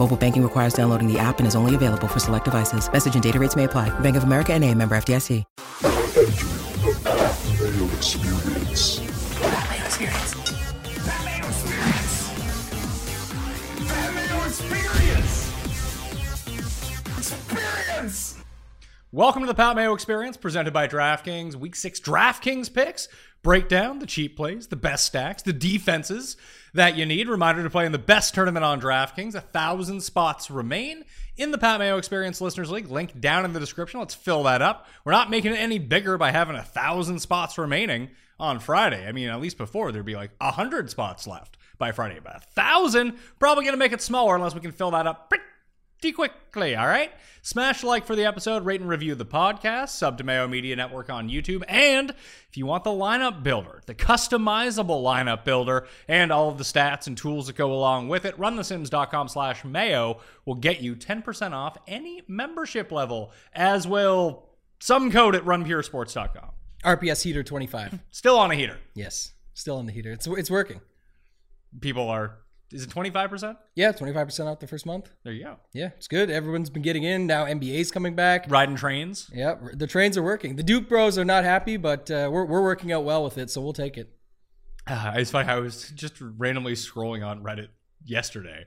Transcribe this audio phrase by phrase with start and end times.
[0.00, 2.90] Mobile banking requires downloading the app and is only available for select devices.
[2.90, 3.90] Message and data rates may apply.
[4.00, 5.44] Bank of America and a member FDIC.
[7.50, 7.86] Mayo
[17.18, 18.36] Experience.
[19.12, 21.56] Welcome to the Pat Mayo Experience, presented by DraftKings.
[21.56, 23.08] Week six DraftKings picks
[23.42, 26.36] break down the cheap plays, the best stacks, the defenses
[26.74, 27.28] that you need.
[27.28, 29.34] Reminder to play in the best tournament on DraftKings.
[29.34, 31.04] A thousand spots remain
[31.36, 32.88] in the Pat Mayo Experience Listeners League.
[32.88, 34.00] Link down in the description.
[34.00, 34.86] Let's fill that up.
[35.04, 39.06] We're not making it any bigger by having a thousand spots remaining on Friday.
[39.06, 42.36] I mean, at least before there'd be like a hundred spots left by Friday, but
[42.36, 45.44] a thousand probably going to make it smaller unless we can fill that up pretty
[46.08, 47.12] quickly, all right?
[47.42, 51.08] Smash like for the episode, rate and review the podcast, sub to Mayo Media Network
[51.08, 56.48] on YouTube, and if you want the lineup builder, the customizable lineup builder, and all
[56.48, 60.80] of the stats and tools that go along with it, runthesims.com slash mayo will get
[60.82, 64.48] you 10% off any membership level, as will
[64.80, 66.50] some code at runpuresports.com.
[66.84, 67.98] RPS heater 25.
[68.10, 68.78] Still on a heater.
[68.94, 70.12] yes, still on the heater.
[70.12, 70.80] It's it's working.
[71.80, 72.38] People are,
[72.72, 73.56] is it 25%?
[73.74, 75.10] Yeah, 25% off the first month.
[75.24, 75.56] There you go.
[75.72, 76.30] Yeah, it's good.
[76.30, 77.26] Everyone's been getting in.
[77.26, 78.46] Now NBA's coming back.
[78.48, 79.30] Riding trains.
[79.34, 80.56] Yeah, the trains are working.
[80.56, 83.50] The Duke Bros are not happy, but uh, we're we're working out well with it,
[83.50, 84.12] so we'll take it.
[84.86, 85.48] Uh, it's funny.
[85.48, 87.68] I was just randomly scrolling on Reddit
[88.04, 88.66] yesterday,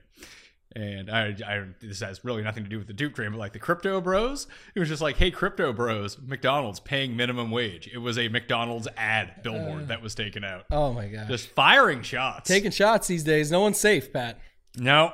[0.74, 3.52] and I, I this has really nothing to do with the Duke train, but like
[3.52, 4.46] the crypto bros.
[4.74, 7.88] It was just like, hey, crypto bros, McDonald's paying minimum wage.
[7.92, 9.86] It was a McDonald's ad billboard uh.
[9.86, 10.64] that was taken out.
[10.70, 12.48] Oh my god, Just firing shots.
[12.48, 13.50] Taking shots these days.
[13.50, 14.38] No one's safe, Pat.
[14.76, 15.12] no,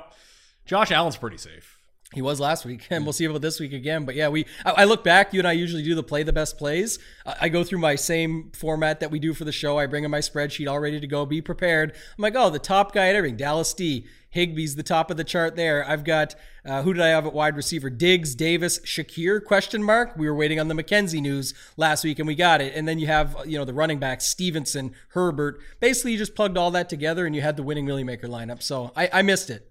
[0.65, 1.77] Josh Allen's pretty safe.
[2.13, 4.05] He was last week, and we'll see about this week again.
[4.05, 5.33] But yeah, we I, I look back.
[5.33, 6.99] You and I usually do the play the best plays.
[7.25, 9.77] I, I go through my same format that we do for the show.
[9.77, 11.25] I bring in my spreadsheet all ready to go.
[11.25, 11.93] Be prepared.
[11.93, 14.05] I'm like, oh, the top guy at everything, Dallas D.
[14.33, 15.85] Higbee's the top of the chart there.
[15.85, 17.89] I've got uh, who did I have at wide receiver?
[17.89, 19.43] Diggs, Davis, Shakir?
[19.43, 20.15] Question mark.
[20.15, 22.73] We were waiting on the McKenzie news last week, and we got it.
[22.75, 25.59] And then you have you know the running backs, Stevenson, Herbert.
[25.79, 28.61] Basically, you just plugged all that together, and you had the winning Milly Maker lineup.
[28.61, 29.70] So I, I missed it.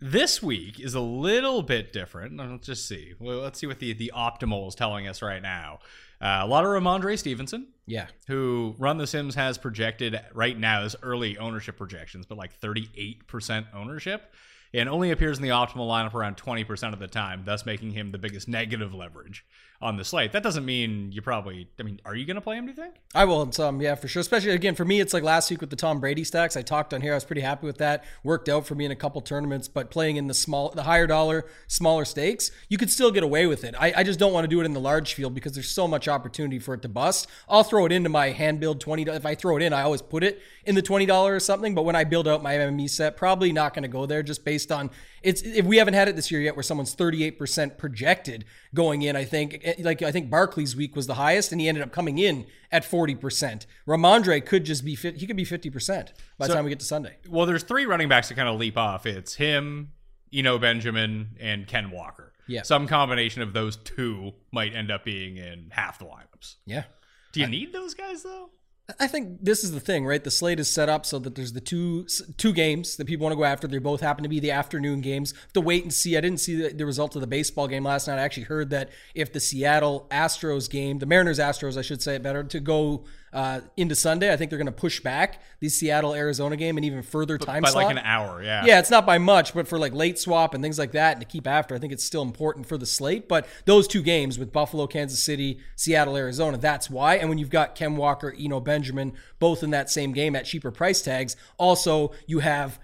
[0.00, 2.36] This week is a little bit different.
[2.36, 3.12] Let's just see.
[3.18, 5.80] Well, let's see what the the optimal is telling us right now.
[6.22, 7.68] Uh, a lot of Rhamondre Stevenson.
[7.86, 8.06] Yeah.
[8.28, 13.66] who Run the Sims has projected right now as early ownership projections, but like 38%
[13.74, 14.32] ownership,
[14.72, 18.12] and only appears in the optimal lineup around 20% of the time, thus making him
[18.12, 19.44] the biggest negative leverage
[19.82, 20.32] on the slate.
[20.32, 22.76] That doesn't mean you probably, I mean, are you going to play him, do you
[22.76, 22.96] think?
[23.14, 24.20] I will in some, yeah, for sure.
[24.20, 26.54] Especially again for me, it's like last week with the Tom Brady stacks.
[26.54, 27.12] I talked on here.
[27.12, 28.04] I was pretty happy with that.
[28.22, 31.06] Worked out for me in a couple tournaments, but playing in the small, the higher
[31.06, 33.74] dollar, smaller stakes, you could still get away with it.
[33.78, 35.88] I, I just don't want to do it in the large field because there's so
[35.88, 37.26] much opportunity for it to bust.
[37.48, 39.04] I'll throw it into my hand build twenty.
[39.04, 41.74] If I throw it in, I always put it in the twenty dollar or something.
[41.74, 44.44] But when I build out my MME set, probably not going to go there just
[44.44, 44.90] based on
[45.22, 45.42] it's.
[45.42, 48.44] If we haven't had it this year yet, where someone's thirty eight percent projected
[48.74, 51.68] going in, I think eh, like I think Barkley's week was the highest, and he
[51.68, 53.66] ended up coming in at forty percent.
[53.86, 54.94] Rhamondre could just be.
[54.94, 57.16] He could be fifty percent by the time we get to Sunday.
[57.28, 59.06] Well, there's three running backs that kind of leap off.
[59.06, 59.92] It's him,
[60.32, 62.32] Eno Benjamin, and Ken Walker.
[62.46, 62.62] Yeah.
[62.62, 66.56] Some combination of those two might end up being in half the lineups.
[66.66, 66.84] Yeah.
[67.32, 68.50] Do you need those guys, though?
[68.98, 70.22] I think this is the thing, right?
[70.22, 72.06] The slate is set up so that there's the two
[72.36, 73.68] two games that people want to go after.
[73.68, 75.34] They both happen to be the afternoon games.
[75.54, 76.16] To wait and see.
[76.16, 78.18] I didn't see the, the result of the baseball game last night.
[78.18, 82.14] I actually heard that if the Seattle Astros game, the Mariners Astros, I should say
[82.14, 85.68] it better, to go uh, into Sunday, I think they're going to push back the
[85.68, 87.84] Seattle Arizona game and even further time By slot.
[87.84, 88.64] like an hour, yeah.
[88.64, 91.20] Yeah, it's not by much, but for like late swap and things like that, and
[91.20, 93.28] to keep after, I think it's still important for the slate.
[93.28, 97.16] But those two games with Buffalo, Kansas City, Seattle, Arizona, that's why.
[97.16, 100.70] And when you've got Ken Walker, Eno Benjamin, both in that same game at cheaper
[100.70, 102.80] price tags, also you have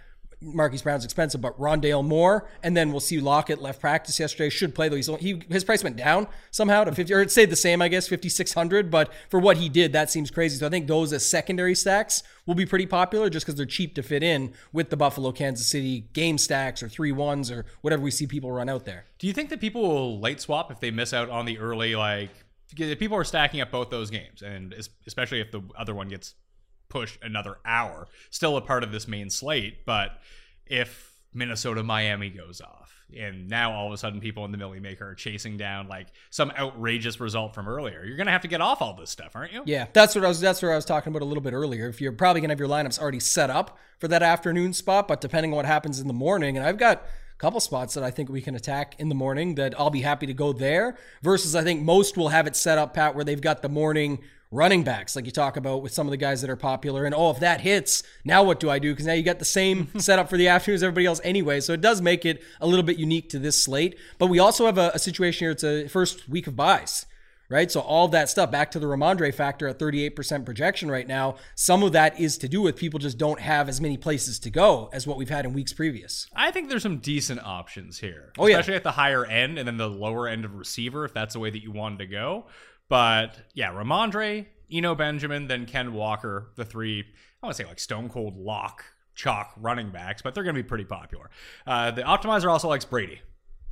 [0.46, 4.48] Marquise Brown's expensive, but Rondale Moore, and then we'll see Lockett left practice yesterday.
[4.48, 4.96] Should play though.
[4.96, 7.88] He's he his price went down somehow to fifty, or it stayed the same, I
[7.88, 8.90] guess, fifty six hundred.
[8.90, 10.56] But for what he did, that seems crazy.
[10.58, 13.94] So I think those as secondary stacks will be pretty popular just because they're cheap
[13.96, 18.02] to fit in with the Buffalo Kansas City game stacks or three ones or whatever
[18.02, 19.04] we see people run out there.
[19.18, 21.96] Do you think that people will late swap if they miss out on the early
[21.96, 22.30] like?
[22.76, 24.74] If people are stacking up both those games, and
[25.06, 26.34] especially if the other one gets
[26.88, 29.84] pushed another hour, still a part of this main slate.
[29.84, 30.18] But
[30.66, 34.80] if Minnesota Miami goes off, and now all of a sudden people in the Milly
[34.80, 38.04] Maker are chasing down like some outrageous result from earlier.
[38.04, 39.62] You're gonna have to get off all this stuff, aren't you?
[39.64, 40.40] Yeah, that's what I was.
[40.40, 41.88] That's what I was talking about a little bit earlier.
[41.88, 45.20] If you're probably gonna have your lineups already set up for that afternoon spot, but
[45.20, 47.04] depending on what happens in the morning, and I've got
[47.38, 50.26] couple spots that I think we can attack in the morning that I'll be happy
[50.26, 50.96] to go there.
[51.22, 54.20] Versus, I think most will have it set up, Pat, where they've got the morning
[54.50, 57.04] running backs, like you talk about with some of the guys that are popular.
[57.04, 58.92] And oh, if that hits, now what do I do?
[58.92, 61.60] Because now you got the same setup for the afternoon as everybody else anyway.
[61.60, 63.98] So it does make it a little bit unique to this slate.
[64.18, 65.50] But we also have a, a situation here.
[65.50, 67.06] It's a first week of buys.
[67.48, 67.70] Right.
[67.70, 71.36] So all of that stuff back to the Rhamondre factor at 38% projection right now.
[71.54, 74.50] Some of that is to do with people just don't have as many places to
[74.50, 76.26] go as what we've had in weeks previous.
[76.34, 78.32] I think there's some decent options here.
[78.36, 78.54] Oh, yeah.
[78.54, 81.38] Especially at the higher end and then the lower end of receiver, if that's the
[81.38, 82.46] way that you wanted to go.
[82.88, 87.04] But yeah, Rhamondre, Eno Benjamin, then Ken Walker, the three,
[87.42, 88.84] I want to say like stone cold lock
[89.14, 91.30] chalk running backs, but they're going to be pretty popular.
[91.66, 93.20] Uh, the optimizer also likes Brady.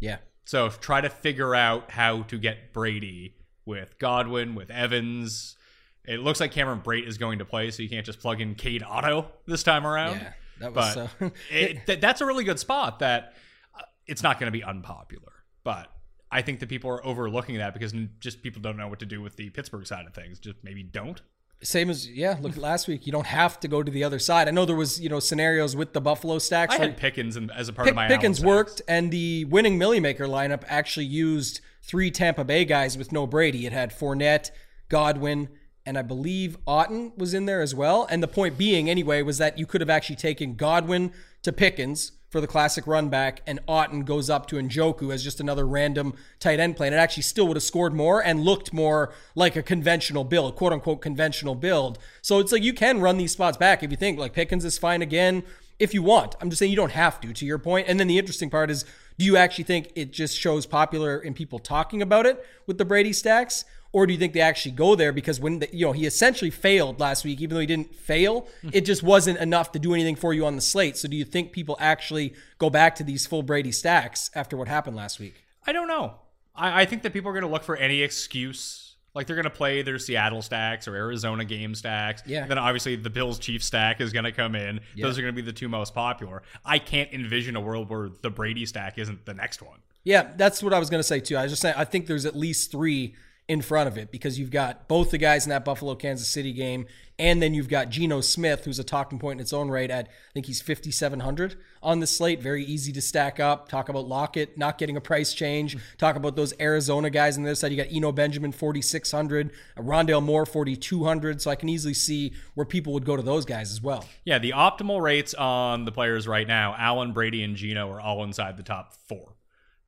[0.00, 0.18] Yeah.
[0.44, 5.56] So try to figure out how to get Brady with Godwin, with Evans.
[6.04, 8.54] It looks like Cameron Brate is going to play, so you can't just plug in
[8.54, 10.16] Cade Otton this time around.
[10.16, 13.34] Yeah, that was but uh, it, th- that's a really good spot that
[13.74, 15.32] uh, it's not going to be unpopular.
[15.62, 15.90] But
[16.34, 19.22] I think that people are overlooking that because just people don't know what to do
[19.22, 20.40] with the Pittsburgh side of things.
[20.40, 21.22] Just maybe don't.
[21.62, 22.36] Same as yeah.
[22.40, 24.48] Look, last week you don't have to go to the other side.
[24.48, 26.74] I know there was you know scenarios with the Buffalo stacks.
[26.74, 30.00] I had Pickens as a part Pick, of my Pickens worked, and the winning Milly
[30.00, 33.64] Maker lineup actually used three Tampa Bay guys with no Brady.
[33.64, 34.50] It had Fournette,
[34.88, 35.48] Godwin,
[35.86, 38.08] and I believe Otton was in there as well.
[38.10, 42.10] And the point being, anyway, was that you could have actually taken Godwin to Pickens
[42.34, 46.14] for the classic run back, and Otton goes up to Njoku as just another random
[46.40, 46.88] tight end play.
[46.88, 50.56] And it actually still would have scored more and looked more like a conventional build,
[50.56, 51.96] quote unquote conventional build.
[52.22, 54.78] So it's like you can run these spots back if you think like Pickens is
[54.78, 55.44] fine again
[55.78, 56.34] if you want.
[56.40, 57.86] I'm just saying you don't have to, to your point.
[57.86, 58.84] And then the interesting part is
[59.16, 62.84] do you actually think it just shows popular in people talking about it with the
[62.84, 63.64] Brady stacks?
[63.94, 66.50] Or do you think they actually go there because when the, you know he essentially
[66.50, 68.70] failed last week, even though he didn't fail, mm-hmm.
[68.72, 70.96] it just wasn't enough to do anything for you on the slate.
[70.96, 74.66] So do you think people actually go back to these full Brady stacks after what
[74.66, 75.44] happened last week?
[75.64, 76.16] I don't know.
[76.56, 78.96] I, I think that people are going to look for any excuse.
[79.14, 82.24] Like they're going to play their Seattle stacks or Arizona game stacks.
[82.26, 82.48] Yeah.
[82.48, 84.80] Then obviously the Bills Chief stack is going to come in.
[84.96, 85.06] Yeah.
[85.06, 86.42] Those are going to be the two most popular.
[86.64, 89.78] I can't envision a world where the Brady stack isn't the next one.
[90.02, 91.36] Yeah, that's what I was going to say too.
[91.36, 93.14] I was just saying I think there's at least three
[93.46, 96.52] in front of it because you've got both the guys in that Buffalo Kansas City
[96.52, 96.86] game,
[97.18, 99.90] and then you've got Geno Smith, who's a talking point in its own right.
[99.90, 102.40] At I think he's 5,700 on the slate.
[102.40, 103.68] Very easy to stack up.
[103.68, 105.76] Talk about Lockett not getting a price change.
[105.98, 107.70] Talk about those Arizona guys on the other side.
[107.70, 111.42] You got Eno Benjamin 4,600, uh, Rondale Moore 4,200.
[111.42, 114.06] So I can easily see where people would go to those guys as well.
[114.24, 118.24] Yeah, the optimal rates on the players right now, Allen, Brady, and Geno are all
[118.24, 119.33] inside the top four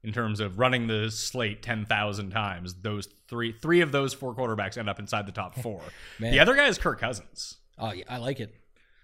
[0.07, 2.75] in terms of running the slate 10,000 times.
[2.83, 5.83] Those three three of those four quarterbacks end up inside the top four.
[6.21, 7.57] the other guy is Kirk Cousins.
[7.79, 8.55] Oh, yeah, I like it.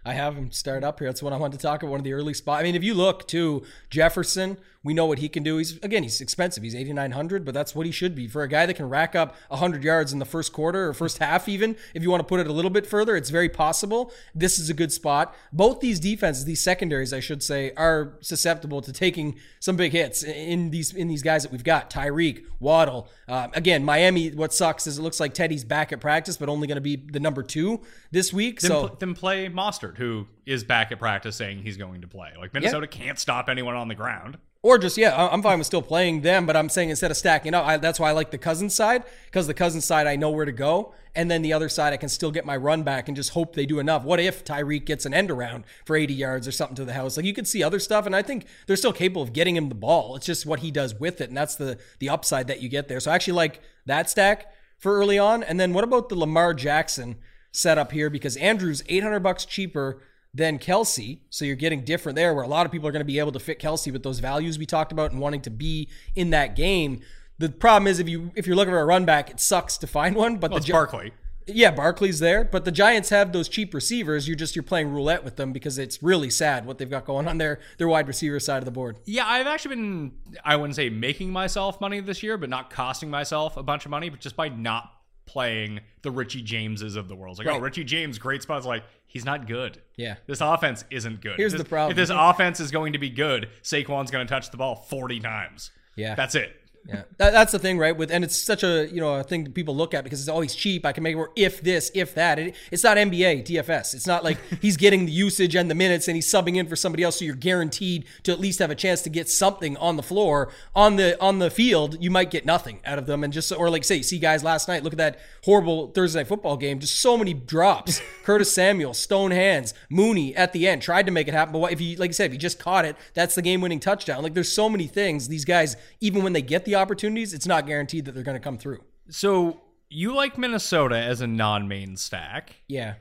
[0.04, 1.08] I have him start up here.
[1.08, 1.90] That's what I wanted to talk about.
[1.90, 2.60] One of the early spots.
[2.60, 5.58] I mean, if you look to Jefferson, we know what he can do.
[5.58, 6.62] He's again, he's expensive.
[6.62, 8.88] He's eighty nine hundred, but that's what he should be for a guy that can
[8.88, 11.48] rack up hundred yards in the first quarter or first half.
[11.48, 14.12] Even if you want to put it a little bit further, it's very possible.
[14.34, 15.34] This is a good spot.
[15.52, 20.22] Both these defenses, these secondaries, I should say, are susceptible to taking some big hits
[20.22, 21.90] in these in these guys that we've got.
[21.90, 23.08] Tyreek, Waddle.
[23.28, 24.30] Um, again, Miami.
[24.30, 26.96] What sucks is it looks like Teddy's back at practice, but only going to be
[26.96, 28.60] the number two this week.
[28.60, 32.08] Then, so pl- then play Mostert, who is back at practice saying he's going to
[32.08, 32.30] play.
[32.38, 34.38] Like Minnesota can't stop anyone on the ground.
[34.64, 37.52] Or just yeah, I'm fine with still playing them, but I'm saying instead of stacking
[37.52, 40.30] up, I, that's why I like the cousin side because the cousin side I know
[40.30, 43.08] where to go, and then the other side I can still get my run back
[43.08, 44.04] and just hope they do enough.
[44.04, 47.16] What if Tyreek gets an end around for 80 yards or something to the house?
[47.16, 49.68] Like you could see other stuff, and I think they're still capable of getting him
[49.68, 50.14] the ball.
[50.14, 52.86] It's just what he does with it, and that's the the upside that you get
[52.86, 53.00] there.
[53.00, 55.42] So I actually like that stack for early on.
[55.42, 57.16] And then what about the Lamar Jackson
[57.50, 58.10] setup here?
[58.10, 60.00] Because Andrews 800 bucks cheaper
[60.34, 61.18] than Kelce.
[61.30, 63.32] So you're getting different there where a lot of people are going to be able
[63.32, 66.56] to fit Kelce with those values we talked about and wanting to be in that
[66.56, 67.00] game.
[67.38, 69.86] The problem is if you if you're looking for a run back, it sucks to
[69.86, 70.38] find one.
[70.38, 71.12] But Well, the Ja- Barkley.
[71.44, 74.28] Yeah, Barkley's there, but the Giants have those cheap receivers.
[74.28, 77.26] You're just you're playing roulette with them because it's really sad what they've got going
[77.26, 77.58] on there.
[77.78, 79.00] Their wide receiver side of the board.
[79.06, 80.12] Yeah, I've actually been
[80.44, 83.90] I wouldn't say making myself money this year, but not costing myself a bunch of
[83.90, 84.91] money, but just by not
[85.26, 87.38] playing the Richie Jameses of the world.
[87.38, 88.66] It's like, oh, Richie James, great spots.
[88.66, 89.80] Like, he's not good.
[89.96, 90.16] Yeah.
[90.26, 91.36] This offense isn't good.
[91.36, 91.90] Here's If the this- problem.
[91.92, 95.20] If this offense is going to be good, Saquon's going to touch the ball 40
[95.20, 95.70] times.
[95.96, 96.14] Yeah.
[96.14, 96.56] That's it.
[96.86, 97.96] Yeah, that, that's the thing, right?
[97.96, 100.28] With and it's such a you know a thing that people look at because it's
[100.28, 100.84] always cheap.
[100.84, 102.38] I can make it work if this, if that.
[102.38, 103.94] It, it's not NBA DFS.
[103.94, 106.76] It's not like he's getting the usage and the minutes and he's subbing in for
[106.76, 109.96] somebody else, so you're guaranteed to at least have a chance to get something on
[109.96, 112.02] the floor on the on the field.
[112.02, 114.66] You might get nothing out of them, and just or like say, see guys last
[114.66, 114.82] night.
[114.82, 116.80] Look at that horrible Thursday night football game.
[116.80, 118.00] Just so many drops.
[118.24, 121.72] Curtis Samuel, stone hands, Mooney at the end tried to make it happen, but what,
[121.72, 124.22] if you like I said, if you just caught it, that's the game winning touchdown.
[124.22, 127.66] Like there's so many things these guys, even when they get the opportunities, it's not
[127.66, 128.80] guaranteed that they're going to come through.
[129.10, 132.56] So you like Minnesota as a non main stack.
[132.68, 132.94] Yeah.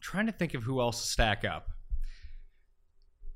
[0.00, 1.68] trying to think of who else to stack up.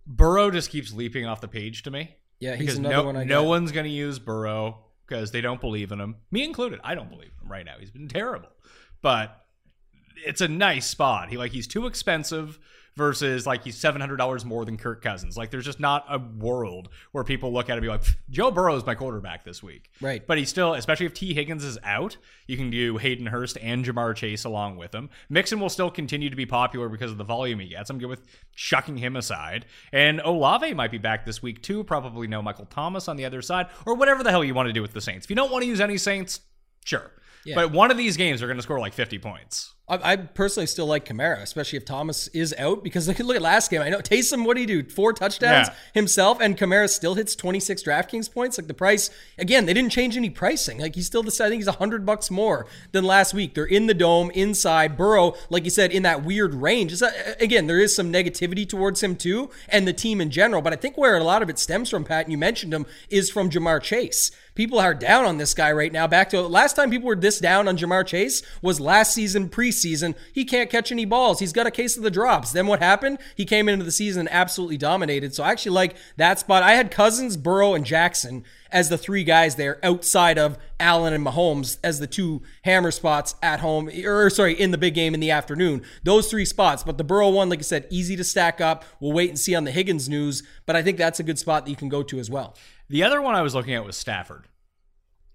[0.06, 2.16] Burrow just keeps leaping off the page to me.
[2.40, 3.48] Yeah, he's because another no, one I no got.
[3.48, 6.16] one's going to use Burrow because they don't believe in him.
[6.30, 6.80] Me included.
[6.82, 7.74] I don't believe in him right now.
[7.78, 8.48] He's been terrible.
[9.02, 9.44] But
[10.26, 11.28] it's a nice spot.
[11.28, 12.58] He like he's too expensive
[12.96, 15.36] versus like he's seven hundred dollars more than Kirk Cousins.
[15.36, 18.50] Like there's just not a world where people look at it and be like, Joe
[18.50, 19.90] Burrow is my quarterback this week.
[20.00, 20.26] Right.
[20.26, 21.34] But he's still, especially if T.
[21.34, 22.16] Higgins is out,
[22.46, 25.10] you can do Hayden Hurst and Ja'Marr Chase along with him.
[25.28, 27.90] Mixon will still continue to be popular because of the volume he gets.
[27.90, 29.66] I'm good with shucking him aside.
[29.92, 31.84] And Olave might be back this week too.
[31.84, 34.72] Probably no Michael Thomas on the other side, or whatever the hell you want to
[34.72, 35.26] do with the Saints.
[35.26, 36.40] If you don't want to use any Saints,
[36.84, 37.12] sure.
[37.44, 37.54] Yeah.
[37.54, 39.74] But one of these games are going to score like 50 points.
[39.90, 43.42] I, I personally still like Kamara, especially if Thomas is out, because look, look at
[43.42, 43.82] last game.
[43.82, 44.88] I know Taysom, what do you do?
[44.88, 45.74] Four touchdowns Yeah.
[45.94, 48.56] himself, and Kamara still hits 26 DraftKings points.
[48.58, 50.78] Like the price, again, they didn't change any pricing.
[50.80, 53.54] Like he's still deciding he's 100 bucks more than last week.
[53.54, 54.96] They're in the dome, inside.
[54.96, 56.94] Burrow, like you said, in that weird range.
[57.40, 60.62] Again, there is some negativity towards him too, and the team in general.
[60.62, 62.86] But I think where a lot of it stems from, Pat, and you mentioned him,
[63.08, 64.30] is from Ja'Marr Chase.
[64.54, 66.06] People are down on this guy right now.
[66.06, 69.79] Back to last time people were this down on Ja'Marr Chase was last season, preseason.
[69.80, 71.40] Season, he can't catch any balls.
[71.40, 72.52] He's got a case of the drops.
[72.52, 73.18] Then what happened?
[73.34, 75.34] He came into the season and absolutely dominated.
[75.34, 76.62] So I actually like that spot.
[76.62, 81.26] I had Cousins, Burrow, and Jackson as the three guys there outside of Allen and
[81.26, 85.20] Mahomes as the two hammer spots at home, or sorry, in the big game in
[85.20, 85.82] the afternoon.
[86.04, 86.82] Those three spots.
[86.82, 88.84] But the Burrow one, like I said, easy to stack up.
[89.00, 91.64] We'll wait and see on the Higgins news, but I think that's a good spot
[91.64, 92.56] that you can go to as well.
[92.88, 94.46] The other one I was looking at was Stafford.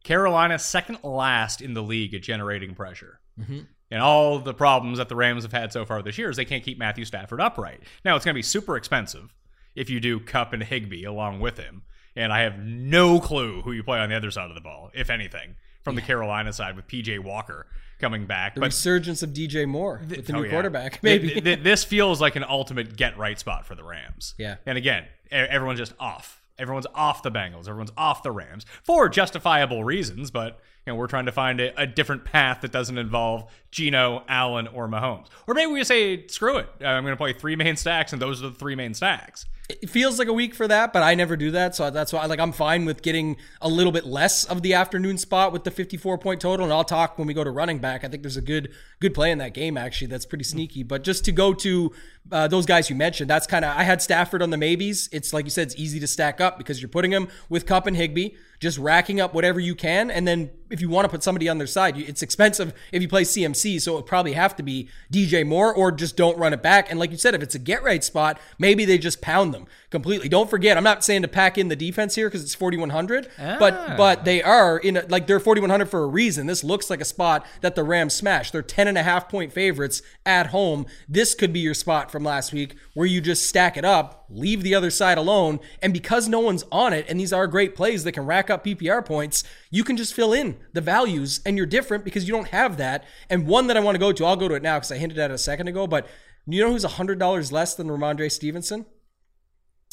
[0.03, 3.19] Carolina, second last in the league at generating pressure.
[3.39, 3.61] Mm-hmm.
[3.91, 6.45] And all the problems that the Rams have had so far this year is they
[6.45, 7.81] can't keep Matthew Stafford upright.
[8.03, 9.33] Now, it's going to be super expensive
[9.75, 11.83] if you do Kupp and Higbee along with him.
[12.15, 14.89] And I have no clue who you play on the other side of the ball,
[14.93, 17.67] if anything, from the Carolina side with PJ Walker
[17.99, 18.55] coming back.
[18.55, 20.51] The But resurgence of DJ Moore with the Oh, new yeah.
[20.51, 21.29] quarterback, maybe.
[21.29, 24.33] th- th- this feels like an ultimate get right spot for the Rams.
[24.37, 24.55] Yeah.
[24.65, 26.41] And again, everyone's just off.
[26.57, 27.67] Everyone's off the Bengals.
[27.67, 31.81] Everyone's off the Rams for justifiable reasons, but you know, we're trying to find a,
[31.81, 35.27] a different path that doesn't involve Geno, Allen, or Mahomes.
[35.47, 36.69] Or maybe we just say, screw it.
[36.79, 39.47] Uh, I'm going to play three main stacks, and those are the three main stacks.
[39.67, 41.75] it feels like a week for that, but I never do that.
[41.75, 45.17] So that's why like I'm fine with getting a little bit less of the afternoon
[45.17, 46.65] spot with the 54 point total.
[46.65, 48.03] And I'll talk when we go to running back.
[48.03, 50.07] I think there's a good good play in that game actually.
[50.07, 50.83] That's pretty sneaky.
[50.83, 51.91] But just to go to
[52.31, 55.09] uh, those guys you mentioned, that's kind of I had Stafford on the maybes.
[55.11, 57.85] It's like you said, it's easy to stack up because you're putting him with Kupp
[57.85, 61.21] and Higbee, just racking up whatever you can, and then if you want to put
[61.21, 64.63] somebody on their side, it's expensive if you play CMC, so it probably have to
[64.63, 66.89] be DJ Moore or just don't run it back.
[66.89, 69.67] And like you said, if it's a get right spot, maybe they just pound them
[69.95, 70.27] completely.
[70.27, 73.73] Don't forget, I'm not saying to pack in the defense here because it's 4100, but
[73.73, 73.95] ah.
[73.97, 76.47] but they are in a, like they're 4100 for a reason.
[76.47, 78.51] This looks like a spot that the Rams smash.
[78.51, 80.85] They're 10 and a half point favorites at home.
[81.07, 84.63] This could be your spot from last week where you just stack it up, leave
[84.63, 88.03] the other side alone, and because no one's on it, and these are great plays
[88.03, 91.65] that can rack up PPR points, you can just fill in the values, and you're
[91.65, 93.05] different because you don't have that.
[93.29, 94.97] And one that I want to go to, I'll go to it now because I
[94.97, 96.05] hinted at it a second ago, but
[96.47, 98.85] you know who's $100 less than Rhamondre Stevenson?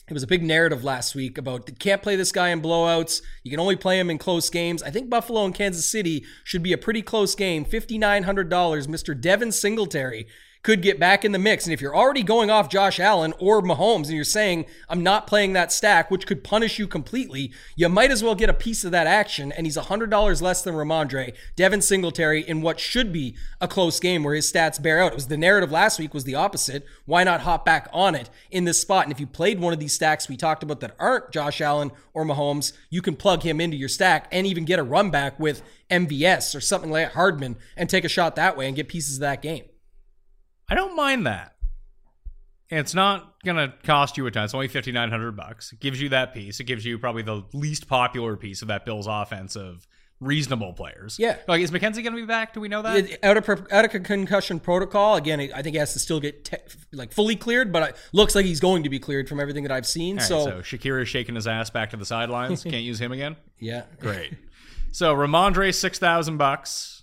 [0.09, 3.23] It was a big narrative last week about can't play this guy in blowouts.
[3.44, 4.82] You can only play him in close games.
[4.82, 7.64] I think Buffalo and Kansas City should be a pretty close game.
[7.64, 8.26] $5,900,
[8.88, 9.18] Mr.
[9.18, 10.26] Devin Singletary
[10.62, 11.66] could get back in the mix.
[11.66, 15.26] And if you're already going off Josh Allen or Mahomes and you're saying, I'm not
[15.26, 18.85] playing that stack, which could punish you completely, you might as well get a piece
[18.85, 19.50] of that action.
[19.50, 24.23] And he's $100 less than Rhamondre, Devin Singletary, in what should be a close game
[24.23, 25.12] where his stats bear out.
[25.12, 26.87] It was the narrative last week was the opposite.
[27.07, 29.04] Why not hop back on it in this spot?
[29.04, 31.90] And if you played one of these stacks we talked about that aren't Josh Allen
[32.14, 35.40] or Mahomes, you can plug him into your stack and even get a run back
[35.40, 39.16] with MVS or something like Hardman and take a shot that way and get pieces
[39.16, 39.64] of that game.
[40.73, 41.55] I don't mind that.
[42.71, 44.45] It's not gonna cost you a ton.
[44.45, 45.71] It's only fifty nine hundred bucks.
[45.71, 46.61] It gives you that piece.
[46.61, 49.87] It gives you probably the least popular piece of that Bills offense of
[50.19, 51.19] reasonable players.
[51.19, 51.37] Yeah.
[51.47, 52.55] Like, is McKenzie gonna be back?
[52.55, 53.23] Do we know that?
[53.23, 55.41] Out of out of concussion protocol again.
[55.55, 56.57] I think he has to still get te-
[56.91, 59.73] like fully cleared, but it looks like he's going to be cleared from everything that
[59.73, 60.17] I've seen.
[60.17, 62.62] Right, so, so Shakira is shaking his ass back to the sidelines.
[62.62, 63.37] Can't use him again.
[63.59, 64.33] yeah, Great.
[64.93, 67.01] So Rhamondre six thousand bucks,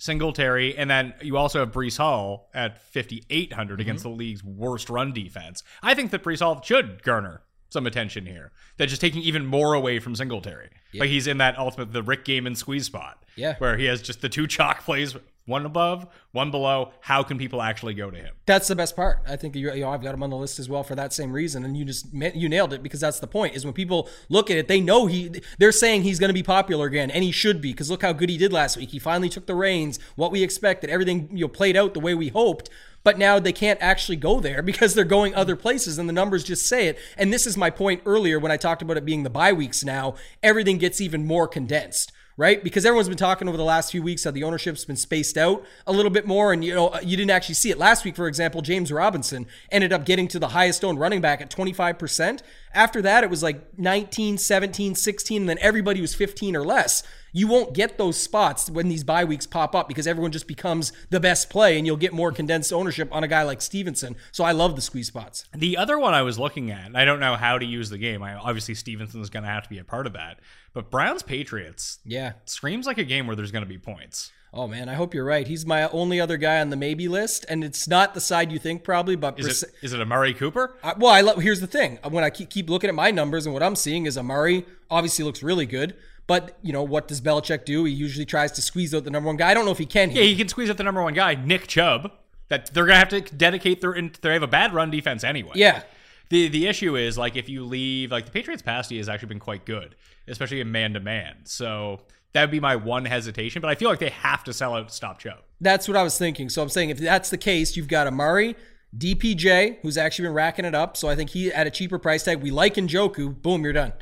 [0.00, 3.82] Singletary, and then you also have Breece Hall at fifty eight hundred mm-hmm.
[3.82, 5.62] against the league's worst run defense.
[5.82, 8.50] I think that Breece Hall should garner some attention here.
[8.78, 10.70] That just taking even more away from Singletary.
[10.94, 13.22] Like he's in that ultimate the Rick Gaiman squeeze spot.
[13.36, 13.56] Yeah.
[13.58, 15.14] Where he has just the two chalk plays,
[15.50, 16.92] one above, one below.
[17.00, 18.34] How can people actually go to him?
[18.46, 19.18] That's the best part.
[19.28, 21.12] I think you, you know, I've got him on the list as well for that
[21.12, 21.64] same reason.
[21.64, 23.54] And you just you nailed it because that's the point.
[23.54, 26.42] Is when people look at it, they know he they're saying he's going to be
[26.42, 28.90] popular again, and he should be because look how good he did last week.
[28.90, 29.98] He finally took the reins.
[30.16, 32.70] What we expected, everything you know played out the way we hoped.
[33.02, 36.44] But now they can't actually go there because they're going other places, and the numbers
[36.44, 36.98] just say it.
[37.18, 39.84] And this is my point earlier when I talked about it being the bye weeks.
[39.84, 42.64] Now everything gets even more condensed right?
[42.64, 45.62] Because everyone's been talking over the last few weeks how the ownership's been spaced out
[45.86, 48.16] a little bit more, and you know you didn't actually see it last week.
[48.16, 52.40] For example, James Robinson ended up getting to the highest owned running back at 25%.
[52.72, 57.02] After that, it was like 19, 17, 16, and then everybody was 15 or less.
[57.32, 60.92] You won't get those spots when these bye weeks pop up because everyone just becomes
[61.10, 64.16] the best play, and you'll get more condensed ownership on a guy like Stevenson.
[64.32, 65.44] So I love the squeeze spots.
[65.56, 67.98] The other one I was looking at, and I don't know how to use the
[67.98, 68.22] game.
[68.22, 70.38] I obviously Stevenson's going to have to be a part of that.
[70.72, 72.32] But Browns Patriots Yeah.
[72.44, 74.32] screams like a game where there's going to be points.
[74.52, 75.46] Oh man, I hope you're right.
[75.46, 78.58] He's my only other guy on the maybe list, and it's not the side you
[78.58, 80.74] think probably, but Is Brisse- it is it Amari Cooper?
[80.82, 81.40] I, well, I love.
[81.40, 84.06] Here's the thing: when I keep, keep looking at my numbers and what I'm seeing
[84.06, 85.94] is Amari obviously looks really good,
[86.26, 87.84] but you know what does Belichick do?
[87.84, 89.50] He usually tries to squeeze out the number one guy.
[89.50, 90.10] I don't know if he can.
[90.10, 92.10] Yeah, he can squeeze out the number one guy, Nick Chubb.
[92.48, 93.94] That they're gonna have to dedicate their.
[94.20, 95.52] They have a bad run defense anyway.
[95.54, 95.82] yeah.
[96.30, 99.28] The the issue is like if you leave like the Patriots pass D has actually
[99.28, 99.94] been quite good,
[100.26, 101.36] especially in man to man.
[101.44, 102.00] So
[102.32, 103.60] that would be my one hesitation.
[103.60, 105.40] But I feel like they have to sell out to stop Chubb.
[105.60, 106.48] That's what I was thinking.
[106.48, 108.56] So I'm saying if that's the case, you've got Amari,
[108.96, 110.96] DPJ, who's actually been racking it up.
[110.96, 112.42] So I think he at a cheaper price tag.
[112.42, 113.40] We like Njoku.
[113.42, 113.92] Boom, you're done.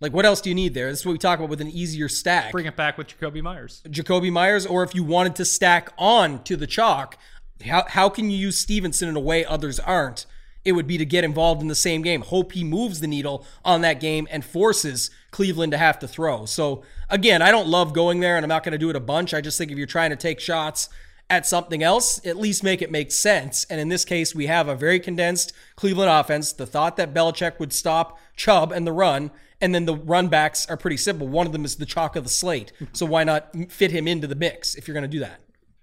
[0.00, 0.90] Like what else do you need there?
[0.90, 2.52] This is what we talk about with an easier stack.
[2.52, 3.82] Bring it back with Jakobi Meyers.
[3.86, 7.16] Jakobi Meyers, or if you wanted to stack on to the chalk,
[7.64, 10.26] how, how can you use Stevenson in a way others aren't?
[10.64, 12.20] It would be to get involved in the same game.
[12.20, 16.44] Hope he moves the needle on that game and forces Cleveland to have to throw.
[16.44, 19.00] So, again, I don't love going there and I'm not going to do it a
[19.00, 19.34] bunch.
[19.34, 20.88] I just think if you're trying to take shots
[21.30, 23.64] at something else, at least make it make sense.
[23.68, 26.52] And in this case, we have a very condensed Cleveland offense.
[26.52, 30.66] The thought that Belichick would stop Chubb and the run, and then the run backs
[30.66, 31.28] are pretty simple.
[31.28, 32.72] One of them is the chalk of the slate.
[32.92, 35.40] So why not fit him into the mix if you're going to do that?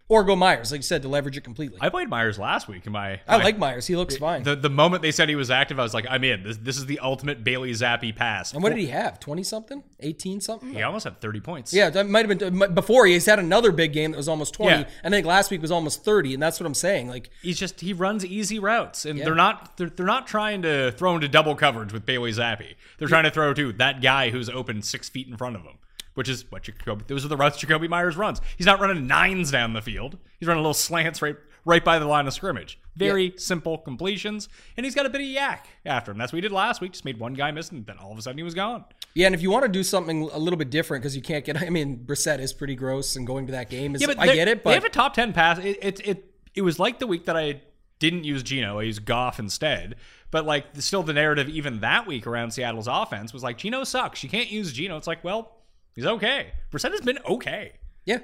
[0.08, 1.80] Or go Meyers, like you said, to leverage it completely.
[1.82, 3.22] I, I played Meyers last week in my.
[3.28, 3.88] my- like Meyers.
[3.88, 4.44] He looks fine.
[4.44, 6.44] the the moment they said he was active, I was like, I'm in.
[6.44, 8.54] This this is the ultimate Bailey Zappe pass.
[8.54, 9.20] and what did he have?
[9.20, 9.84] 20 something?
[10.02, 10.74] 18 something?
[10.74, 11.74] He almost had 30 points.
[11.74, 13.08] Yeah, that might have been before.
[13.08, 14.82] He's had another big game that was almost 20.
[14.82, 14.88] Yeah.
[15.04, 16.36] And I think last week was almost 30.
[16.36, 17.08] And that's what I'm saying.
[17.10, 20.92] Like, He's just he runs easy routes, and they're not they're, they're not trying to
[20.92, 22.76] throw into double coverage with Bailey Zappe.
[23.00, 25.80] They're trying to throw to that guy who's open six feet in front of him,
[26.16, 27.08] which is what Jakobi.
[27.08, 28.42] Those are the routes Jakobi Meyers runs.
[28.58, 30.18] He's not running nines down the field.
[30.40, 32.80] He's running little slants right right by the line of scrimmage.
[32.96, 34.48] Very simple completions,
[34.78, 36.18] and he's got a bit of yak after him.
[36.18, 36.94] That's what he did last week.
[36.94, 38.86] Just made one guy miss, and then all of a sudden he was gone.
[39.14, 41.44] yeah, and if you want to do something a little bit different because you can't
[41.44, 44.20] get, I mean, Brissett is pretty gross and going to that game is, Yeah, but
[44.20, 45.58] I get it, But they have a top ten pass.
[45.60, 47.62] It, it it it was like the week that I
[48.00, 48.80] didn't use Geno.
[48.80, 49.96] I used Goff instead.
[50.32, 54.24] But like still, the narrative even that week around Seattle's offense was like Geno sucks.
[54.24, 54.98] You can't use Geno.
[54.98, 55.55] It's like well,
[55.96, 56.52] he's okay.
[56.72, 57.74] Brissett has been okay.
[58.06, 58.20] Yeah.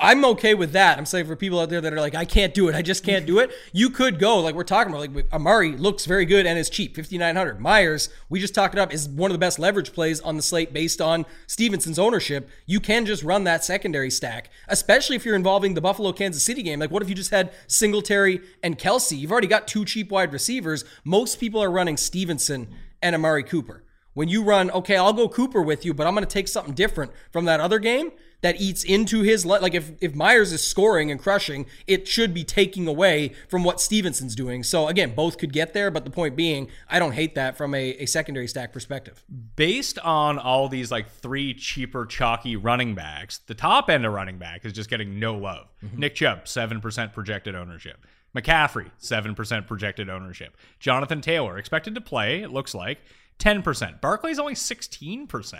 [0.00, 0.96] I'm okay with that.
[0.96, 3.04] I'm saying for people out there that are like, I can't do it, I just
[3.04, 3.50] can't do it.
[3.74, 5.14] You could go like we're talking about.
[5.14, 7.58] Like Amari looks very good and is cheap, 5,900.
[7.58, 10.42] Meyers, we just talked it up, is one of the best leverage plays on the
[10.42, 12.50] slate based on Stevenson's ownership.
[12.66, 16.62] You can just run that secondary stack, especially if you're involving the Buffalo Kansas City
[16.62, 16.78] game.
[16.80, 19.18] Like, what if you just had Singletary and Kelce?
[19.18, 20.84] You've already got two cheap wide receivers.
[21.04, 22.68] Most people are running Stevenson
[23.00, 23.82] and Amari Cooper.
[24.14, 26.74] When you run, okay, I'll go Cooper with you, but I'm going to take something
[26.74, 30.62] different from that other game that eats into his le- like if if Meyers is
[30.62, 34.62] scoring and crushing, it should be taking away from what Stevenson's doing.
[34.62, 37.74] So again, both could get there, but the point being, I don't hate that from
[37.74, 39.24] a, a secondary stack perspective.
[39.56, 44.38] Based on all these like three cheaper chalky running backs, the top end of running
[44.38, 45.68] back is just getting no love.
[45.82, 46.00] Mm-hmm.
[46.00, 48.04] Nick Chubb, seven percent projected ownership.
[48.34, 50.56] McCaffrey, 7% projected ownership.
[50.80, 52.98] Jonathan Taylor, expected to play, it looks like,
[53.38, 54.00] 10%.
[54.00, 55.54] Barkley's only 16%.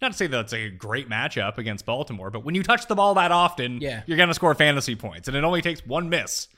[0.00, 3.14] Not to say that's a great matchup against Baltimore, but when you touch the ball
[3.14, 4.02] that often, Yeah.
[4.06, 5.28] you're going to score fantasy points.
[5.28, 6.48] And it only takes one miss,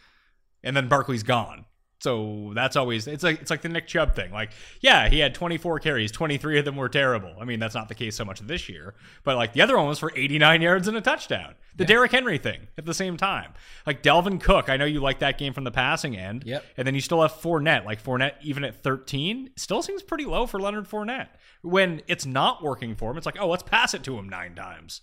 [0.63, 1.65] and then Barkley's gone.
[2.05, 4.31] So that's always it's like it's like the Nick Chubb thing.
[4.31, 7.35] Like, yeah, he had 24 carries, 23 of them were terrible.
[7.41, 9.87] I mean, that's not the case so much this year, but like the other one
[9.87, 11.55] was for 89 yards and a touchdown.
[11.77, 13.55] The Derrick Henry thing at the same time.
[13.87, 16.45] Like Dalvin Cook, I know you like that game from the passing end.
[16.45, 16.63] Yep.
[16.77, 17.87] And then you still have Fournette.
[17.87, 21.29] Like Fournette, even at 13, still seems pretty low for Leonard Fournette.
[21.63, 24.55] When it's not working for him, it's like, oh, let's pass it to him nine
[24.55, 25.01] times.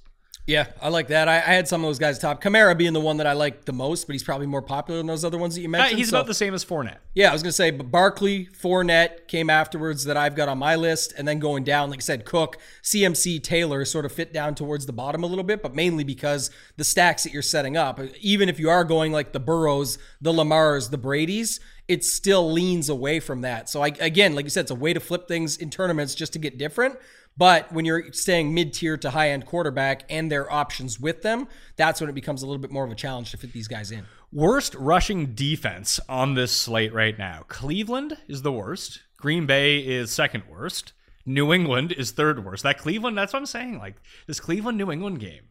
[0.47, 1.29] Yeah, I like that.
[1.29, 2.41] I, I had some of those guys top.
[2.43, 5.05] Kamara being the one that I like the most, but he's probably more popular than
[5.07, 5.99] those other ones that you Uh, mentioned.
[5.99, 6.97] he's so- about the same as Fournette.
[7.13, 10.75] Yeah, I was gonna say, but Barkley, Fournette came afterwards that I've got on my
[10.75, 14.55] list, and then going down, like I said, Cook, CMC, Taylor sort of fit down
[14.55, 17.99] towards the bottom a little bit, but mainly because the stacks that you're setting up,
[18.19, 22.87] even if you are going like the Burrows, the Lamars, the Brady's, it still leans
[22.89, 23.67] away from that.
[23.69, 26.33] So I, again, like you said, it's a way to flip things in tournaments just
[26.33, 26.97] to get different.
[27.37, 31.47] But when you're staying mid tier to high end quarterback and their options with them,
[31.75, 33.91] that's when it becomes a little bit more of a challenge to fit these guys
[33.91, 34.05] in.
[34.31, 37.43] Worst rushing defense on this slate right now.
[37.47, 39.01] Cleveland is the worst.
[39.17, 40.93] Green Bay is second worst.
[41.25, 42.63] New England is third worst.
[42.63, 43.77] That Cleveland, that's what I'm saying.
[43.77, 43.95] Like
[44.27, 45.43] this Cleveland New England game,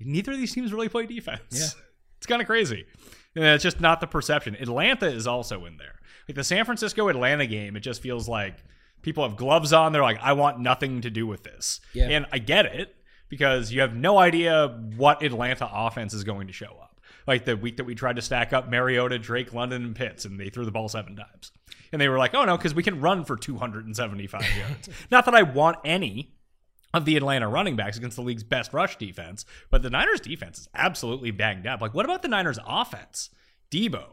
[0.00, 1.42] neither of these teams really play defense.
[1.50, 1.66] Yeah.
[2.22, 2.86] It's kind of crazy.
[3.34, 4.54] And it's just not the perception.
[4.54, 5.98] Atlanta is also in there.
[6.28, 8.62] Like the San Francisco Atlanta game, it just feels like
[9.02, 9.92] people have gloves on.
[9.92, 11.80] They're like, I want nothing to do with this.
[11.92, 12.08] Yeah.
[12.08, 12.94] And I get it
[13.28, 17.00] because you have no idea what Atlanta offense is going to show up.
[17.26, 20.40] Like the week that we tried to stack up Mariota, Drake, London, and Pitts, and
[20.40, 21.52] they threw the ball seven times.
[21.92, 24.88] And they were like, oh no, because we can run for 275 yards.
[25.10, 26.34] Not that I want any
[26.94, 30.58] of the Atlanta running backs against the league's best rush defense, but the Niners defense
[30.58, 31.80] is absolutely banged up.
[31.80, 33.30] Like, what about the Niners offense?
[33.70, 34.04] Deebo,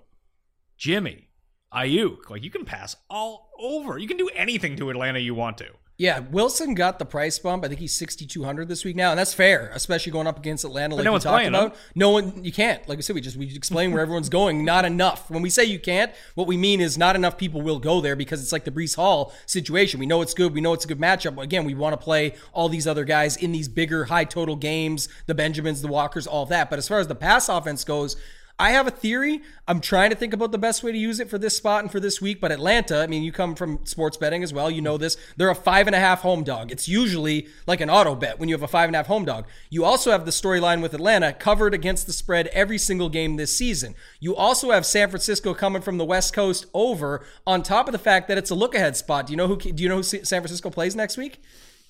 [0.77, 1.28] Jimmy,
[1.73, 2.29] Aiyuk.
[2.29, 3.97] Like, you can pass all over.
[3.97, 5.67] You can do anything to Atlanta you want to.
[5.99, 7.65] Yeah, Wilson got the price bump.
[7.65, 10.37] I think he's sixty two hundred this week now, and that's fair, especially going up
[10.37, 10.95] against Atlanta.
[10.95, 11.77] Like no we one's talked about, him.
[11.93, 12.87] no one you can't.
[12.87, 14.63] Like I said, we just we explain where everyone's going.
[14.63, 15.29] Not enough.
[15.29, 18.15] When we say you can't, what we mean is not enough people will go there
[18.15, 19.99] because it's like the Breece Hall situation.
[19.99, 20.53] We know it's good.
[20.53, 21.37] We know it's a good matchup.
[21.37, 25.09] Again, we want to play all these other guys in these bigger high total games,
[25.25, 26.69] the Benjamins, the Walkers, all of that.
[26.69, 28.15] But as far as the pass offense goes.
[28.61, 29.41] I have a theory.
[29.69, 31.89] I'm trying to think about the best way to use it for this spot and
[31.89, 32.41] for this week.
[32.41, 34.69] But Atlanta, I mean, you come from sports betting as well.
[34.69, 35.15] You know this.
[35.37, 36.69] They're a five and a half home dog.
[36.69, 39.23] It's usually like an auto bet when you have a five and a half home
[39.23, 39.47] dog.
[39.69, 43.57] You also have the storyline with Atlanta covered against the spread every single game this
[43.57, 43.95] season.
[44.19, 47.97] You also have San Francisco coming from the West Coast over on top of the
[47.97, 49.27] fact that it's a look ahead spot.
[49.27, 51.41] Do you know who, do you know who San Francisco plays next week?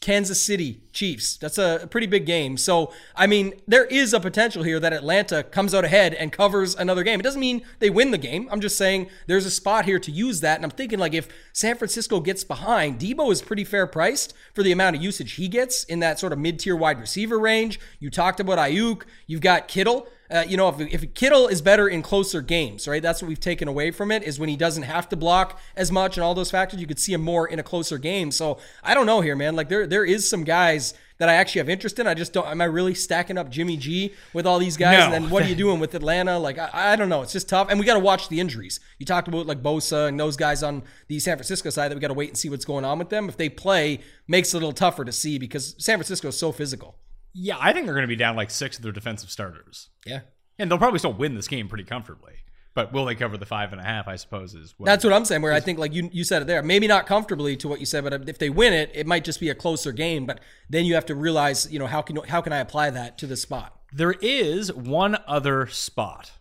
[0.01, 1.35] Kansas City Chiefs.
[1.37, 2.55] That's a pretty big game.
[2.55, 6.73] So, I mean, there is a potential here that Atlanta comes out ahead and covers
[6.75, 7.19] another game.
[7.19, 8.47] It doesn't mean they win the game.
[8.49, 10.55] I'm just saying there's a spot here to use that.
[10.55, 14.63] And I'm thinking, like, if San Francisco gets behind, Deebo is pretty fair priced for
[14.63, 17.79] the amount of usage he gets in that sort of mid tier wide receiver range.
[17.99, 20.07] You talked about Aiyuk, you've got Kittle.
[20.31, 23.01] Uh, you know, if, if Kittle is better in closer games, right?
[23.01, 25.91] That's what we've taken away from it is when he doesn't have to block as
[25.91, 26.79] much and all those factors.
[26.79, 28.29] You could see him more in a closer game.
[28.31, 29.55] So I don't know here, man.
[29.55, 32.07] Like there, there is some guys that I actually have interest in.
[32.07, 32.47] I just don't.
[32.47, 34.99] Am I really stacking up Jimmy G with all these guys?
[34.99, 35.05] No.
[35.05, 36.39] And then what are you doing with Atlanta?
[36.39, 37.21] Like I, I don't know.
[37.21, 37.67] It's just tough.
[37.69, 38.79] And we got to watch the injuries.
[38.99, 42.01] You talked about like Bosa and those guys on the San Francisco side that we
[42.01, 43.29] got to wait and see what's going on with them.
[43.29, 46.51] If they play, makes it a little tougher to see because San Francisco is so
[46.51, 46.95] physical.
[47.33, 49.89] Yeah, I think they're going to be down like six of their defensive starters.
[50.05, 50.21] Yeah.
[50.57, 52.33] And they'll probably still win this game pretty comfortably.
[52.75, 54.07] But will they cover the five and a half?
[54.07, 55.41] I suppose is what That's what I'm saying.
[55.41, 57.85] Where I think, like you, you said it there, maybe not comfortably to what you
[57.85, 60.25] said, but if they win it, it might just be a closer game.
[60.25, 60.39] But
[60.69, 63.27] then you have to realize, you know, how can how can I apply that to
[63.27, 63.75] the spot?
[63.91, 66.31] There is one other spot,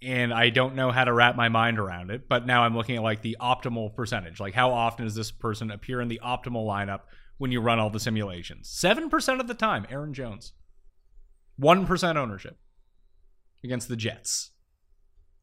[0.00, 2.28] and I don't know how to wrap my mind around it.
[2.28, 4.40] But now I'm looking at like the optimal percentage.
[4.40, 7.00] Like how often does this person appear in the optimal lineup
[7.42, 8.68] when you run all the simulations?
[8.70, 10.52] Seven percent of the time, Aaron Jones.
[11.56, 12.56] One percent ownership
[13.64, 14.50] against the Jets.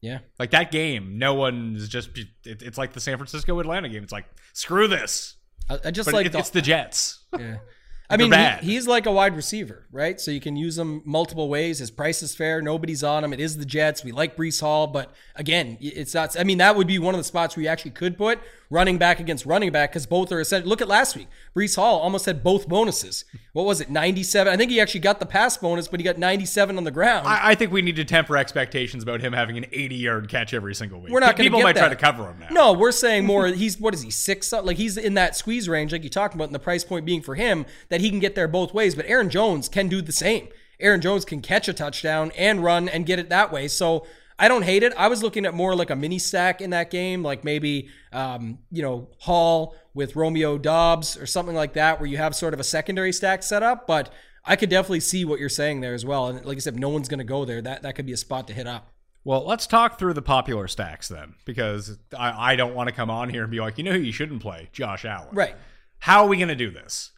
[0.00, 2.16] Yeah, Like that game, no one's just.
[2.16, 2.28] It,
[2.62, 4.02] it's like the San Francisco Atlanta game.
[4.02, 5.36] It's like screw this.
[5.68, 7.22] I, I just But like it, the, it's the Jets.
[7.38, 7.58] yeah.
[8.10, 10.20] I mean, he, he's like a wide receiver, right?
[10.20, 11.78] So you can use him multiple ways.
[11.78, 12.60] His price is fair.
[12.60, 13.32] Nobody's on him.
[13.32, 14.04] It is the Jets.
[14.04, 16.38] We like Breece Hall, but again, it's not.
[16.38, 18.98] I mean, that would be one of the spots where you actually could put running
[18.98, 20.68] back against running back because both are essential.
[20.68, 21.28] Look at last week.
[21.56, 23.24] Breece Hall almost had both bonuses.
[23.52, 23.90] What was it?
[23.90, 24.52] 97.
[24.52, 27.26] I think he actually got the pass bonus, but he got 97 on the ground.
[27.26, 30.54] I, I think we need to temper expectations about him having an 80 yard catch
[30.54, 31.12] every single week.
[31.12, 32.48] We're not going to People might try to cover him now.
[32.50, 33.46] No, we're saying more.
[33.60, 34.52] He's what is he six?
[34.52, 37.22] Like he's in that squeeze range, like you talked about, and the price point being
[37.22, 38.94] for him that he can get there both ways.
[38.94, 40.48] But Aaron Jones can do the same.
[40.80, 43.68] Aaron Jones can catch a touchdown and run and get it that way.
[43.68, 44.06] So
[44.38, 44.94] I don't hate it.
[44.96, 48.58] I was looking at more like a mini stack in that game, like maybe um,
[48.70, 52.60] you know Hall with Romeo Doubs or something like that, where you have sort of
[52.60, 53.86] a secondary stack set up.
[53.86, 54.10] But
[54.44, 56.28] I could definitely see what you're saying there as well.
[56.28, 57.60] And like I said, no one's going to go there.
[57.60, 58.88] That that could be a spot to hit up.
[59.22, 63.10] Well, let's talk through the popular stacks then, because I, I don't want to come
[63.10, 64.70] on here and be like, you know who you shouldn't play?
[64.72, 65.28] Josh Allen.
[65.32, 65.54] Right.
[65.98, 67.10] How are we going to do this?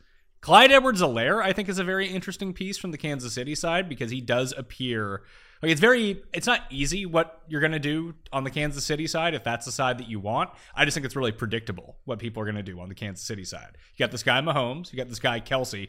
[0.42, 4.11] Clyde Edwards-Helaire, I think, is a very interesting piece from the Kansas City side because
[4.11, 5.22] he does appear
[5.62, 9.07] like it's very, it's not easy what you're going to do on the Kansas City
[9.07, 10.50] side if that's the side that you want.
[10.74, 13.24] I just think it's really predictable what people are going to do on the Kansas
[13.24, 13.78] City side.
[13.94, 15.88] You got this guy Mahomes, you got this guy Kelce,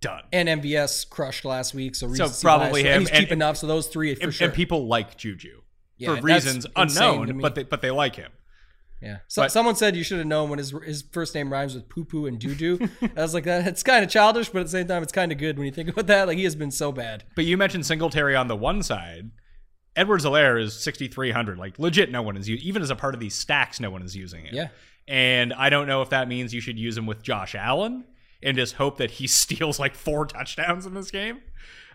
[0.00, 0.22] done.
[0.32, 3.66] And MVS crushed last week, so, So probably him, And he's and- cheap enough, so
[3.66, 4.46] those three for and, sure.
[4.46, 5.60] and people like Juju
[5.96, 8.30] Yeah, for reasons unknown, but they, but they like him.
[9.02, 9.18] Yeah.
[9.28, 11.88] So, but- someone said you should have known when his his first name rhymes with
[11.88, 12.78] poo poo and doo doo.
[13.16, 15.32] I was like, that it's kind of childish, but at the same time, it's kind
[15.32, 16.26] of good when you think about that.
[16.28, 17.24] Like he has been so bad.
[17.34, 19.30] But you mentioned Singletary on the one side.
[19.96, 21.58] Edwards-Helaire is 6,300.
[21.58, 24.02] Like, legit, no one is using Even as a part of these stacks, no one
[24.02, 24.54] is using it.
[24.54, 24.68] Yeah.
[25.08, 28.04] And I don't know if that means you should use him with Josh Allen
[28.42, 31.40] and just hope that he steals like four touchdowns in this game.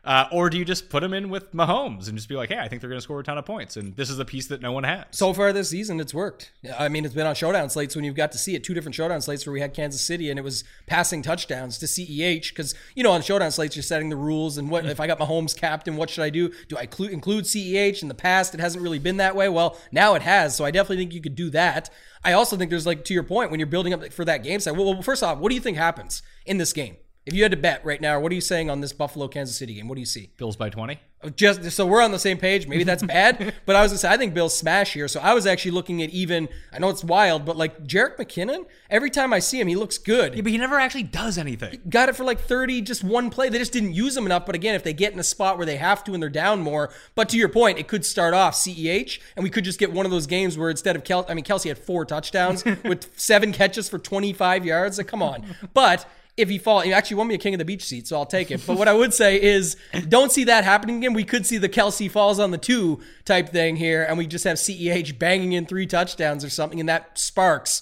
[0.06, 2.60] Uh, or do you just put him in with Mahomes and just be like, hey,
[2.60, 3.76] I think they're going to score a ton of points.
[3.76, 5.06] And this is the piece that no one has.
[5.12, 6.52] So far this season, it's worked.
[6.78, 8.64] I mean, it's been on showdown slates when you've got to see it.
[8.64, 11.88] Two different showdown slates where we had Kansas City and it was passing touchdowns to
[11.88, 15.08] CEH because you know on showdown slates you're setting the rules and what if I
[15.08, 16.52] got Mahomes captain, what should I do?
[16.68, 18.02] Do I clu- include CEH?
[18.02, 19.50] In the past, it hasn't really been that way.
[19.50, 20.56] Well, now it has.
[20.56, 21.90] So I definitely think you could do that.
[22.24, 24.60] I also think there's like to your point when you're building up for that game
[24.60, 24.78] side.
[24.78, 26.98] Well, well, first off, what do you think happens in this game?
[27.26, 29.58] If you had to bet right now, what are you saying on this Buffalo Kansas
[29.58, 29.88] City game?
[29.88, 30.30] What do you see?
[30.38, 31.00] Bills by 20.
[31.36, 32.68] just so we're on the same page.
[32.68, 35.08] Maybe that's bad, but I was gonna say I think Bill's smash here.
[35.08, 36.48] So I was actually looking at even.
[36.72, 39.98] I know it's wild, but like Jerick McKinnon, every time I see him, he looks
[39.98, 40.36] good.
[40.36, 41.82] Yeah, but he never actually does anything.
[41.90, 43.50] Got it for like 30, just one play.
[43.50, 44.46] They just didn't use him enough.
[44.46, 46.62] But again, if they get in a spot where they have to and they're down
[46.62, 49.92] more, but to your point, it could start off CEH and we could just get
[49.92, 53.10] one of those games where instead of Kelce, I mean, Kelce had four touchdowns with
[53.20, 55.00] seven catches for 25 yards.
[55.00, 55.44] Like, come on.
[55.74, 56.06] But
[56.38, 58.26] if he fall, he actually won me a king of the beach seat, so I'll
[58.26, 58.62] take it.
[58.68, 59.78] But what I would say is,
[60.10, 61.14] don't see that happening again.
[61.14, 64.44] We could see the Kelce falls on the two type thing here, and we just
[64.44, 67.82] have CEH banging in three touchdowns or something, and that sparks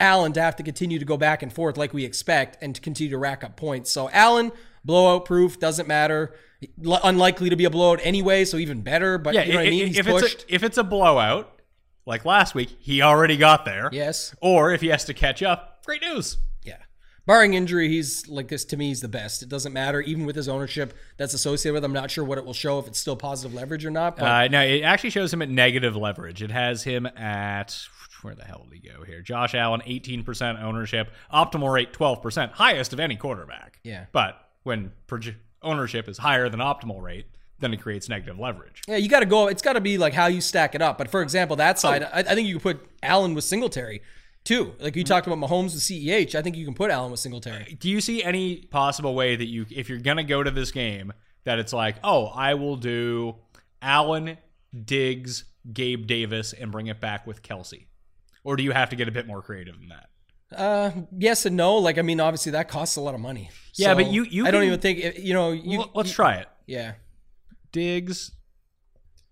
[0.00, 2.80] Allen to have to continue to go back and forth like we expect and to
[2.80, 3.90] continue to rack up points.
[3.90, 4.52] So Allen,
[4.84, 6.34] blowout proof, doesn't matter.
[6.84, 9.18] Unlikely to be a blowout anyway, so even better.
[9.18, 9.86] But Yeah, you know what I i- mean?
[9.88, 10.34] He's if, pushed.
[10.34, 11.60] it's a, if it's a blowout,
[12.06, 13.90] like last week, he already got there.
[13.92, 14.34] yes.
[14.40, 16.36] Or if he has to catch up, great news.
[17.28, 19.42] Barring injury, he's like this to me, he's the best.
[19.42, 21.90] It doesn't matter, even with his ownership that's associated with him.
[21.90, 24.16] I'm not sure what it will show if it's still positive leverage or not.
[24.16, 26.42] But Uh, no, it actually shows him at negative leverage.
[26.42, 27.78] It has him at
[28.22, 29.20] where the hell did he go here?
[29.20, 33.78] Josh Allen, 18% ownership, optimal rate 12%, highest of any quarterback.
[33.84, 34.06] Yeah.
[34.10, 37.26] But when proje- ownership is higher than optimal rate,
[37.58, 38.80] then it creates negative leverage.
[38.88, 39.48] yeah, you got to go.
[39.48, 40.96] It's got to be like how you stack it up.
[40.96, 44.00] But for example, that side, I, I think you could put Allen with Singletary
[44.48, 44.74] too.
[44.80, 46.34] Like you talked about Mahomes with CEH.
[46.34, 47.76] I think you can put Allen with Singletary.
[47.78, 51.12] Do you see any possible way that you, if you're gonna go to this game,
[51.44, 53.36] that it's like, oh, I will do
[53.80, 54.36] Allen,
[54.84, 57.86] Diggs, Gabe Davis, and bring it back with Kelce,
[58.44, 60.08] or do you have to get a bit more creative than that?
[60.50, 61.76] Uh, yes and no.
[61.76, 63.50] Like I mean, obviously that costs a lot of money.
[63.74, 65.52] Yeah, So, but you- you I don't can- even think you know.
[65.52, 66.48] You Well, let's you- try it.
[66.66, 66.94] Yeah.
[67.70, 68.30] Diggs,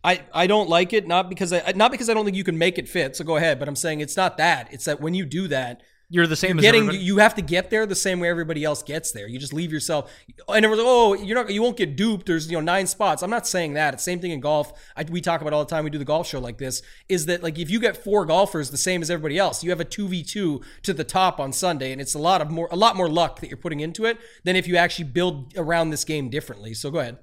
[0.07, 2.57] I, I don't like it not because I not because I don't think you can
[2.57, 3.17] make it fit.
[3.17, 4.73] So go ahead, but I'm saying it's not that.
[4.73, 7.43] It's that when you do that, you're the same as getting everybody- you have to
[7.43, 9.27] get there the same way everybody else gets there.
[9.27, 10.09] You just leave yourself.
[10.49, 12.27] And everyone's like, oh, you're not you won't get duped.
[12.27, 13.25] There's you know nine spots.
[13.25, 13.95] I'm not saying that.
[13.95, 14.73] It's same thing in golf.
[14.97, 15.83] I, we talk about all the time.
[15.83, 16.83] We do the golf show like this.
[17.09, 19.81] Is that like if you get four golfers the same as everybody else, you have
[19.81, 22.69] a two v two to the top on Sunday, and it's a lot of more
[22.71, 25.91] a lot more luck that you're putting into it than if you actually build around
[25.91, 26.75] this game differently.
[26.75, 27.19] So go ahead.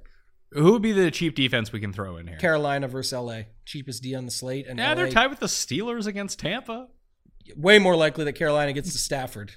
[0.53, 2.37] Who would be the cheap defense we can throw in here?
[2.37, 5.47] Carolina versus LA, cheapest D on the slate, and yeah, LA, they're tied with the
[5.47, 6.87] Steelers against Tampa.
[7.55, 9.51] way more likely that Carolina gets to Stafford.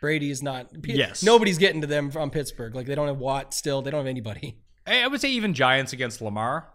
[0.00, 0.68] Brady is not.
[0.84, 1.22] Yes.
[1.22, 2.74] nobody's getting to them from Pittsburgh.
[2.74, 3.82] Like they don't have Watt still.
[3.82, 4.58] They don't have anybody.
[4.86, 6.68] I I would say even Giants against Lamar,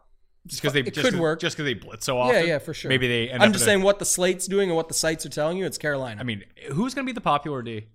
[0.45, 1.39] just because they It just could work.
[1.39, 2.35] Just because they blitz so often.
[2.35, 2.89] yeah, yeah, for sure.
[2.89, 3.31] Maybe they.
[3.33, 5.57] I'm just in a- saying what the slate's doing and what the sites are telling
[5.57, 5.65] you.
[5.65, 6.21] It's Carolina.
[6.21, 7.87] I mean, who's going to be the popular D?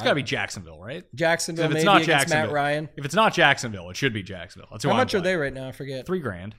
[0.00, 1.04] It's got to be Jacksonville, right?
[1.14, 2.88] Jacksonville, if it's maybe not Jacksonville, Matt Ryan.
[2.96, 4.68] if it's not Jacksonville, it should be Jacksonville.
[4.70, 5.68] That's How I'm much are they right now?
[5.68, 6.06] I forget.
[6.06, 6.54] Three grand.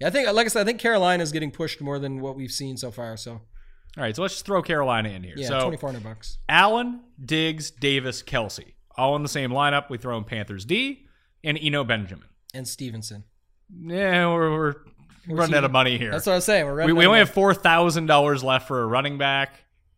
[0.00, 2.36] Yeah, I think, like I said, I think Carolina is getting pushed more than what
[2.36, 3.16] we've seen so far.
[3.16, 3.40] So All
[3.96, 5.34] right, so let's just throw Carolina in here.
[5.36, 6.38] yeah, so twenty four hundred bucks.
[6.48, 9.88] Allen, Diggs, Davis, Kelce, all in the same lineup.
[9.88, 11.06] We throw in Panthers D
[11.42, 12.28] and Eno Benjamin.
[12.52, 13.24] And Stevenson.
[13.74, 14.74] Yeah, we're, we're
[15.28, 16.10] running he- out of money here.
[16.10, 16.66] That's what I was saying.
[16.66, 19.54] We're running we out only have four thousand dollars left for a running back,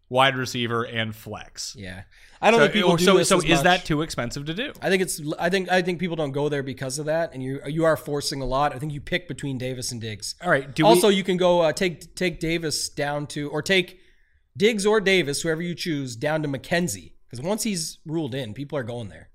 [0.09, 1.75] wide receiver, and flex.
[1.77, 2.03] Yeah,
[2.41, 3.63] I don't So, think people do so, this so is much.
[3.65, 4.73] that too expensive to do?
[4.81, 5.21] I think it's.
[5.39, 5.71] I think.
[5.71, 8.45] I think people don't go there because of that, and you you are forcing a
[8.45, 8.75] lot.
[8.75, 10.35] I think you pick between Davis and Diggs.
[10.43, 10.73] All right.
[10.75, 13.99] Do we- also, you can go uh, take take Davis down to, or take
[14.57, 17.13] Diggs or Davis, whoever you choose, down to McKenzie.
[17.29, 19.29] Because once he's ruled in, people are going there.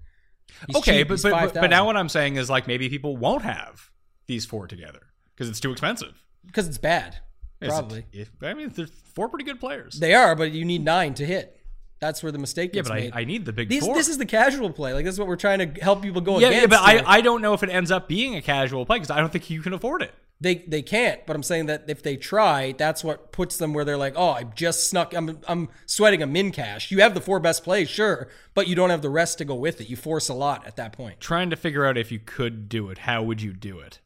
[0.67, 1.09] He's okay, cheap.
[1.09, 1.61] but, but, but 5,000.
[1.61, 3.89] but now what I'm saying is like maybe people won't have
[4.27, 5.01] these four together
[5.35, 6.13] because it's too expensive.
[6.45, 7.17] because it's bad,
[7.61, 8.05] Is it- probably
[8.41, 9.99] I mean, there's four pretty good players.
[9.99, 11.59] they are, but you need nine to hit.
[12.03, 12.75] That's where the mistake is.
[12.75, 13.11] yeah, but I, made.
[13.15, 13.95] I need the big These, four.
[13.95, 14.93] this is the casual play.
[14.93, 16.61] Like this is what we're trying to help people go yeah, against.
[16.61, 17.17] yeah, but I.
[17.17, 19.49] I don't know if it ends up being a casual play because I don't think
[19.49, 20.13] you can afford it.
[20.41, 21.25] they they can't.
[21.25, 24.31] But I'm saying that if they try, that's what puts them where they're like, oh,
[24.31, 25.13] I just snuck.
[25.15, 26.91] I'm I'm sweating a min cash.
[26.91, 29.55] You have the four best plays, sure, but you don't have the rest to go
[29.55, 29.89] with it.
[29.89, 31.21] You force a lot at that point.
[31.21, 33.99] Trying to figure out if you could do it, how would you do it?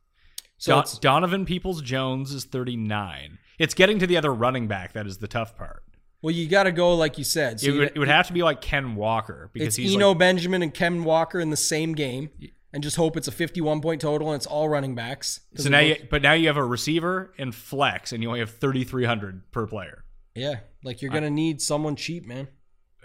[0.59, 3.39] So Don- Donovan Peoples Jones is 39.
[3.59, 5.83] It's getting to the other running back that is the tough part.
[6.21, 7.59] Well, you got to go like you said.
[7.59, 9.95] So It you- would, it would have to be like Ken Walker because it's he's
[9.95, 12.29] Eno like, Benjamin and Ken Walker in the same game,
[12.73, 15.41] and just hope it's a 51 point total and it's all running backs.
[15.55, 18.39] so now both- you, but now you have a receiver and flex and you only
[18.39, 20.03] have 3300 per player.
[20.35, 22.47] yeah, like you're gonna need someone cheap, man.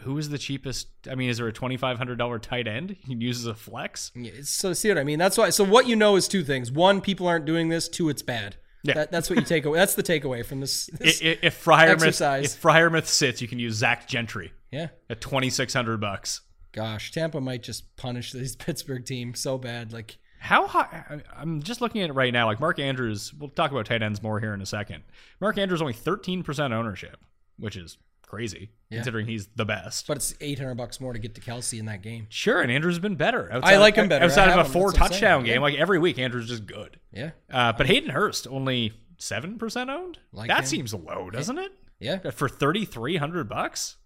[0.00, 0.88] Who is the cheapest?
[1.08, 4.10] I mean, is there a $2500 tight end you can use as a flex?
[4.16, 5.18] Yeah, so see what I mean?
[5.20, 5.50] That's why.
[5.50, 8.56] So what you know is two things: one, people aren't doing this; two, it's bad.
[8.82, 8.94] Yeah.
[8.94, 9.78] That, that's what you take away.
[9.78, 10.86] That's the takeaway from this.
[10.86, 12.54] This If Freiermuth exercise.
[12.54, 14.88] if Freiermuth sits, you can use Zach Gentry yeah.
[15.08, 16.40] at 2600 bucks.
[16.72, 19.92] Gosh, Tampa might just punish this Pittsburgh team so bad.
[19.92, 21.20] Like, How high?
[21.36, 22.46] I'm just looking at it right now.
[22.46, 25.04] Like Mark Andrews, we'll talk about tight ends more here in a second.
[25.40, 27.18] Mark Andrews only 13% ownership,
[27.58, 27.98] which is
[28.32, 30.06] crazy considering he's the best.
[30.06, 32.26] but it's eight hundred bucks more to get to Kelce in that game.
[32.30, 33.50] Sure, and Andrews been better.
[33.62, 34.24] I like him better.
[34.24, 34.72] Outside of a him.
[34.72, 35.60] four That's what I'm touchdown game, Yeah.
[35.60, 36.98] like every week, Andrews just good.
[37.12, 40.18] Yeah, Uh, but Hayden Hurst only seven percent owned.
[40.32, 40.66] Like that him.
[40.66, 41.72] seems low, doesn't it?
[42.00, 42.30] yeah.
[42.30, 43.96] For thirty three hundred bucks.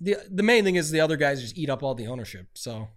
[0.00, 2.48] The the main thing is the other guys just eat up all the ownership.
[2.54, 2.88] So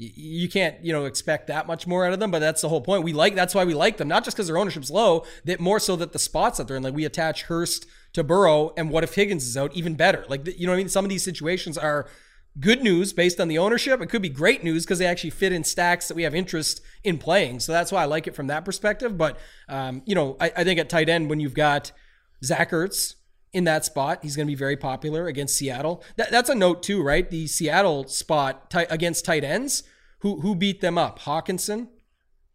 [0.00, 2.30] you, you can't you know expect that much more out of them.
[2.30, 3.04] But that's the whole point.
[3.04, 5.78] We like that's why we like them, not just because their ownership's low, that more
[5.78, 6.82] so that the spots that they're in.
[6.82, 9.74] Like we attach Hurst to Burrow, and what if Higgins is out?
[9.74, 10.24] Even better.
[10.28, 10.88] Like you know I mean.
[10.88, 12.08] Some of these situations are
[12.58, 14.00] good news based on the ownership.
[14.00, 16.80] It could be great news because they actually fit in stacks that we have interest
[17.04, 17.60] in playing.
[17.60, 19.16] So that's why I like it from that perspective.
[19.16, 21.92] But um, you know, I, I think at tight end when you've got
[22.42, 23.14] Zach Ertz
[23.52, 26.02] in that spot, he's going to be very popular against Seattle.
[26.16, 27.28] That, that's a note too, right?
[27.28, 29.82] The Seattle spot ti- against tight ends.
[30.20, 31.20] Who who beat them up?
[31.20, 31.88] Hockenson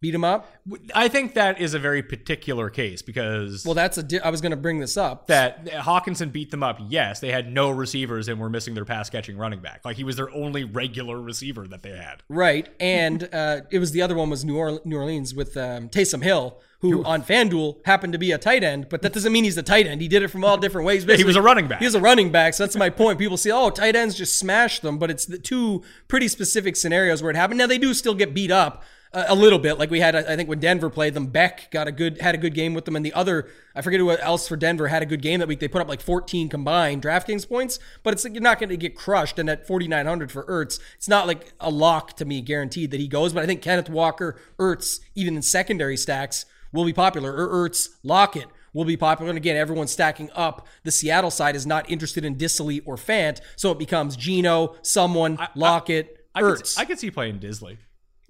[0.00, 0.50] beat him up.
[0.94, 4.02] I think that is a very particular case because Well, that's a.
[4.02, 5.26] Di- I was going to bring this up.
[5.28, 6.78] that Hockenson beat them up.
[6.88, 9.80] Yes, they had no receivers and were missing their pass catching running back.
[9.84, 12.22] Like he was their only regular receiver that they had.
[12.28, 15.88] Right, and uh, it was the other one was New, Orle- New Orleans with um,
[15.88, 19.44] Taysom Hill, who on FanDuel happened to be a tight end, but that doesn't mean
[19.44, 20.00] he's a tight end.
[20.02, 21.04] He did it from all different ways.
[21.16, 21.78] he was a running back.
[21.80, 23.18] He was a running back, so that's my point.
[23.18, 27.22] People say, "Oh, tight ends just smash them," but it's the two pretty specific scenarios
[27.22, 27.58] where it happened.
[27.58, 28.84] Now they do still get beat up
[29.16, 30.14] a little bit, like we had.
[30.14, 32.84] I think when Denver played them, Beck got a good had a good game with
[32.84, 35.48] them, and the other I forget who else for Denver had a good game that
[35.48, 35.60] week.
[35.60, 38.76] They put up like 14 combined DraftKings points, but it's like you're not going to
[38.76, 39.38] get crushed.
[39.38, 43.08] And at 4,900 for Ertz, it's not like a lock to me, guaranteed that he
[43.08, 43.32] goes.
[43.32, 47.32] But I think Kenneth Walker, Ertz, even in secondary stacks, will be popular.
[47.34, 49.30] Or Ertz, Lockett will be popular.
[49.30, 50.66] And again, everyone's stacking up.
[50.84, 55.38] The Seattle side is not interested in Dissly or Fant, so it becomes Geno, someone,
[55.54, 56.78] Lockett, I could, Ertz.
[56.78, 57.78] I could see playing Dissly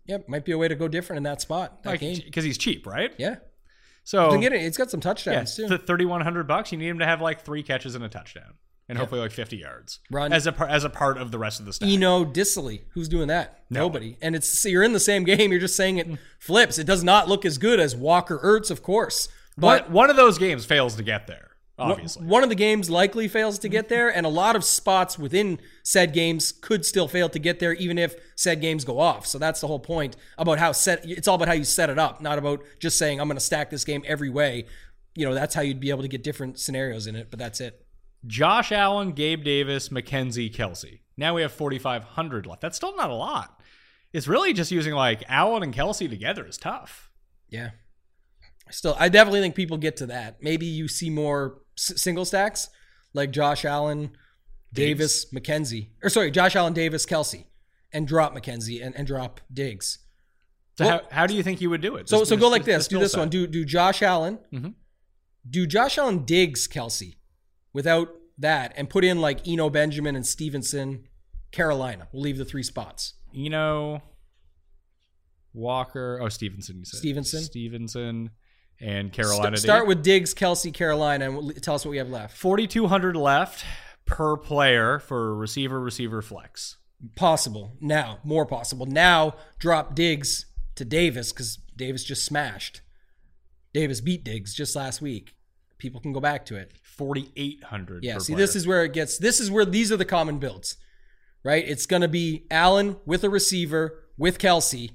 [0.07, 2.21] yep, might be a way to go different in that spot, that game.
[2.25, 3.13] because he's cheap, right?
[3.19, 3.37] Yeah.
[4.05, 4.63] So get it.
[4.63, 5.69] It's got some yeah, touchdowns too.
[5.69, 6.71] th- 3100 bucks.
[6.71, 8.55] You need him to have like three catches and a touchdown,
[8.89, 10.33] and hopefully like 50 yards Run.
[10.33, 11.89] as a par- as a part of the rest of the stack.
[11.89, 12.83] Eno Dissly.
[12.91, 13.65] Who's doing that?
[13.69, 14.17] Nobody.
[14.23, 15.51] And it's so you're in the same game.
[15.51, 16.07] You're just saying it
[16.39, 16.79] flips.
[16.79, 19.29] It does not look as good as Walker Ertz, of course.
[19.59, 21.49] But One, one of those games fails to get there.
[21.79, 25.19] Obviously, one of the games likely fails to get there, and a lot of spots
[25.19, 29.27] within said games could still fail to get there, even if said games go off.
[29.27, 31.05] So that's the whole point about how set.
[31.05, 33.45] It's all about how you set it up, not about just saying I'm going to
[33.45, 34.67] stack this game every way.
[35.15, 37.31] You know, that's how you'd be able to get different scenarios in it.
[37.31, 37.85] But that's it.
[38.27, 41.01] Josh Allen, Gabe Davis, McKenzie, Kelce.
[41.19, 42.63] Now we have 4,500 left.
[42.63, 43.61] That's still not a lot.
[44.15, 47.11] It's really just using like Allen and Kelce together is tough.
[47.51, 47.71] Yeah.
[48.71, 50.43] Still, I definitely think people get to that.
[50.43, 52.69] Maybe you see more s- single stacks
[53.15, 54.11] like Josh Allen,
[54.73, 57.45] Davis, McKenzie, or sorry, Josh Allen, Davis, Kelce,
[57.93, 59.99] and drop McKenzie and, and drop Diggs.
[60.79, 62.09] So Well- how, how do you think you would do it?
[62.09, 62.81] So Just- so go like this.
[62.81, 63.29] just Do this one.
[63.31, 64.39] Do do Josh Allen.
[64.53, 64.75] Mhm.
[65.49, 67.17] Do Josh Allen Diggs Kelce
[67.73, 68.09] without
[68.39, 71.09] that and put in like Eno Benjamin and Stevenson,
[71.53, 72.09] Carolina.
[72.13, 73.15] We'll leave the three spots.
[73.35, 74.03] Eno,
[75.55, 76.19] Walker.
[76.23, 76.79] Oh, Stevenson.
[76.81, 77.43] You said Stevenson.
[77.43, 78.31] Stevenson,
[78.81, 79.57] and Carolina.
[79.57, 82.37] St- start with Diggs, Kelce, Carolina, and we'll, tell us what we have left.
[82.37, 83.65] forty two hundred left
[84.05, 86.77] per player for receiver, receiver, flex.
[87.15, 89.35] Possible now, more possible now.
[89.59, 90.47] Drop Diggs
[90.77, 92.81] to Davis because Davis just smashed.
[93.75, 95.35] Davis beat Diggs just last week.
[95.79, 96.73] People can go back to it.
[96.83, 98.03] Forty eight hundred.
[98.03, 98.47] Yeah, per see, player.
[98.47, 99.19] this is where it gets.
[99.19, 100.77] This is where these are the common builds,
[101.45, 101.63] right?
[101.69, 104.93] It's going to be Allen with a receiver, with Kelce,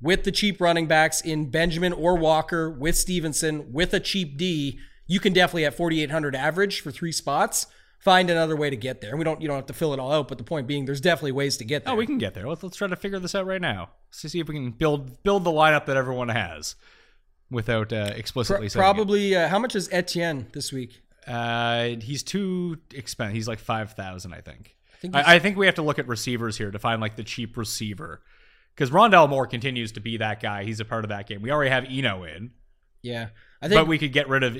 [0.00, 4.78] with the cheap running backs in Benjamin or Walker, with Stevenson, with a cheap D.
[5.06, 7.66] You can definitely at 4,800 average for three spots.
[7.98, 9.10] Find another way to get there.
[9.10, 10.84] And we don't, you don't have to fill it all out, but the point being,
[10.84, 11.94] there's definitely ways to get there.
[11.94, 12.46] Oh, we can get there.
[12.48, 13.90] Let's let's try to figure this out right now.
[14.10, 16.76] Let's see if we can build build the lineup that everyone has
[17.50, 19.34] without uh, explicitly Pro- probably.
[19.34, 21.02] Uh, how much is Etienne this week?
[21.26, 23.34] Uh, he's too expensive.
[23.34, 24.76] He's like five thousand, I think.
[24.94, 27.16] I think he's- I, think we have to look at receivers here to find like
[27.16, 28.22] the cheap receiver,
[28.78, 30.62] because Rondale Moore continues to be that guy.
[30.62, 31.42] He's a part of that game.
[31.42, 32.52] We already have Eno in,
[33.02, 34.56] Yeah, I think but we could get rid of,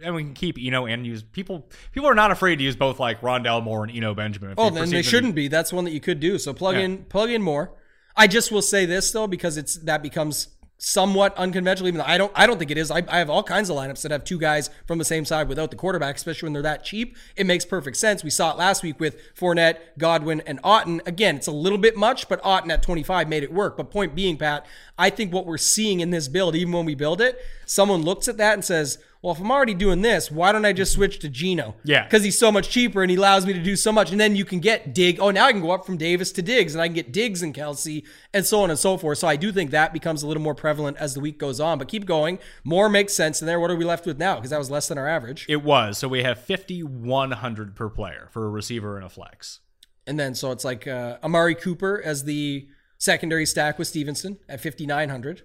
[0.00, 1.68] and we can keep Eno and use people.
[1.90, 4.52] People are not afraid to use both like Rondale Moore and Eno Benjamin.
[4.52, 5.48] if Oh, then they shouldn't be.
[5.48, 6.38] That's one that you could do.
[6.38, 6.82] So plug Yeah.
[6.82, 7.74] in, plug in Moore.
[8.16, 10.48] I just will say this though, because it's that becomes
[10.78, 11.88] somewhat unconventional.
[11.88, 12.90] Even though I don't, I don't think it is.
[12.90, 15.48] I, I have all kinds of lineups that have two guys from the same side
[15.48, 17.16] without the quarterback, especially when they're that cheap.
[17.36, 18.24] It makes perfect sense.
[18.24, 21.06] We saw it last week with Fournette, Godwin, and Otton.
[21.06, 23.76] Again, it's a little bit much, but Otton at 25 made it work.
[23.76, 24.64] But point being, Pat,
[24.96, 28.28] I think what we're seeing in this build, even when we build it, someone looks
[28.28, 28.98] at that and says.
[29.20, 31.74] Well, if I'm already doing this, why don't I just switch to Geno?
[31.82, 32.04] Yeah.
[32.04, 34.12] Because he's so much cheaper and he allows me to do so much.
[34.12, 35.18] And then you can get Dig.
[35.20, 37.42] Oh, now I can go up from Davis to Diggs and I can get Diggs
[37.42, 39.18] and Kelce and so on and so forth.
[39.18, 41.78] So I do think that becomes a little more prevalent as the week goes on.
[41.78, 42.38] But keep going.
[42.62, 43.58] More makes sense in there.
[43.58, 44.36] What are we left with now?
[44.36, 45.46] Because that was less than our average.
[45.48, 49.08] It was so we have fifty one hundred per player for a receiver and a
[49.08, 49.60] flex.
[50.06, 54.60] And then so it's like uh, Amari Cooper as the secondary stack with Stevenson at
[54.60, 55.42] 5,900.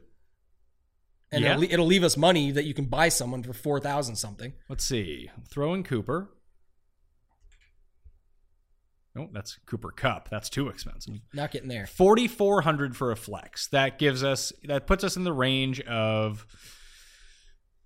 [1.34, 1.52] And Yeah.
[1.54, 4.54] it'll, it'll leave us money that you can buy someone for 4,000 something.
[4.70, 5.30] Let's see.
[5.50, 6.30] Throw in Cooper.
[9.16, 10.30] No, that's Cooper Kupp.
[10.30, 11.16] That's too expensive.
[11.34, 11.86] Not getting there.
[11.86, 13.68] 4400 for a flex.
[13.68, 16.48] That gives us that puts us in the range of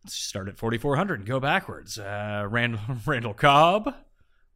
[0.06, 2.00] let's start at 4400 and go backwards.
[2.00, 3.94] Uh Randall Randall Cobb,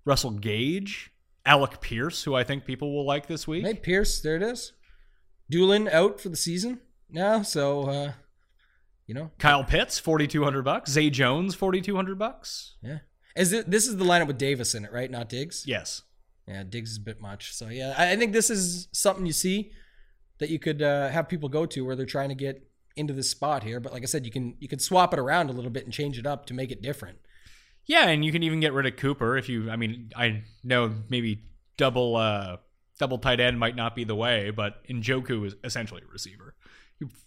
[0.06, 1.12] Russell Gage,
[1.46, 3.66] Alec Pierce, who I think people will like this week.
[3.66, 4.72] Hey, Pierce, there it is.
[5.52, 6.80] Dulin out for the season
[7.10, 8.12] now, so uh,
[9.12, 10.90] you know, Kyle Pitts, 4200 bucks.
[10.90, 12.76] Zay Jones, 4200 bucks.
[12.82, 13.00] yeah.
[13.36, 15.12] Is it this is the lineup with Davis in it, right?
[15.12, 15.66] Not Diggs.
[15.68, 16.04] Yes.
[16.48, 17.54] Yeah, Diggs is a bit much.
[17.54, 19.72] So yeah, I I think this is something you see
[20.40, 23.30] that you could uh, have people go to where they're trying to get into this
[23.30, 23.82] spot here.
[23.82, 25.94] But like I said, you can you can swap it around a little bit and
[25.94, 27.18] change it up to make it different.
[27.86, 29.70] Yeah, and you can even get rid of Cooper if you.
[29.70, 31.44] I mean, I know maybe
[31.76, 32.58] double uh
[32.98, 36.56] double tight end might not be the way, but Njoku is essentially a receiver.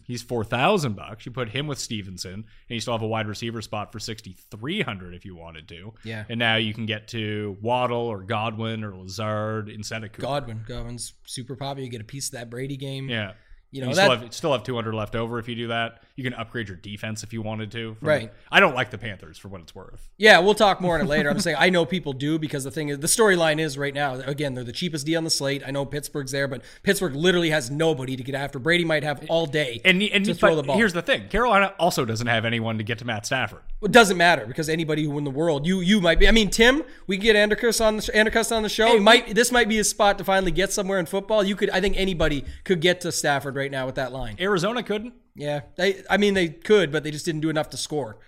[0.04, 1.24] He's four thousand bucks.
[1.24, 4.36] You put him with Stevenson, and you still have a wide receiver spot for sixty
[4.50, 5.94] three hundred if you wanted to.
[6.04, 6.24] Yeah.
[6.28, 10.22] and now you can get to Waddle or Godwin or Lazard instead of Cooper.
[10.22, 11.84] Godwin, Godwin's super popular.
[11.84, 13.08] You get a piece of that Brady game.
[13.08, 13.32] Yeah.
[13.74, 16.02] You You, know still have still have 200 left over if you do that.
[16.16, 17.94] You can upgrade your defense if you wanted to.
[17.96, 18.32] from- Right.
[18.50, 20.08] I don't like the Panthers for what it's worth.
[20.16, 21.28] Yeah, we'll talk more on it later.
[21.28, 24.14] I'm saying I know people do because the thing is, the storyline is right now.
[24.14, 25.62] Again, they're the cheapest D on the slate.
[25.66, 28.60] I know Pittsburgh's there, but Pittsburgh literally has nobody to get after.
[28.60, 30.76] Brady might have all day And, and to throw the ball.
[30.76, 33.62] here's the thing: Carolina also doesn't have anyone to get to Matt Stafford.
[33.82, 36.28] It doesn't matter because anybody who in the world, you you might be.
[36.28, 38.86] I mean, Tim, we could get Andercus on the Andercus on the show.
[38.86, 41.42] Hey, might this might be a spot to finally get somewhere in football.
[41.42, 44.36] You could, I think anybody could get to Stafford right now with that line.
[44.40, 45.14] Arizona couldn't.
[45.34, 48.18] Yeah, they, I mean they could, but they just didn't do enough to score.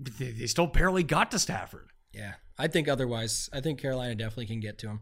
[0.00, 1.90] They, they still barely got to Stafford.
[2.12, 5.00] Yeah, I think otherwise, I think Carolina definitely can get to him.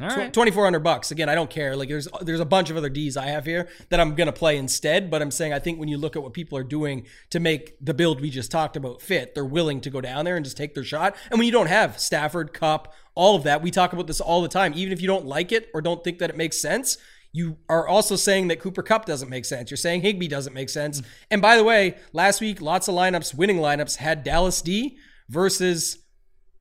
[0.00, 0.32] All right.
[0.32, 1.12] Twenty four hundred bucks.
[1.12, 1.76] Again, I don't care.
[1.76, 4.56] Like there's there's a bunch of other D's I have here that I'm gonna play
[4.56, 5.08] instead.
[5.08, 7.76] But I'm saying I think when you look at what people are doing to make
[7.80, 10.56] the build we just talked about fit, they're willing to go down there and just
[10.56, 11.14] take their shot.
[11.30, 14.42] And when you don't have Stafford, Kupp, all of that, we talk about this all
[14.42, 14.72] the time.
[14.74, 16.98] Even if you don't like it or don't think that it makes sense,
[17.34, 19.68] you are also saying that Cooper Kupp doesn't make sense.
[19.68, 21.02] You're saying Higbee doesn't make sense.
[21.32, 24.96] And by the way, last week lots of lineups, winning lineups, had Dallas D
[25.28, 25.98] versus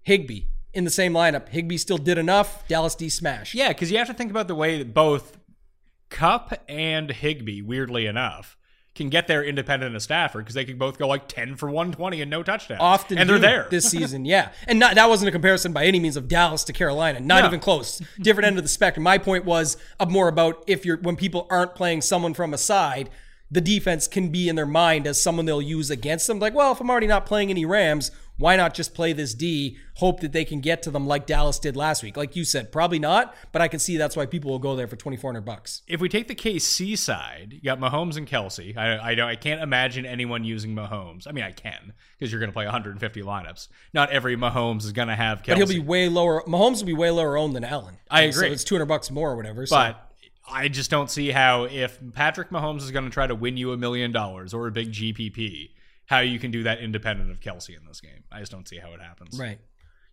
[0.02, 1.50] Higbee in the same lineup.
[1.50, 2.68] Higbee still did enough.
[2.68, 3.54] Dallas D smash.
[3.54, 5.38] Yeah, because you have to think about the way that both
[6.10, 8.58] Kupp and Higbee, weirdly enough,
[8.96, 12.22] can get there independent of Stafford because they could both go like 10 for 120
[12.22, 12.80] and no touchdowns.
[12.80, 13.68] often and they're there.
[13.72, 14.24] this season.
[14.24, 17.20] Yeah, and not, that wasn't a comparison by any means of Dallas to Carolina.
[17.20, 17.48] Not No.
[17.48, 18.02] even close.
[18.20, 19.04] Different end of the spectrum.
[19.04, 19.78] My point was
[20.08, 23.10] more about if you're when people aren't playing someone from a side,
[23.50, 26.40] the defense can be in their mind as someone they'll use against them.
[26.40, 29.78] Like, well, if I'm already not playing any Rams, why not just play this D?
[29.98, 32.18] Hope that they can get to them like Dallas did last week.
[32.18, 34.88] Like you said, probably not, but I can see that's why people will go there
[34.88, 35.84] for 2,400 bucks.
[35.88, 38.76] if we take the KC side, you got Mahomes and Kelce.
[38.76, 39.30] I, I don't.
[39.30, 41.28] I can't imagine anyone using Mahomes.
[41.28, 43.68] I mean, I can because you're going to play 150 lineups.
[43.94, 46.42] Not every Mahomes is going to have But he'll be way lower.
[46.48, 47.98] Mahomes will be way lower owned than Allen.
[48.10, 48.52] I So agree.
[48.54, 49.66] it's 200 bucks more or whatever.
[49.66, 49.76] So.
[49.76, 50.10] But
[50.50, 53.72] I just don't see how if Patrick Mahomes is going to try to win you
[53.72, 55.70] a million dollars or a big GPP,
[56.14, 58.24] how you can do that independent of Kelce in this game.
[58.32, 59.40] I just don't see how it happens.
[59.40, 59.60] Right.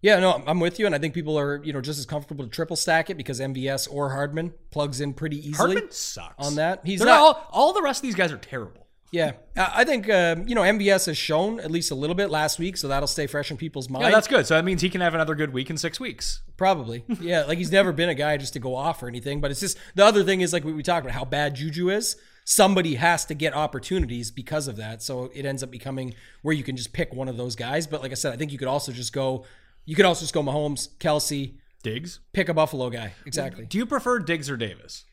[0.03, 2.45] Yeah, no, I'm with you, and I think people are, you know, just as comfortable
[2.45, 6.55] to triple stack it because MVS or Hardman plugs in pretty easily Hardman sucks on
[6.55, 6.81] that.
[6.85, 7.21] He's They're not.
[7.21, 8.87] all all the rest of these guys are terrible.
[9.13, 12.59] yeah, I think um, you know MVS has shown at least a little bit last
[12.59, 14.05] week, so that'll stay fresh in people's mind.
[14.05, 14.47] Yeah, that's good.
[14.47, 16.41] So that means he can have another good week in six weeks.
[16.57, 17.05] Probably.
[17.21, 19.43] Yeah, like he's never been a guy just to go off or anything.
[19.43, 21.91] But it's just the other thing is like we, we talked about how bad Juju
[21.91, 22.17] is.
[22.51, 25.05] Somebody has to get opportunities because of that.
[25.05, 27.87] So it ends up becoming where you can just pick one of those guys.
[27.87, 29.45] But like I said, I think you could also just go.
[29.85, 32.19] You could also just go Mahomes, Kelce, Diggs.
[32.33, 33.15] pick a Buffalo guy.
[33.25, 33.67] Exactly.
[33.67, 35.05] Do you prefer Diggs or Davis?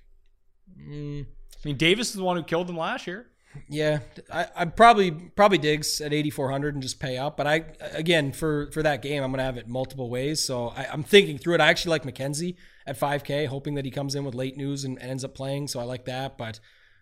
[0.81, 1.27] Mm.
[1.27, 3.27] I mean, Davis is the one who killed them last year.
[3.69, 3.99] Yeah,
[4.33, 7.38] I, I probably probably Diggs at 8400 and just pay up.
[7.38, 10.43] But I again for for that game, I'm gonna have it multiple ways.
[10.43, 11.61] So I, I'm thinking through it.
[11.61, 12.55] I actually like McKenzie
[12.88, 15.67] at 5K, hoping that he comes in with late news and, ends up playing.
[15.67, 16.38] So I like that.
[16.38, 16.59] But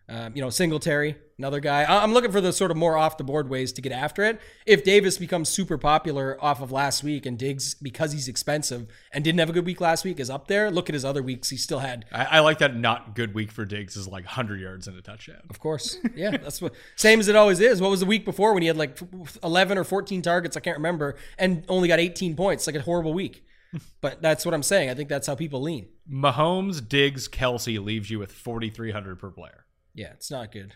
[0.07, 1.81] um, you know, Singletary, another guy.
[1.83, 4.23] I- I'm looking for the sort of more off the board ways to get after
[4.23, 4.39] it.
[4.65, 9.23] If Davis becomes super popular off of last week and Diggs because he's expensive and
[9.23, 10.69] didn't have a good week last week is up there.
[10.69, 12.75] Look at his other weeks; he still had I, I like that.
[12.75, 15.41] Not good week for Diggs is like 100 yards and a touchdown.
[15.49, 15.97] Of course.
[16.15, 17.81] Yeah, that's what same as it always is.
[17.81, 18.99] What was the week before when he had like
[19.43, 23.13] 11 or 14 targets, I can't remember, and only got 18 points, like a horrible
[23.13, 23.43] week.
[23.99, 24.89] But that's what I'm saying.
[24.89, 25.87] I think that's how people lean.
[26.09, 29.64] Mahomes, Diggs, Kelce leaves you with 4,300 per player.
[29.95, 30.73] Yeah, it's not good.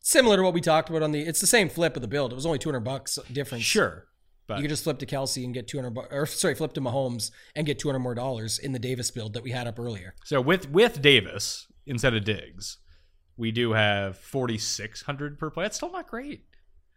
[0.00, 2.32] Similar to what we talked about on the it's the same flip of the build.
[2.32, 3.64] It was only 200 bucks difference.
[3.64, 4.06] Sure,
[4.46, 6.80] but You could just flip to Kelce and get 200 bu- or sorry, flip to
[6.80, 10.14] Mahomes and get 200 more dollars in the Davis build that we had up earlier.
[10.24, 12.78] so with with Davis instead of Diggs,
[13.36, 15.64] we do have 4,600 per play.
[15.64, 16.44] That's still not great.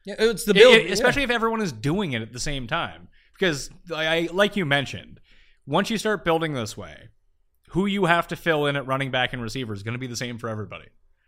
[0.06, 3.08] Yeah, it's the build, it- especially if everyone is doing it at the same time.
[3.38, 5.20] Because, I, like you mentioned,
[5.66, 7.10] once you start building this way,
[7.70, 10.06] who you have to fill in at running back and receiver is going to be
[10.08, 10.86] the same for everybody.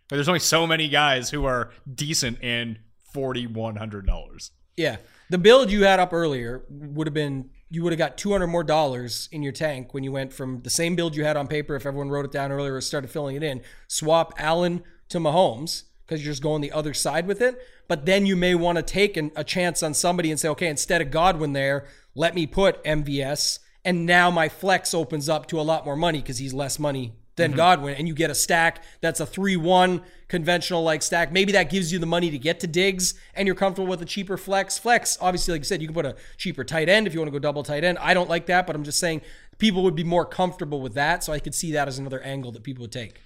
[0.09, 2.79] There's only so many guys who are decent and
[3.13, 4.51] forty one hundred dollars.
[4.77, 4.97] Yeah.
[5.29, 8.63] The build you had up earlier would have been you would have got 200 more
[8.63, 11.75] dollars in your tank when you went from the same build you had on paper
[11.75, 15.83] if everyone wrote it down earlier or started filling it in, swap Allen to Mahomes
[16.05, 17.59] because you're just going the other side with it.
[17.87, 20.67] But then you may want to take an, a chance on somebody and say, okay,
[20.67, 23.59] instead of Godwin there, let me put MVS.
[23.83, 27.13] And now my flex opens up to a lot more money because he's less money
[27.35, 27.57] than mm-hmm.
[27.57, 27.95] Godwin.
[27.95, 31.31] And you get a stack that's a 3 1 conventional like stack.
[31.31, 34.05] Maybe that gives you the money to get to Diggs and you're comfortable with a
[34.05, 34.77] cheaper flex.
[34.77, 37.27] Flex, obviously, like you said, you can put a cheaper tight end if you want
[37.27, 37.97] to go double tight end.
[37.99, 39.21] I don't like that, but I'm just saying
[39.57, 41.23] people would be more comfortable with that.
[41.23, 43.21] So I could see that as another angle that people would take.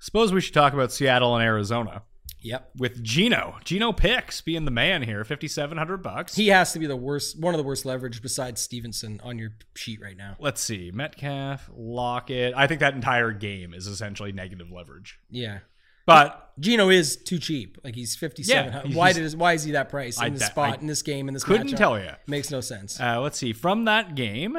[0.00, 2.02] Suppose we should talk about Seattle and Arizona
[2.44, 2.70] Yep.
[2.76, 3.56] with Geno.
[3.64, 6.36] Geno Picks being the man here, fifty seven hundred bucks.
[6.36, 9.50] He has to be the worst, one of the worst leverage besides Stevenson on your
[9.74, 10.36] sheet right now.
[10.38, 12.54] Let's see, Metcalf, Lockett.
[12.56, 15.18] I think that entire game is essentially negative leverage.
[15.30, 15.58] Yeah.
[16.06, 17.78] But Geno is too cheap.
[17.82, 18.72] Like he's 57.
[18.90, 21.00] Yeah, why did why is he that price in I- this spot I in this
[21.00, 21.76] game in this couldn't matchup?
[21.78, 22.10] tell you.
[22.26, 23.00] Makes no sense.
[23.00, 23.54] Uh, let's see.
[23.54, 24.58] From that game,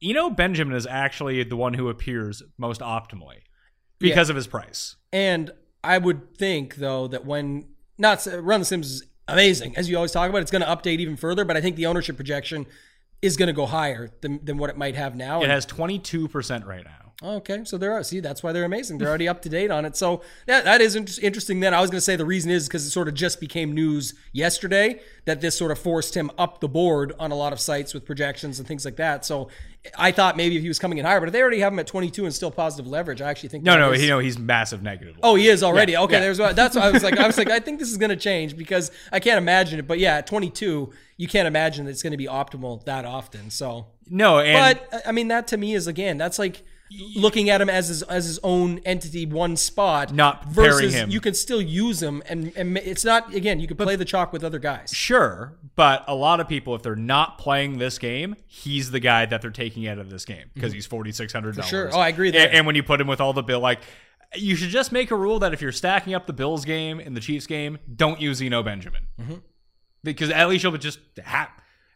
[0.00, 3.38] Eno Benjamin is actually the one who appears most optimally
[3.98, 4.94] because of his price.
[5.12, 5.50] And
[5.84, 7.66] I would think though that when
[7.98, 10.98] not Run the Sims is amazing as you always talk about, it's going to update
[10.98, 11.44] even further.
[11.44, 12.66] But I think the ownership projection
[13.22, 15.40] is going to go higher than, than what it might have now.
[15.40, 17.03] It And- has 22% right now.
[17.22, 18.98] Okay, so they're see that's why they're amazing.
[18.98, 19.96] They're already up to date on it.
[19.96, 21.60] So that that is inter- interesting.
[21.60, 23.72] Then I was going to say the reason is because it sort of just became
[23.72, 27.60] news yesterday that this sort of forced him up the board on a lot of
[27.60, 29.24] sites with projections and things like that.
[29.24, 29.48] So
[29.96, 31.78] I thought maybe if he was coming in higher, but if they already have him
[31.78, 34.38] at 22 and still positive leverage, I actually think No, no, is- you know he's
[34.38, 35.16] massive negative.
[35.22, 35.92] Oh, he is already.
[35.92, 36.20] Yeah, okay, yeah.
[36.20, 37.16] there's that's what I was like.
[37.16, 39.86] I was like, I think this is going to change because I can't imagine it.
[39.86, 43.50] But yeah, at 22, you can't imagine that it's going to be optimal that often.
[43.50, 46.62] So no, and but I mean, that to me is again, that's like
[47.16, 51.10] looking at him as his as his own entity, one spot, Not versus him.
[51.10, 53.60] you can still use him, and and it's not again.
[53.60, 54.90] You can play the chalk with other guys.
[54.92, 59.26] sure, but a lot of people, if they're not playing this game, he's the guy
[59.26, 61.64] that they're taking out of this game because he's $4,600.
[61.64, 61.90] sure.
[61.92, 62.28] Oh, I agree.
[62.28, 63.80] And, and when you put him with all the bill, like,
[64.36, 67.16] you should just make a rule that if you're stacking up the Bills game and
[67.16, 69.06] the Chiefs game, don't use Eno Benjamin.
[69.20, 69.34] Mm-hmm.
[70.02, 71.48] Because at least you'll just have,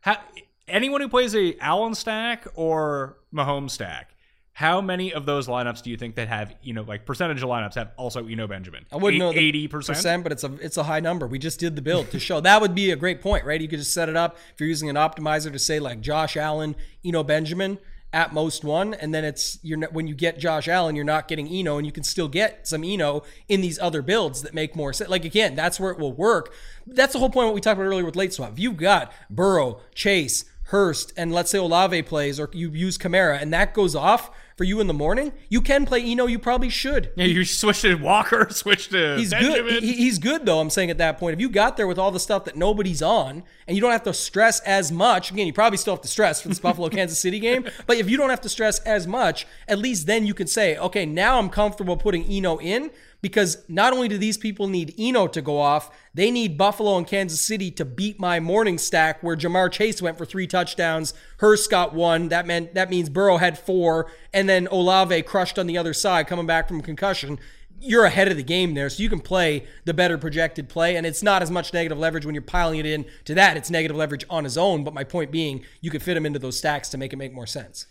[0.03, 0.19] have
[0.67, 4.15] anyone who plays a Allen stack or Mahomes stack.
[4.59, 7.49] How many of those lineups do you think that have you know like percentage of
[7.49, 8.87] lineups have also Eno Benjamin?
[8.91, 11.29] I wouldn't know eighty percent, but it's a it's a high number.
[11.29, 13.61] We just did the build to show that would be a great point, right?
[13.61, 16.37] You could just set it up if you're using an optimizer to say like Josh
[16.37, 17.79] Allen, Eno Benjamin
[18.13, 21.29] at most one, and then it's you're not, when you get Josh Allen, you're not
[21.29, 24.75] getting Eno, and you can still get some Eno in these other builds that make
[24.75, 25.09] more sense.
[25.09, 26.53] Like again, that's where it will work.
[26.85, 27.47] That's the whole point.
[27.47, 28.55] What we talked about earlier with late swap.
[28.55, 33.41] If you've got Burrow, Chase, Hurst, and let's say Olave plays, or you use Kamara,
[33.41, 36.27] and that goes off for you in the morning, you can play Eno.
[36.27, 37.13] You probably should.
[37.17, 39.65] Yeah, you switch to Walker, switch to he's Benjamin.
[39.67, 39.83] good.
[39.85, 40.59] He, he's good though.
[40.59, 43.01] I'm saying at that point, if you got there with all the stuff that nobody's
[43.01, 45.31] on, and you don't have to stress as much.
[45.31, 48.11] Again, you probably still have to stress for this Buffalo Kansas City game, but if
[48.11, 51.39] you don't have to stress as much, at least then you can say, okay, now
[51.39, 52.91] I'm comfortable putting Eno in
[53.21, 57.07] because not only do these people need Eno to go off, they need Buffalo and
[57.07, 61.71] Kansas City to beat my morning stack where Ja'Marr Chase went for three touchdowns, Hurst
[61.71, 62.29] got one.
[62.29, 66.27] That meant that means Burrow had four, and then Olave crushed on the other side,
[66.27, 67.39] coming back from concussion.
[67.81, 71.07] You're ahead of the game there, so you can play the better projected play, and
[71.07, 73.57] it's not as much negative leverage when you're piling it in to that.
[73.57, 76.41] It's negative leverage on his own, but my point being, you could fit him into
[76.41, 77.87] those stacks to make it make more sense.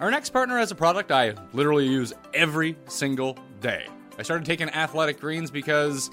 [0.00, 3.86] Our next partner has a product I literally use every single day.
[4.18, 6.10] I started taking athletic greens because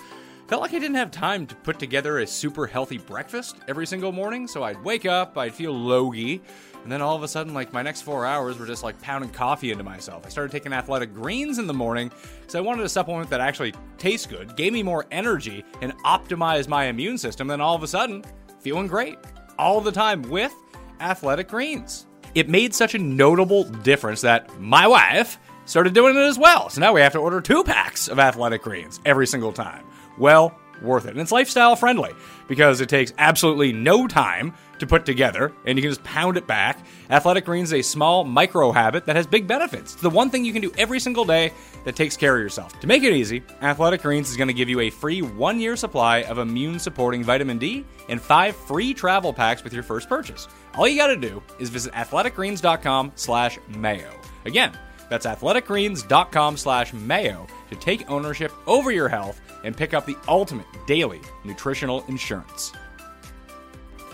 [0.48, 4.14] felt like I didn't have time to put together a super healthy breakfast every single
[4.14, 4.48] morning.
[4.48, 6.42] So I'd wake up, I'd feel logy,
[6.84, 9.32] and then all of a sudden, like my next four hours were just like pounding
[9.32, 10.26] coffee into myself.
[10.26, 13.74] I started taking athletic greens in the morning because I wanted a supplement that actually
[13.98, 17.48] tastes good, gave me more energy, and optimized my immune system.
[17.48, 18.24] Then all of a sudden,
[18.62, 19.20] feeling great
[19.60, 20.54] all the time with
[21.02, 22.08] athletic greens.
[22.34, 25.38] It made such a notable difference that my wife
[25.72, 26.70] started doing it as well.
[26.70, 29.86] So now we have to order two packs of athletic greens every single time.
[30.18, 31.12] Well, worth it.
[31.12, 32.12] And it's lifestyle friendly
[32.48, 36.48] because it takes absolutely no time to put together and you can just pound it
[36.48, 36.86] back.
[37.10, 39.94] Athletic Greens is a small micro habit that has big benefits.
[39.94, 41.54] It's the one thing you can do every single day
[41.86, 42.78] that takes care of yourself.
[42.82, 45.76] To make it easy, Athletic Greens is going to give you a free one year
[45.76, 50.48] supply of immune supporting vitamin D and five free travel packs with your first purchase.
[50.76, 54.12] All you got to do is visit athleticgreens.com slash mayo.
[54.46, 54.78] Again,
[55.12, 60.66] that's athleticgreens.com slash mayo to take ownership over your health and pick up the ultimate
[60.88, 62.72] daily nutritional insurance.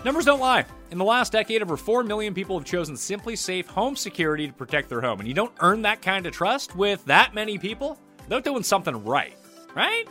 [0.04, 0.64] Numbers don't lie.
[0.90, 4.88] In the last decade, over 4 million people have chosen SimpliSafe Home Security to protect
[4.88, 5.20] their home.
[5.20, 9.04] And you don't earn that kind of trust with that many people without doing something
[9.04, 9.36] right,
[9.76, 10.04] right?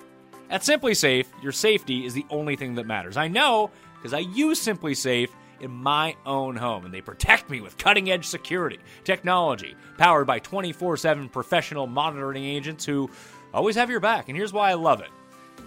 [0.50, 3.18] At SimpliSafe, your safety is the only thing that matters.
[3.18, 5.32] I know because I use SimpliSafe
[5.62, 10.40] in my own home, and they protect me with cutting edge security technology powered by
[10.40, 13.10] 24 7 professional monitoring agents who
[13.54, 14.30] always have your back.
[14.30, 15.10] And here's why I love it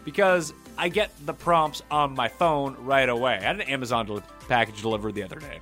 [0.05, 3.35] because I get the prompts on my phone right away.
[3.35, 5.61] I had an Amazon del- package delivered the other day,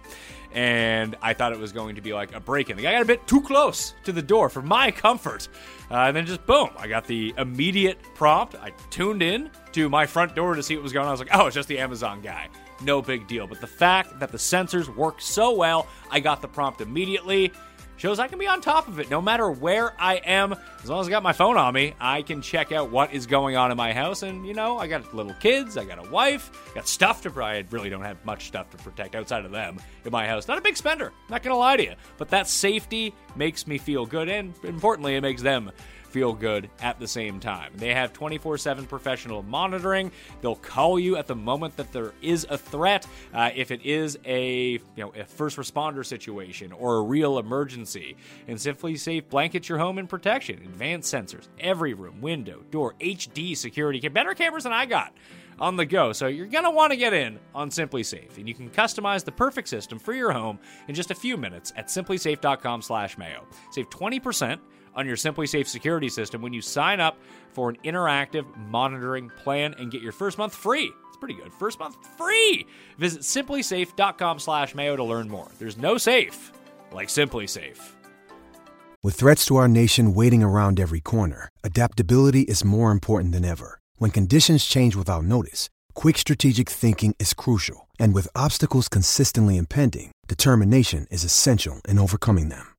[0.53, 2.77] and I thought it was going to be like a break in.
[2.77, 5.49] The guy got a bit too close to the door for my comfort.
[5.91, 8.55] Uh, and then just boom, I got the immediate prompt.
[8.55, 11.09] I tuned in to my front door to see what was going on.
[11.09, 12.49] I was like, oh, it's just the Amazon guy.
[12.83, 13.47] No big deal.
[13.47, 17.53] But the fact that the sensors work so well, I got the prompt immediately
[17.99, 20.55] shows I can be on top of it no matter where I am.
[20.83, 23.27] As long as I got my phone on me, I can check out what is
[23.27, 24.23] going on in my house.
[24.23, 27.65] And, you know, I got little kids, I got a wife, got stuff to I
[27.71, 30.49] really don't have much stuff to protect outside of them in my house.
[30.49, 31.95] Not a big spender, not gonna lie to you.
[32.17, 35.71] But that safety makes me feel good, and importantly, it makes them
[36.09, 37.73] feel good at the same time.
[37.77, 40.11] They have 24 7 professional monitoring.
[40.41, 43.07] They'll call you at the moment that there is a threat.
[43.33, 48.17] Uh, if it is a, you know, a first responder situation or a real emergency.
[48.47, 50.57] And SimpliSafe blankets your home in protection.
[50.57, 55.13] Advanced sensors, every room, window, door, HD security, better cameras than I got
[55.61, 56.13] on the go.
[56.13, 59.33] So you're going to want to get in on SimpliSafe, and you can customize the
[59.33, 63.47] perfect system for your home in just a few minutes at simplisafe.com/mayo.
[63.71, 64.61] Save 20%
[64.99, 67.17] on your SimpliSafe security system when you sign up
[67.53, 70.93] for an interactive monitoring plan and get your first month free.
[71.09, 71.53] It's pretty good.
[71.55, 72.67] First month free.
[72.99, 75.49] Visit simplisafe.com/mayo to learn more.
[75.59, 76.53] There's no safe
[76.93, 77.95] like SimpliSafe.
[79.03, 83.79] With threats to our nation waiting around every corner, adaptability is more important than ever.
[83.99, 87.87] When conditions change without notice, quick strategic thinking is crucial.
[88.01, 92.67] And with obstacles consistently impending, determination is essential in overcoming them.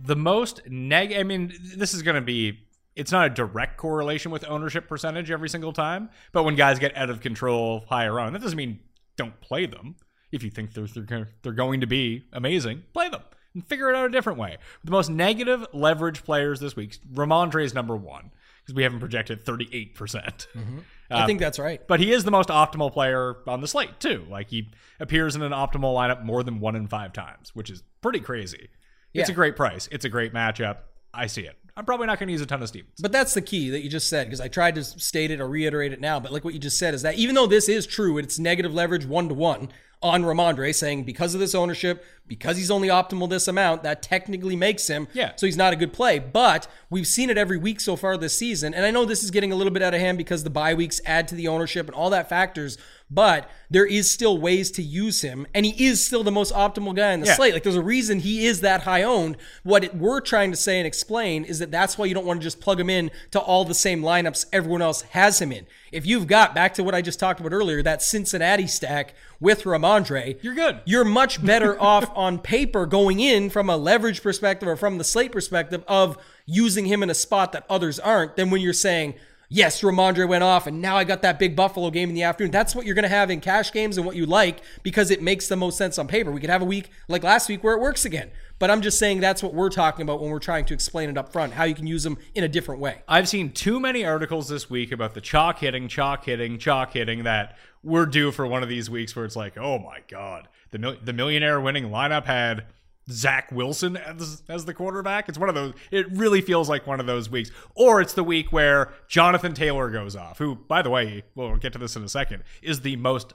[0.00, 2.60] The most neg I mean, this is going to be
[2.94, 6.96] it's not a direct correlation with ownership percentage every single time, but when guys get
[6.96, 8.80] out of control higher on, that doesn't mean
[9.16, 9.96] don't play them.
[10.30, 13.22] If you think they're they're, they're going to be amazing, play them
[13.54, 14.58] and figure it out a different way.
[14.84, 18.30] The most negative leverage players this week, Rhamondre is number one
[18.62, 19.94] because we haven't projected 38%.
[19.94, 20.78] percent mm-hmm.
[21.10, 21.86] uh, I think that's right.
[21.86, 24.24] But he is the most optimal player on the slate, too.
[24.30, 24.70] Like he
[25.00, 28.68] appears in an optimal lineup more than one in five times, which is pretty crazy.
[29.14, 29.32] It's Yeah.
[29.32, 29.88] a great price.
[29.92, 30.78] It's a great matchup.
[31.14, 31.56] I see it.
[31.76, 32.92] I'm probably not going to use a ton of Stevens.
[33.00, 35.48] But that's the key that you just said because I tried to state it or
[35.48, 36.20] reiterate it now.
[36.20, 38.74] But like what you just said is that even though this is true, it's negative
[38.74, 39.70] leverage one to one
[40.02, 44.56] on Rhamondre, saying because of this ownership, because he's only optimal this amount, that technically
[44.56, 45.08] makes him.
[45.12, 45.32] Yeah.
[45.36, 46.18] So he's not a good play.
[46.18, 49.30] But we've seen it every week so far this season, and I know this is
[49.30, 51.86] getting a little bit out of hand because the bye weeks add to the ownership
[51.86, 52.78] and all that factors.
[53.10, 56.96] But there is still ways to use him, and he is still the most optimal
[56.96, 57.34] guy in the Yeah.
[57.34, 57.52] slate.
[57.52, 59.36] Like there's a reason he is that high owned.
[59.64, 62.40] What it, we're trying to say and explain is that that's why you don't want
[62.40, 65.66] to just plug him in to all the same lineups everyone else has him in.
[65.90, 69.64] If you've got back to what I just talked about earlier, that Cincinnati stack with
[69.64, 70.80] Rhamondre, You're good.
[70.86, 75.04] You're much better off on paper going in from a leverage perspective or from the
[75.04, 79.14] slate perspective of using him in a spot that others aren't than when you're saying.
[79.54, 82.52] Yes, Rhamondre went off, and now I got that big Buffalo game in the afternoon.
[82.52, 85.20] That's what you're going to have in cash games and what you like because it
[85.20, 86.32] makes the most sense on paper.
[86.32, 88.30] We could have a week like last week where it works again.
[88.58, 91.18] But I'm just saying that's what we're talking about when we're trying to explain it
[91.18, 93.02] up front, how you can use them in a different way.
[93.06, 97.24] I've seen too many articles this week about the chalk hitting, chalk hitting, chalk hitting
[97.24, 100.78] that we're due for one of these weeks where it's like, oh my god, the
[100.78, 102.66] mil- the millionaire winning lineup had
[103.10, 105.28] Zach Wilson as, as the quarterback.
[105.28, 105.74] It's one of those.
[105.90, 109.90] It really feels like one of those weeks, or it's the week where Jonathan Taylor
[109.90, 112.96] goes off, who, by the way, we'll get to this in a second, is the
[112.96, 113.34] most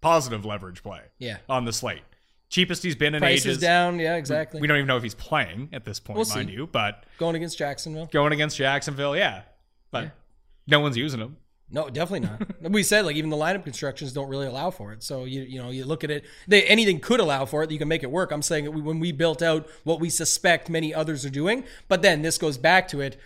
[0.00, 1.00] positive leverage play.
[1.18, 1.38] Yeah.
[1.48, 2.02] on the slate,
[2.48, 3.56] cheapest he's been in Price ages.
[3.58, 3.98] is down.
[3.98, 4.60] Yeah, exactly.
[4.60, 6.54] We don't even know if he's playing at this point, We'll mind see.
[6.54, 8.06] you, but Going against Jacksonville.
[8.06, 9.42] going against Jacksonville, yeah.
[9.90, 10.12] But
[10.66, 11.36] no one's using him.
[11.72, 12.42] No, definitely not.
[12.70, 15.02] we said like even the lineup constructions don't really allow for it.
[15.02, 17.70] So you you know you look at it, they, anything could allow for it.
[17.70, 18.30] You can make it work.
[18.30, 21.64] I'm saying that we, when we built out what we suspect many others are doing,
[21.88, 23.18] but then this goes back to it.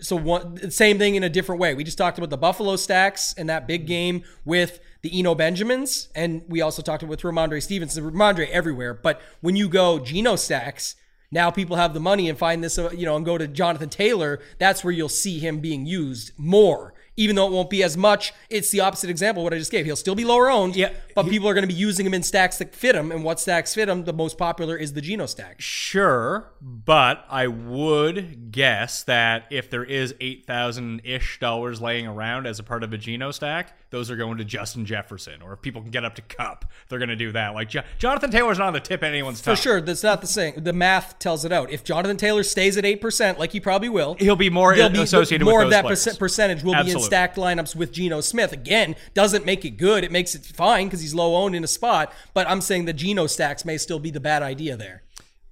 [0.00, 1.74] So one same thing in a different way.
[1.74, 6.08] We just talked about the Buffalo stacks and that big game with the Eno Benjamins,
[6.14, 8.94] and we also talked about with Rhamondre Stevenson, Rhamondre everywhere.
[8.94, 10.94] But when you go Geno stacks,
[11.30, 13.88] now people have the money and find this, uh, you know, and go to Jonathan
[13.88, 14.40] Taylor.
[14.58, 18.32] That's where you'll see him being used more, even though it won't be as much.
[18.48, 19.84] It's the opposite example what I just gave.
[19.84, 20.88] He'll still be lower owned, Yeah.
[21.22, 23.12] But people are going to be using them in stacks that fit them.
[23.12, 24.04] And what stacks fit them?
[24.04, 25.60] The most popular is the Geno stack.
[25.60, 32.46] Sure, but I would guess that if there is eight thousand ish dollars laying around
[32.46, 35.42] as a part of a Geno stack, those are going to Justin Jefferson.
[35.42, 37.54] Or if people can get up to Kupp, they're going to do that.
[37.54, 39.56] Like Jo- Jonathan Taylor's not on the tip of anyone's tongue.
[39.56, 40.62] For sure, that's not the same.
[40.62, 41.70] The math tells it out.
[41.70, 44.90] If Jonathan Taylor stays at eight percent, like he probably will, He'll be more there'll
[44.90, 48.20] be associated more with of those that percentage will be in stacked lineups with Geno
[48.20, 48.52] Smith.
[48.52, 50.04] Again, doesn't make it good.
[50.04, 52.12] It makes it fine because he's low owned in a spot.
[52.34, 55.02] But I'm saying the Geno stacks may still be the bad idea there.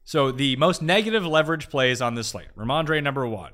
[0.04, 3.52] So the most negative leverage plays on this slate: Rhamondre number one,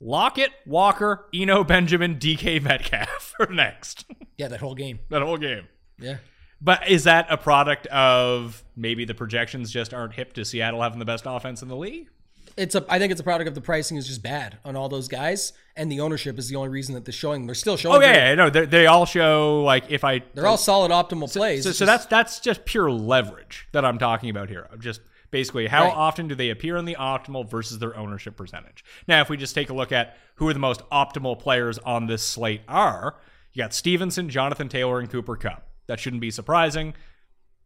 [0.00, 4.06] Lockett, Walker, Eno Benjamin, DK Metcalf are next.
[4.38, 5.00] Yeah, that whole game.
[5.10, 5.68] that whole game.
[5.98, 6.16] Yeah.
[6.62, 10.98] But is that a product of maybe the projections just aren't hip to Seattle having
[10.98, 12.08] the best offense in the league?
[12.56, 12.84] It's a.
[12.88, 15.52] I think it's a product of the pricing is just bad on all those guys,
[15.76, 17.46] and the ownership is the only reason that they're showing.
[17.46, 17.96] They're still showing.
[17.96, 21.32] Oh yeah, yeah, no, they, they all show like if I They're all solid, optimal
[21.32, 21.64] plays.
[21.64, 24.68] so, so just- that's that's just pure leverage that I'm talking about here.
[24.78, 25.94] Just basically how Right.
[25.94, 28.84] often do they appear in the optimal versus their ownership percentage.
[29.06, 32.06] Now, if we just take a look at who are the most optimal players on
[32.08, 33.16] this slate are,
[33.52, 35.66] you got Stevenson, Jonathan Taylor, and Cooper Kupp.
[35.86, 36.94] That shouldn't be surprising.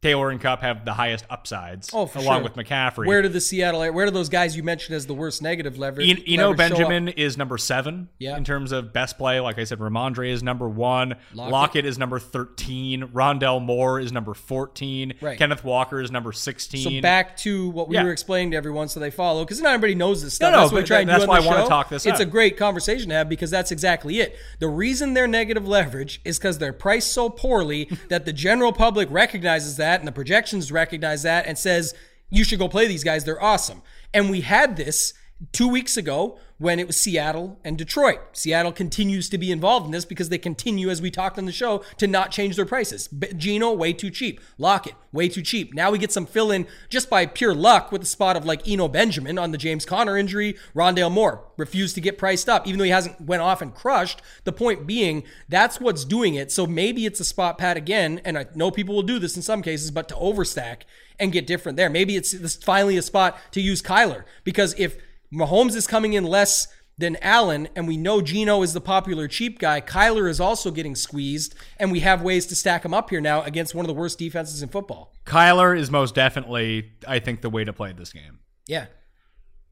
[0.04, 2.42] Taylor and Kupp have the highest upsides, Oh, for along sure.
[2.44, 3.06] with McCaffrey.
[3.06, 3.90] Where do the Seattle?
[3.90, 6.22] Where do those guys you mentioned as the worst negative leverage?
[6.28, 6.58] Eno leverage?
[6.58, 8.36] Benjamin is number seven Yeah.
[8.36, 9.40] in terms of best play.
[9.40, 11.14] Like I said, Rhamondre is number one.
[11.32, 11.52] Lockett.
[11.52, 13.04] Lockett, is number 13.
[13.14, 15.14] Rondale Moore is number 14.
[15.22, 15.38] Right.
[15.38, 16.96] Kenneth Walker is number 16.
[16.98, 18.04] So back to what we Yeah.
[18.04, 20.50] were explaining to everyone, so they follow, because not everybody knows this stuff.
[20.50, 22.04] No, no, that's what we but try and that's do why I wanna talk this
[22.04, 24.36] It's a great conversation to have because that's exactly it.
[24.58, 29.08] The reason they're negative leverage is because they're priced so poorly that the general public
[29.10, 31.94] recognizes that, and the projections recognize that, and says
[32.30, 33.24] you should go play these guys.
[33.24, 33.82] They're awesome.
[34.12, 35.14] And we had this
[35.52, 38.20] two weeks ago when it was Seattle and Detroit.
[38.32, 41.52] Seattle continues to be involved in this because they continue, as we talked on the
[41.52, 43.08] show, to not change their prices.
[43.36, 44.40] Geno, way too cheap.
[44.56, 45.74] Lockett, way too cheap.
[45.74, 48.66] Now we get some fill in just by pure luck with the spot of like
[48.68, 50.56] Eno Benjamin on the James Conner injury.
[50.74, 54.22] Rondale Moore refused to get priced up, even though he hasn't went off and crushed.
[54.44, 56.52] The point being, that's what's doing it.
[56.52, 59.42] So maybe it's a spot pad again, and I know people will do this in
[59.42, 60.82] some cases, but to overstack
[61.18, 61.90] and get different there.
[61.90, 64.98] Maybe it's finally a spot to use Kyler because if
[65.34, 69.58] Mahomes is coming in less than Allen, and we know Geno is the popular cheap
[69.58, 69.80] guy.
[69.80, 73.42] Kyler is also getting squeezed, and we have ways to stack him up here now
[73.42, 75.12] against one of the worst defenses in football.
[75.26, 78.38] Kyler is most definitely, I think, the way to play this game.
[78.68, 78.86] Yeah.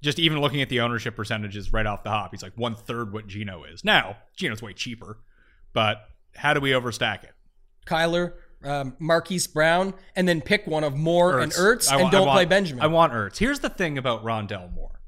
[0.02, 3.12] Just even looking at the ownership percentages right off the hop, he's like one third
[3.12, 3.84] what Geno is.
[3.84, 5.20] Now, Geno's way cheaper,
[5.72, 5.98] but
[6.34, 7.30] how do we overstack it?
[7.86, 8.32] Kyler,
[8.64, 12.36] um, Marquise Brown, and then pick one of Moore and Ertz, I and don't want-
[12.36, 12.82] play Benjamin.
[12.82, 13.38] I want Ertz.
[13.38, 14.98] Here's the thing about Rondale Moore.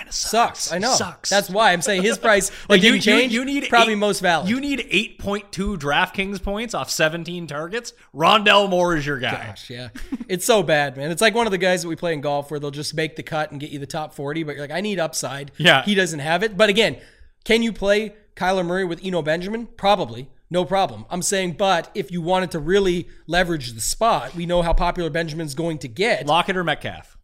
[0.00, 0.60] Kind of sucks.
[0.64, 0.72] sucks.
[0.72, 0.94] I know.
[0.94, 1.28] Sucks.
[1.28, 3.32] That's why I'm saying his price like you, you, you, change.
[3.34, 4.48] you need probably eight- most valid.
[4.48, 4.78] You need
[5.20, 7.92] 8.2 DraftKings points off 17 targets.
[8.14, 9.48] Rondale Moore is your guy.
[9.48, 9.88] Gosh, yeah.
[10.26, 11.10] It's so bad, man.
[11.10, 13.16] It's like one of the guys that we play in golf where they'll just make
[13.16, 15.52] the cut and get you the top 40, but you're like, I need upside.
[15.58, 15.82] Yeah.
[15.82, 16.56] He doesn't have it.
[16.56, 16.96] But again,
[17.44, 19.66] can you play Kyler Murray with Eno Benjamin?
[19.66, 20.30] Probably.
[20.50, 21.04] No problem.
[21.10, 25.10] I'm saying, but if you wanted to really leverage the spot, we know how popular
[25.10, 26.26] Benjamin's going to get.
[26.26, 27.16] Lockett or Metcalf?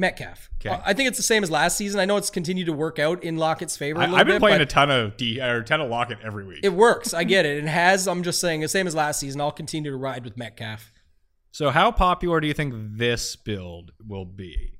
[0.00, 0.48] Metcalf.
[0.60, 0.70] Okay.
[0.70, 2.00] Uh, I think it's the same as last season.
[2.00, 4.00] I know it's continued to work out in Lockett's favor.
[4.00, 6.18] a I, I've been bit, playing a ton of D or a ton of Lockett
[6.24, 6.60] every week.
[6.62, 7.12] It works.
[7.12, 7.58] I get it.
[7.58, 8.08] It has.
[8.08, 9.40] I'm just saying, the same as last season.
[9.40, 10.90] I'll continue to ride with Metcalf.
[11.52, 14.78] So, how popular do you think this build will be?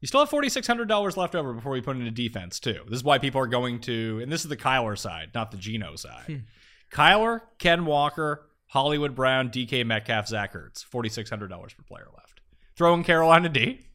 [0.00, 2.80] You still have forty six hundred dollars left over before we put into defense too.
[2.88, 5.56] This is why people are going to, and this is the Kyler side, not the
[5.58, 6.44] Geno side.
[6.92, 12.08] Kyler, Ken Walker, Hollywood Brown, DK Metcalf, Zach Ertz, forty six hundred dollars per player
[12.16, 12.40] left.
[12.76, 13.85] Throwing Carolina D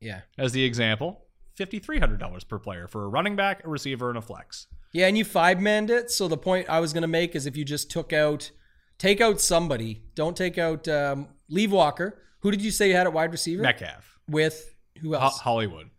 [0.00, 0.20] Yeah.
[0.38, 4.08] as the example, fifty three hundred dollars per player for a running back, a receiver,
[4.08, 4.66] and a flex.
[4.92, 6.10] Yeah, and you five manned it.
[6.10, 8.50] So the point I was going to make is if you just took out,
[8.98, 12.20] take out somebody, don't take out, um, leave Walker.
[12.40, 13.62] Who did you say you had at wide receiver?
[13.62, 15.38] Metcalf, With who Ho- else?
[15.40, 15.90] Hollywood,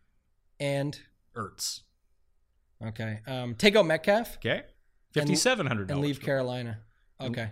[0.59, 0.99] and
[1.35, 1.81] Ertz.
[2.85, 4.63] okay, um, take out Metcalf Okay,
[5.13, 5.91] fifty seven hundred and.
[5.91, 6.79] And leave Carolina.
[7.21, 7.51] Okay,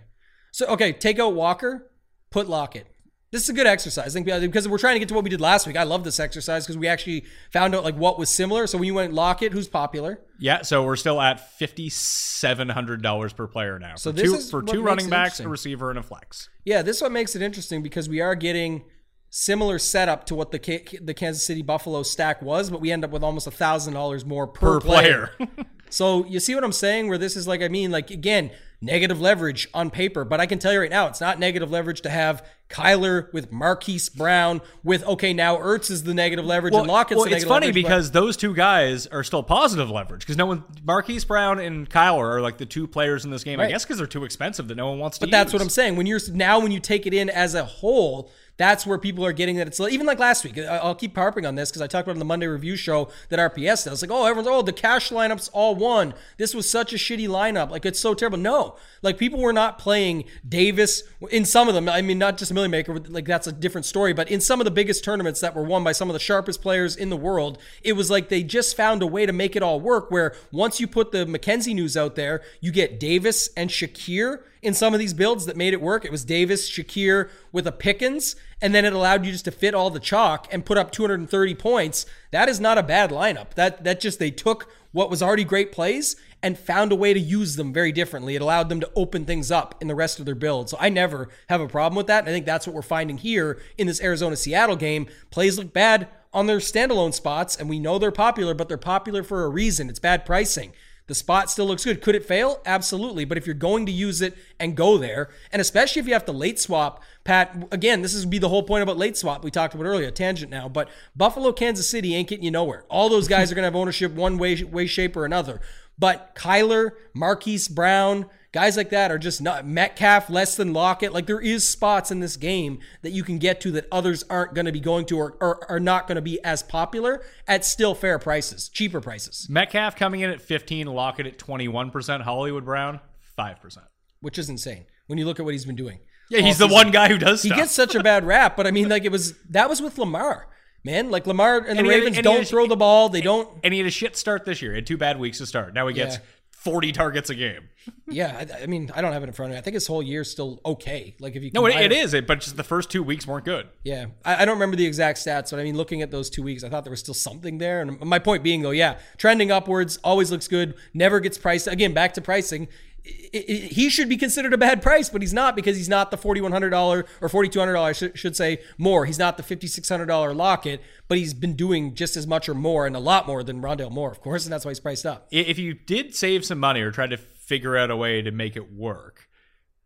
[0.50, 1.90] so okay, take out Walker,
[2.30, 2.86] put Lockett.
[3.32, 4.08] This is a good exercise.
[4.08, 5.76] I think uh, because we're trying to get to what we did last week.
[5.76, 8.66] I love this exercise because we actually found out like what was similar.
[8.66, 10.20] So when you went Lockett, who's popular?
[10.40, 13.94] Yeah, so we're still at fifty seven hundred dollars per player now.
[13.94, 16.48] So for this two, is for two running backs, a receiver, and a flex.
[16.64, 18.82] Yeah, this one makes it interesting because we are getting
[19.28, 23.04] similar setup to what the K- the Kansas City Buffalo stack was, but we end
[23.04, 25.30] up with almost a thousand dollars more per, Per player.
[25.88, 27.06] so you see what I'm saying?
[27.06, 28.50] Where this is like, I mean, like again,
[28.80, 32.00] negative leverage on paper, but I can tell you right now, it's not negative leverage
[32.00, 36.86] to have Kyler with Marquise Brown with okay, now Ertz is the negative leverage and
[36.86, 40.20] Lockett's well, the it's funny leverage, but- because those two guys are still positive leverage
[40.20, 43.60] because no one, Marquise Brown and Kyler are like the two players in this game.
[43.60, 45.26] I guess because they're too expensive that no one wants to.
[45.26, 45.54] But that's use.
[45.54, 45.96] what I'm saying.
[45.96, 48.30] When you're now, when you take it in as a whole,
[48.60, 49.66] that's where people are getting that.
[49.66, 50.58] It's even like last week.
[50.58, 53.38] I'll keep harping on this because I talked about on the Monday review show that
[53.38, 54.02] RPS does.
[54.02, 56.12] Like, oh, everyone's oh the cash lineups all won.
[56.36, 57.70] This was such a shitty lineup.
[57.70, 58.36] Like it's so terrible.
[58.36, 61.88] No, like people were not playing Davis in some of them.
[61.88, 62.98] I mean, not just Milly Maker.
[62.98, 64.12] Like that's a different story.
[64.12, 66.60] But in some of the biggest tournaments that were won by some of the sharpest
[66.60, 69.62] players in the world, it was like they just found a way to make it
[69.62, 70.10] all work.
[70.10, 74.74] Where once you put the McKenzie news out there, you get Davis and Shakir in
[74.74, 76.04] some of these builds that made it work.
[76.04, 79.74] It was Davis, Shakir with a Pickens, and then it allowed you just to fit
[79.74, 82.06] all the chalk and put up 230 points.
[82.30, 83.54] That is not a bad lineup.
[83.54, 87.20] That that just they took what was already great plays and found a way to
[87.20, 88.34] use them very differently.
[88.34, 90.70] It allowed them to open things up in the rest of their build.
[90.70, 92.20] So I never have a problem with that.
[92.20, 95.06] And I think that's what we're finding here in this Arizona Seattle game.
[95.30, 99.22] Plays look bad on their standalone spots, and we know they're popular, but they're popular
[99.22, 99.88] for a reason.
[99.90, 100.72] It's bad pricing.
[101.10, 102.02] The spot still looks good.
[102.02, 102.60] Could it fail?
[102.64, 103.24] Absolutely.
[103.24, 106.24] But if you're going to use it and go there, and especially if you have
[106.26, 109.50] to late swap, Pat, again, this is be the whole point about late swap we
[109.50, 112.84] talked about earlier, tangent now, but Buffalo, Kansas City ain't getting you nowhere.
[112.88, 115.60] All those guys are going to have ownership one way, way, shape, or another.
[115.98, 121.12] But Kyler, Marquise Brown, guys like that are just not Metcalf less than Lockett.
[121.12, 124.54] Like there is spots in this game that you can get to that others aren't
[124.54, 127.64] going to be going to or, or are not going to be as popular at
[127.64, 133.00] still fair prices, cheaper prices, Metcalf coming in at 15, Lockett at 21%, Hollywood Brown
[133.38, 133.78] 5%.
[134.20, 136.00] which is insane when you look at what he's been doing.
[136.30, 136.74] Yeah, he's the season.
[136.74, 139.10] one guy who does He gets such a bad rap, but I mean, like it
[139.10, 140.46] was that was with Lamar,
[140.84, 141.10] man.
[141.10, 143.08] Like Lamar and the And he had- Ravens and don't had- throw the ball.
[143.08, 143.48] They don't.
[143.64, 144.70] and he had a shit start this year.
[144.72, 145.74] He had two bad weeks to start.
[145.74, 146.20] Now he gets Yeah.
[146.60, 147.70] 40 targets a game.
[148.06, 149.58] Yeah, I, I mean, I don't have it in front of me.
[149.58, 151.14] I think his whole year's still okay.
[151.18, 153.46] Like if you No, it, it is, it, but just the first two weeks weren't
[153.46, 153.66] good.
[153.82, 156.42] Yeah, I, I don't remember the exact stats, but I mean, looking at those two
[156.42, 157.80] weeks, I thought there was still something there.
[157.80, 160.74] And my point being, though, yeah, trending upwards always looks good.
[160.92, 161.94] Never gets priced again.
[161.94, 162.68] Back to pricing.
[163.02, 166.52] He should be considered a bad price, but he's not because he's not the forty-one
[166.52, 167.96] hundred dollar or forty-two hundred dollars.
[167.96, 169.06] Should, should say more.
[169.06, 172.54] He's not the fifty-six hundred dollar Lockett, but he's been doing just as much or
[172.54, 175.06] more and a lot more than Rondale Moore, of course, and that's why he's priced
[175.06, 175.28] up.
[175.30, 178.56] If you did save some money or tried to figure out a way to make
[178.56, 179.28] it work,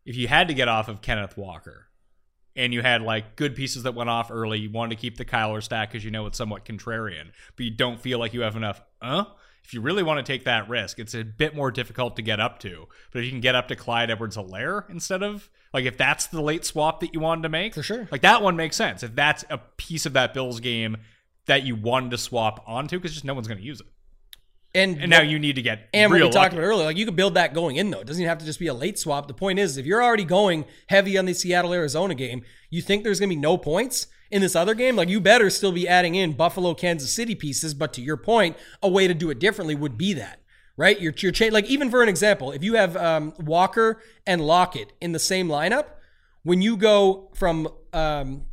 [0.04, 1.86] if you had to get off of Kenneth Walker
[2.56, 5.24] and you had like good pieces that went off early, you wanted to keep the
[5.24, 8.56] Kyler stack because you know it's somewhat contrarian, but you don't feel like you have
[8.56, 9.24] enough, uh?
[9.64, 12.38] If you really want to take that risk, it's a bit more difficult to get
[12.38, 12.86] up to.
[13.10, 16.42] But if you can get up to Clyde Edwards-Helaire instead of like if that's the
[16.42, 18.06] late swap that you wanted to make, For sure.
[18.10, 19.02] like that one makes sense.
[19.02, 20.98] If that's a piece of that Bills game
[21.46, 23.86] that you wanted to swap onto, because just no one's going to use it.
[24.74, 26.56] And, And now you need to get And real we talked lucky.
[26.56, 28.00] about earlier, like you could build that going in though.
[28.00, 29.28] It doesn't even have to just be a late swap.
[29.28, 33.04] The point is, if you're already going heavy on the Seattle Arizona game, you think
[33.04, 34.96] there's gonna be no points in this other game.
[34.96, 37.72] Like you better still be adding in Buffalo, Kansas City pieces.
[37.72, 40.40] But to your point, a way to do it differently would be that.
[40.76, 44.44] Right, you're, you're cha- like even for an example, if you have um, Walker and
[44.44, 45.84] Lockett in the same lineup,
[46.42, 48.46] when you go from um,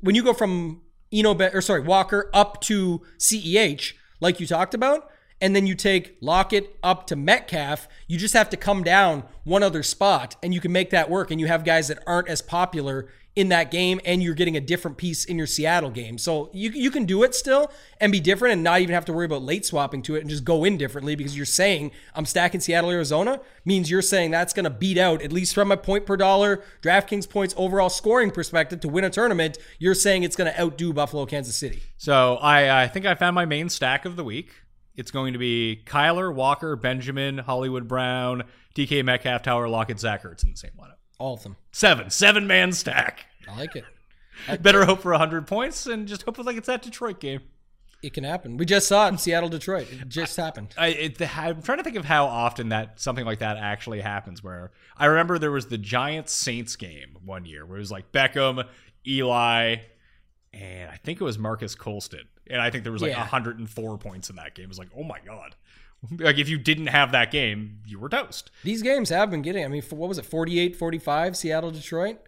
[0.00, 5.10] when you go from Eno or sorry Walker up to CEH, like you talked about,
[5.40, 9.64] and then you take Lockett up to Metcalf, you just have to come down one
[9.64, 11.32] other spot, and you can make that work.
[11.32, 14.60] And you have guys that aren't as popular in that game, and you're getting a
[14.60, 16.18] different piece in your Seattle game.
[16.18, 17.70] So you you can do it still
[18.00, 20.30] and be different, and not even have to worry about late swapping to it, and
[20.30, 24.52] just go in differently because you're saying I'm stacking Seattle, Arizona means you're saying that's
[24.52, 28.30] going to beat out at least from a point per dollar DraftKings points overall scoring
[28.30, 29.58] perspective to win a tournament.
[29.78, 31.82] You're saying it's going to outdo Buffalo, Kansas City.
[31.96, 34.52] So I, I think I found my main stack of the week.
[34.94, 40.44] It's going to be Kyler, Walker, Benjamin, Hollywood Brown, DK Metcalf, Tyler, Lockett, Zach Ertz
[40.44, 41.01] in the same lineup.
[41.22, 41.54] All of them.
[41.70, 43.26] Seven, seven man stack.
[43.48, 43.84] I like it.
[44.48, 47.42] I Better hope for 100 points and just hope it's like it's that Detroit game.
[48.02, 48.56] It can happen.
[48.56, 49.86] We just saw it in Seattle, Detroit.
[49.92, 50.74] It just happened.
[50.76, 54.42] I, it, I'm trying to think of how often that something like that actually happens.
[54.42, 58.10] Where I remember there was the Giants Saints game one year where it was like
[58.10, 58.66] Beckham,
[59.06, 59.76] Eli,
[60.52, 63.20] and I think it was Marques Colston, and I think there was like Yeah.
[63.20, 64.64] 104 points in that game.
[64.64, 65.54] It was like, oh my god,
[66.18, 68.50] like if you didn't have that game, you were toast.
[68.64, 72.18] These games have been getting, I mean, for, what was it, 48 45, Seattle, Detroit?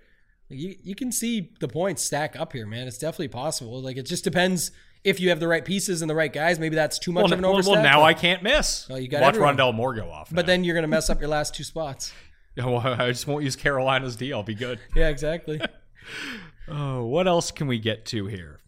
[0.50, 2.86] Like, You, you can see the points stack up here, man.
[2.86, 3.80] It's definitely possible.
[3.82, 4.70] Like, it just depends
[5.02, 6.58] if you have the right pieces and the right guys.
[6.58, 7.66] Maybe that's too much Well, of an overstack.
[7.72, 8.88] well, now but, I can't miss.
[8.88, 9.56] Well, you got to Watch everyone.
[9.56, 10.28] Rondale Moore go off.
[10.32, 12.12] But then you're going to mess up your last two spots.
[12.56, 14.32] Well, I just won't use Carolina's D.
[14.32, 14.78] I'll be good.
[14.94, 15.60] Yeah, exactly.
[16.68, 18.60] Oh, what else can we get to here?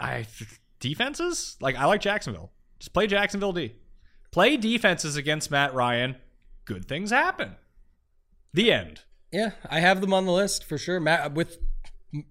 [0.00, 0.26] I
[0.80, 2.50] defenses like I like Jacksonville.
[2.84, 3.72] Just play Jacksonville D.
[4.30, 6.16] Play defenses against Matt Ryan.
[6.66, 7.56] Good things happen.
[8.52, 9.00] The end.
[9.32, 11.00] yeah, I have them on the list for sure.
[11.00, 11.56] Matt with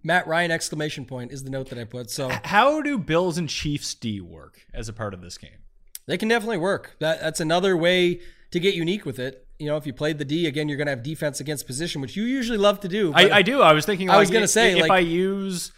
[0.03, 2.11] Matt Ryan exclamation point is the note that I put.
[2.11, 5.63] So How do Bills and Chiefs D work as a part of this game?
[6.05, 6.97] They can definitely work.
[6.99, 9.47] That that's another way to get unique with it.
[9.57, 11.99] You know, if you played the D again, you're going to have defense against position,
[11.99, 13.11] which you usually love to do.
[13.15, 13.63] I, I do.
[13.63, 14.11] I was thinking.
[14.11, 15.71] I was gonna say, if like- I use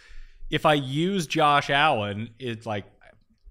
[0.49, 2.83] if I use Josh Allen, it's like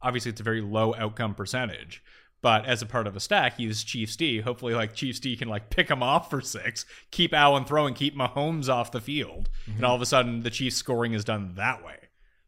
[0.05, 2.03] obviously it's a very low outcome percentage.
[2.43, 4.41] But as a part of a stack, use Chiefs D.
[4.41, 8.15] Hopefully, like Chiefs D can like pick him off for six, keep Allen throwing, keep
[8.15, 9.77] Mahomes off the field, Mm-hmm.
[9.79, 11.97] and all of a sudden the Chiefs scoring is done that way.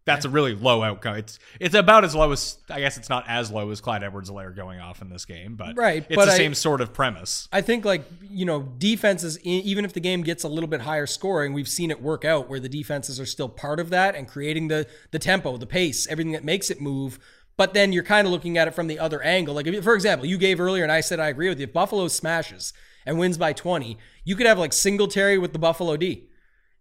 [0.04, 1.16] That's a really low outcome.
[1.16, 4.54] It's it's about as low as I guess it's not as low as Clyde Edwards-Helaire
[4.54, 7.48] going off in this game, but Right, it's but the I- same sort of premise.
[7.50, 11.07] I think like you know defenses even if the game gets a little bit higher
[11.07, 14.28] scoring, we've seen it work out where the defenses are still part of that and
[14.28, 17.18] creating the the tempo, the pace, everything that makes it move.
[17.57, 19.54] But then you're kind of looking at it from the other angle.
[19.54, 21.64] Like if, for example, you gave earlier and I said I agree with you.
[21.64, 22.72] If Buffalo smashes
[23.07, 26.28] and wins by 20, you could have like Singletary with the Buffalo D.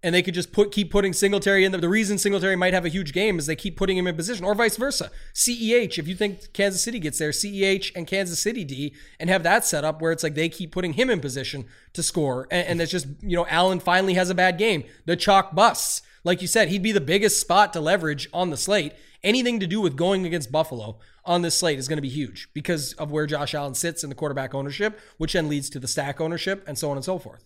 [0.04, 1.72] And they could just put keep putting Singletary in.
[1.72, 4.16] The, the reason Singletary might have a huge game is they keep putting him in
[4.16, 5.10] position, or vice versa.
[5.34, 9.42] CEH, if you think Kansas City gets there, CEH and Kansas City D, and have
[9.42, 12.48] that set up where it's like they keep putting him in position to score.
[12.52, 14.84] And, and it's just, you know, Allen finally has a bad game.
[15.06, 16.04] The chalk busts.
[16.24, 18.94] Like you said, he'd be the biggest spot to leverage on the slate.
[19.24, 22.50] Anything to do with going against Buffalo on this slate is going to be huge
[22.54, 25.88] because of where Josh Allen sits in the quarterback ownership, which then leads to the
[25.88, 27.46] stack ownership and so on and so forth.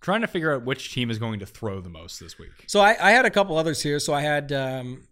[0.00, 2.50] Trying to figure out which team is going to throw the most this week.
[2.66, 3.98] So I, I had a couple others here.
[3.98, 5.04] So I had um,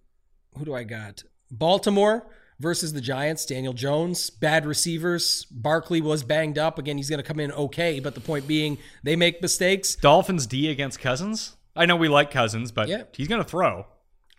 [0.57, 1.23] who do I got?
[1.51, 2.27] Baltimore
[2.61, 3.45] versus the Giants.
[3.47, 5.45] Daniel Jones, bad receivers.
[5.51, 6.97] Barkley was banged up again.
[6.97, 9.95] He's going to come in okay, but the point being, they make mistakes.
[9.97, 11.57] Dolphins D against Cousins.
[11.77, 13.05] I know we like Cousins, but Yeah.
[13.15, 13.87] he's going to throw.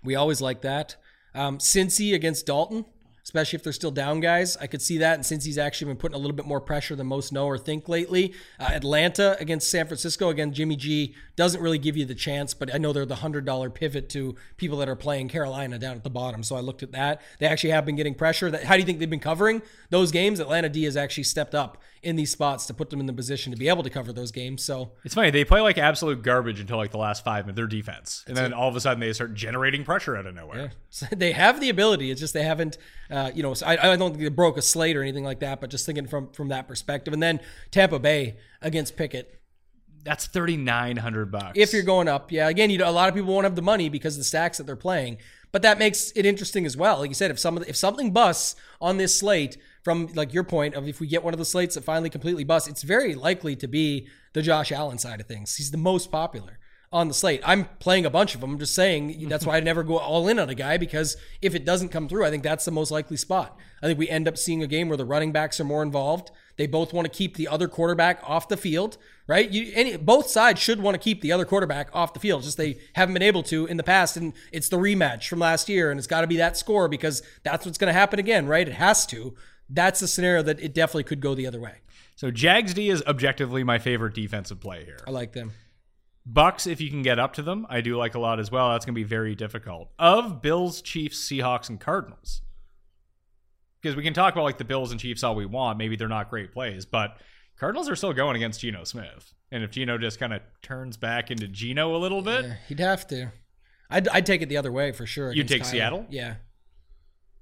[0.04, 0.96] We always like that.
[1.36, 2.86] Um, Cincy against Dalton.
[3.26, 4.56] especially if they're still down guys.
[4.58, 5.16] I could see that.
[5.16, 7.58] And since he's actually been putting a little bit more pressure than most know or
[7.58, 12.14] think lately, uh, Atlanta against San Francisco, again, Jimmy G doesn't really give you the
[12.14, 15.96] chance, but I know they're the $100 pivot to people that are playing Carolina down
[15.96, 16.44] at the bottom.
[16.44, 17.20] So I looked at that.
[17.40, 18.52] They actually have been getting pressure.
[18.52, 20.40] That, how do you think they've been covering those games?
[20.40, 23.52] Atlanta D has actually stepped up in these spots to put them in the position
[23.52, 24.64] to be able to cover those games.
[24.64, 25.32] So It's funny.
[25.32, 28.24] They play like absolute garbage until like the last five minutes, their defense.
[28.28, 30.72] And then all of a sudden they start generating pressure out of nowhere.
[30.90, 32.10] So they have the ability.
[32.10, 32.78] It's just they haven't,
[33.12, 33.54] uh, you know.
[33.54, 35.60] So I, I don't think they broke a slate or anything like that.
[35.60, 39.42] But just thinking from from that perspective, and then Tampa Bay against Pickett.
[40.06, 41.52] That's thirty nine hundred bucks.
[41.56, 42.48] If you're going up, yeah.
[42.48, 44.58] Again, you know, a lot of people won't have the money because of the stacks
[44.58, 45.18] that they're playing.
[45.52, 47.00] But that makes it interesting as well.
[47.00, 50.44] Like you said, if some of if something busts on this slate, from like your
[50.44, 53.14] point of if we get one of the slates that finally completely busts, it's very
[53.14, 55.56] likely to be the Josh Allen side of things.
[55.58, 56.58] He's the most popular
[56.92, 57.40] on the slate.
[57.46, 58.54] I'm playing a bunch of them.
[58.54, 61.54] I'm just saying that's why I never go all in on a guy because if
[61.54, 63.60] it doesn't come through, I think that's the most likely spot.
[63.84, 66.32] I think we end up seeing a game where the running backs are more involved.
[66.58, 69.50] They both want to keep the other quarterback off the field, right?
[69.50, 72.42] You, any, both sides should want to keep the other quarterback off the field.
[72.44, 75.70] Just they haven't been able to in the past, and it's the rematch from last
[75.70, 78.48] year, and it's got to be that score because that's what's going to happen again,
[78.48, 78.68] right?
[78.68, 79.36] It has to.
[79.70, 81.76] That's the scenario that it definitely could go the other way.
[82.16, 85.00] so Jags D is objectively my favorite defensive play here.
[85.08, 85.52] I like them.
[86.28, 88.72] Bucks, if you can get up to them, I do like a lot as well.
[88.72, 89.92] That's going to be very difficult.
[90.00, 92.42] Of Bills, Chiefs, Seahawks, and Cardinals,
[93.82, 95.78] because we can talk about like the Bills and Chiefs all we want.
[95.78, 97.18] Maybe they're not great plays, but
[97.60, 99.34] Cardinals are still going against Geno Smith.
[99.52, 102.80] And if Geno just kind of turns back into Geno a little bit, Yeah, he'd
[102.80, 103.32] have to.
[103.92, 105.32] I'd, I'd take it the other way for sure.
[105.32, 105.64] You'd take.
[105.64, 106.08] Seattle?
[106.10, 106.36] Yeah.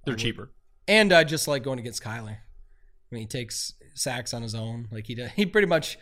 [0.05, 0.51] they're cheaper.
[0.87, 2.37] And I just like going against Kyler.
[2.37, 4.87] I mean, he takes sacks on his own.
[4.91, 5.97] Like he does, he pretty much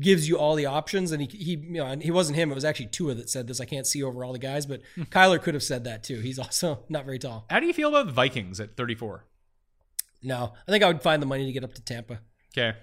[0.00, 1.12] gives you all the options.
[1.12, 2.50] And he he you know and he wasn't him.
[2.50, 3.60] It was actually Tua that said this.
[3.60, 5.02] I can't see over all the guys, but Hmm.
[5.02, 6.20] Kyler could have said that too.
[6.20, 7.46] He's also not very tall.
[7.50, 9.24] How do you feel about the Vikings at 34?
[10.22, 12.20] No, I think I would find the money to get up to Tampa.
[12.56, 12.76] Okay.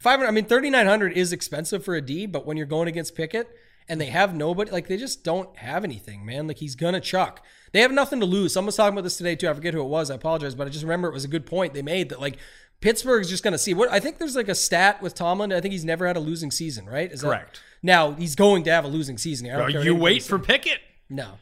[0.00, 0.28] Five hundred.
[0.28, 3.14] I mean, thirty nine hundred is expensive for a D, but when you're going against
[3.14, 3.48] Pickett
[3.88, 6.46] and they have nobody, like they just don't have anything, man.
[6.46, 7.44] Like he's gonna chuck.
[7.72, 8.52] They have nothing to lose.
[8.52, 9.48] Someone was talking about this today too.
[9.48, 10.10] I forget who it was.
[10.10, 12.38] I apologize, but I just remember it was a good point they made that like
[12.80, 14.18] Pittsburgh's just gonna see what I think.
[14.18, 15.52] There's like a stat with Tomlin.
[15.52, 17.10] I think he's never had a losing season, right?
[17.10, 17.60] Is that- Correct.
[17.82, 19.48] now he's going to have a losing season.
[19.48, 20.78] I don't Bro, care you wait for Pickett.
[21.10, 21.38] No.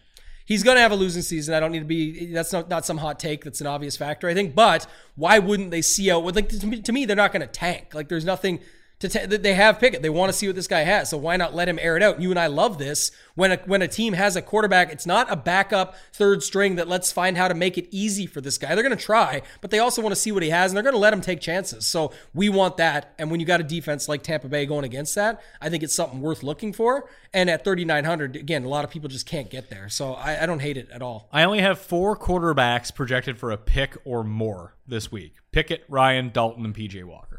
[0.46, 1.54] He's going to have a losing season.
[1.54, 2.32] I don't need to be.
[2.32, 3.42] That's not, not some hot take.
[3.42, 4.54] That's an obvious factor, I think.
[4.54, 6.24] But why wouldn't they see out?
[6.36, 7.94] Like to me, to me they're not going to tank.
[7.94, 8.60] Like there's nothing
[9.00, 9.08] to.
[9.08, 10.02] ta- they have Pickett.
[10.02, 11.10] They want to see what this guy has.
[11.10, 12.20] So why not let him air it out?
[12.20, 14.92] You and I love this when a when a team has a quarterback.
[14.92, 18.40] It's not a backup third string that let's find how to make it easy for
[18.40, 18.74] this guy.
[18.74, 20.82] They're going to try, but they also want to see what he has, and they're
[20.82, 21.86] going to let him take chances.
[21.86, 23.14] So we want that.
[23.18, 25.94] And when you got a defense like Tampa Bay going against that, I think it's
[25.94, 27.08] something worth looking for.
[27.32, 29.88] And at 3,900, again, a lot of people just can't get there.
[29.88, 31.28] So I, I don't hate it at all.
[31.32, 36.30] I only have four quarterbacks projected for a pick or more this week Pickett, Ryan,
[36.30, 37.35] Dalton, and PJ Walker.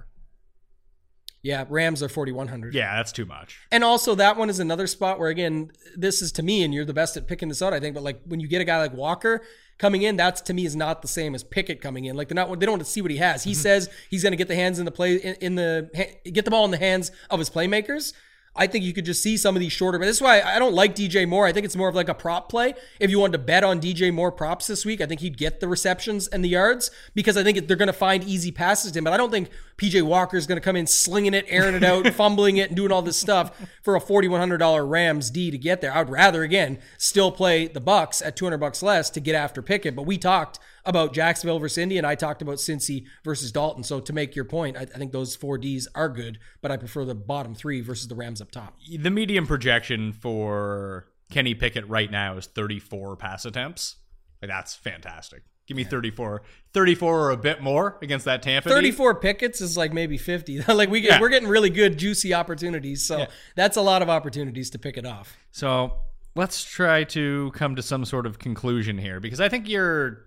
[1.42, 2.74] Yeah, Rams are 4,100.
[2.74, 3.60] Yeah, that's too much.
[3.72, 6.86] And also, that one is another spot where, again, this is to me, and you're
[6.86, 7.94] the best at picking this out, I think.
[7.94, 9.44] But like when you get a guy like Walker
[9.78, 12.16] coming in, that's to me is not the same as Pickett coming in.
[12.16, 13.44] Like they're not, they don't want to see what he has.
[13.44, 13.62] He mm-hmm.
[13.62, 15.90] says he's going to get the hands in the play in, in the
[16.26, 18.14] get the ball in the hands of his playmakers.
[18.58, 20.00] I think you could just see some of these shorter.
[20.00, 21.46] But this is why I don't like DJ Moore.
[21.46, 22.74] I think it's more of like a prop play.
[23.00, 25.60] If you wanted to bet on DJ Moore props this week, I think he'd get
[25.60, 28.98] the receptions and the yards because I think they're going to find easy passes to
[29.00, 29.04] him.
[29.04, 31.84] But I don't think PJ Walker is going to come in slinging it, airing it
[31.84, 33.52] out, fumbling it, and doing all this stuff
[33.82, 35.94] for a $4,100 Rams D to get there.
[35.94, 39.62] I would rather again still play the Bucks at 200 bucks less to get after
[39.62, 39.96] Pickett.
[39.96, 43.84] But we talked about Jacksonville versus Indy, and I talked about Cincy versus Dalton.
[43.84, 46.78] So to make your point, I, I think those four Ds are good, but I
[46.78, 48.76] prefer the bottom three versus the Rams up top.
[49.00, 53.98] The medium projection for Kenny Pickett right now is 34 pass attempts.
[54.42, 55.44] Like, that's fantastic.
[55.68, 56.44] Give me 34.
[56.74, 58.70] 34 or a bit more against that Tampa.
[58.70, 58.76] D.
[58.76, 60.62] 34 pickets is like maybe 50.
[60.70, 61.20] like we get, Yeah.
[61.22, 63.04] we're getting really good juicy opportunities.
[63.06, 65.36] So that's a lot of opportunities to pick it off.
[65.52, 65.92] So
[66.36, 70.27] let's try to come to some sort of conclusion here because I think your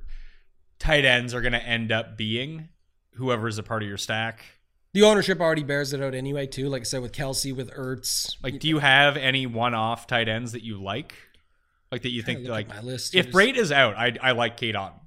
[0.80, 2.68] tight ends are going to end up being
[3.14, 4.44] whoever is a part of your stack.
[4.92, 6.68] The ownership already bears it out anyway, too.
[6.68, 8.34] Like I said, with Kelce, with Ertz.
[8.42, 11.14] Like, do you have any one-off tight ends that you like?
[11.92, 13.30] Like that you think like my list if.
[13.32, 15.00] Brate is out, I I like Cade Otton.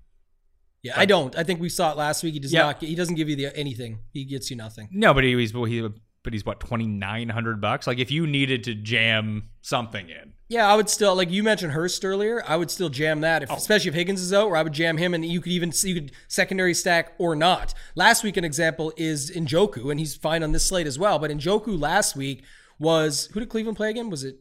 [0.82, 1.34] Yeah, I don't.
[1.38, 2.34] I think we saw it last week.
[2.34, 2.64] He does Yeah.
[2.64, 2.82] not.
[2.82, 4.00] He doesn't give you the anything.
[4.12, 4.90] He gets you nothing.
[4.92, 5.88] No, but he, he's well, he
[6.24, 7.86] but he's what twenty nine hundred bucks.
[7.88, 11.74] Like if you needed to jam something in, Yeah, I would still like you mentioned
[11.74, 12.44] Hurst earlier.
[12.48, 13.56] I would still jam that, if, Oh.
[13.56, 15.94] especially if Higgins is out, where I would jam him, and you could even you
[15.96, 17.74] could secondary stack or not.
[17.96, 21.20] Last week, an example is Njoku, and he's fine on this slate as well.
[21.20, 22.44] But Njoku last week
[22.80, 24.10] was who did Cleveland play again?
[24.10, 24.40] Was it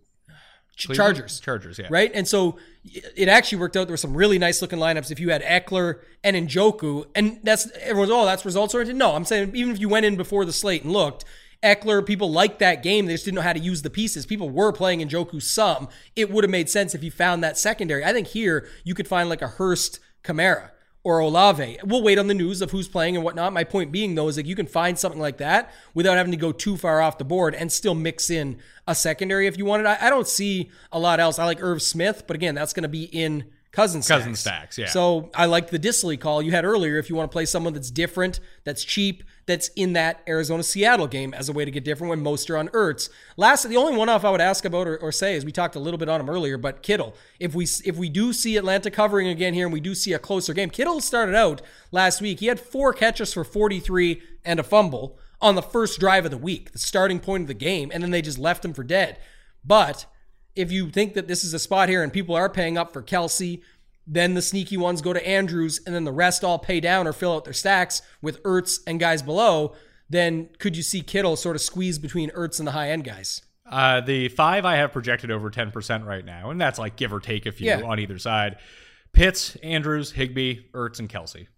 [0.79, 0.97] Cleveland?
[1.17, 1.41] Chargers.
[1.41, 1.87] Chargers, yeah.
[1.91, 2.11] Right?
[2.15, 2.59] And so
[3.15, 3.87] it actually worked out.
[3.87, 7.05] There were some really nice looking lineups if you had Ekeler and Njoku.
[7.15, 8.97] And that's everyone's, oh, that's results oriented.
[8.97, 11.25] No, I'm saying even if you went in before the slate and looked,
[11.63, 13.07] Ekeler, people liked that game.
[13.07, 14.27] They just didn't know how to use the pieces.
[14.27, 15.89] People were playing Njoku some.
[16.17, 18.05] It would have made sense if you found that secondary.
[18.05, 20.71] I think here you could find like a Hurst Kamara
[21.05, 21.79] or Olave.
[21.85, 23.53] We'll wait on the news of who's playing and whatnot.
[23.53, 26.37] My point being, though, is like you can find something like that without having to
[26.37, 29.87] go too far off the board and still mix in a secondary if you wanted.
[29.87, 31.39] I, I don't see a lot else.
[31.39, 34.21] I like Irv Smith, but again, that's going to be in cousin stacks.
[34.21, 34.87] Cousin stacks, yeah.
[34.87, 36.99] So I like the Dissly call you had earlier.
[36.99, 41.07] If you want to play someone that's different, that's cheap, that's in that Arizona Seattle
[41.07, 43.11] game as a way to get different when most are on Ertz.
[43.37, 45.75] Last, the only one off I would ask about or, or say is we talked
[45.75, 47.15] a little bit on him earlier, but Kittle.
[47.41, 50.19] If we if we do see Atlanta covering again here and we do see a
[50.19, 52.41] closer game, Kittle started out last week.
[52.41, 56.39] He had four catches for 43 and a fumble on the first drive of the
[56.39, 59.19] week, the starting point of the game, and then they just left him for dead.
[59.65, 60.07] But
[60.57, 63.03] if you think that this is a spot here and people are paying up for
[63.03, 63.63] Kelce,
[64.07, 67.13] then the sneaky ones go to Andrews, and then the rest all pay down or
[67.13, 69.75] fill out their stacks with Ertz and guys below.
[70.11, 73.43] Then could you see Kittle sort of squeeze between Ertz and the high end guys?
[73.65, 77.21] Uh, the five I have projected over 10% right now, and that's like give or
[77.21, 77.81] take a few Yeah.
[77.83, 78.57] on either side.
[79.13, 81.49] Pitts, Andrews, Higbee, Ertz, and Kelsey.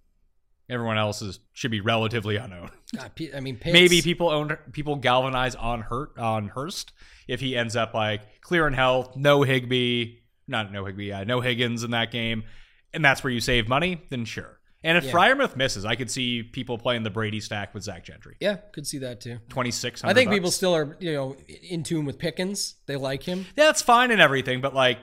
[0.70, 2.70] Everyone else is should be relatively unknown.
[2.97, 6.93] God, I mean, Pitts, Maybe people own people galvanize on Hurt on Hurst
[7.28, 10.16] if he ends up like clear in health, no Higbee,
[10.49, 12.45] not no Higbee, uh, no Higgins in that game,
[12.93, 14.03] and that's where you save money.
[14.09, 14.59] Then sure.
[14.82, 15.12] And if Yeah.
[15.12, 18.36] Freiermuth misses, I could see people playing the Brady stack with Zach Gentry.
[18.39, 19.39] Yeah, could see that too.
[19.49, 20.05] Twenty six.
[20.05, 22.77] I think people still are, you know, in tune with Pickens.
[22.86, 23.47] They like him.
[23.57, 24.99] Yeah, that's fine and everything, but like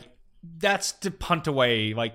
[0.58, 1.94] that's to punt away.
[1.94, 2.14] Like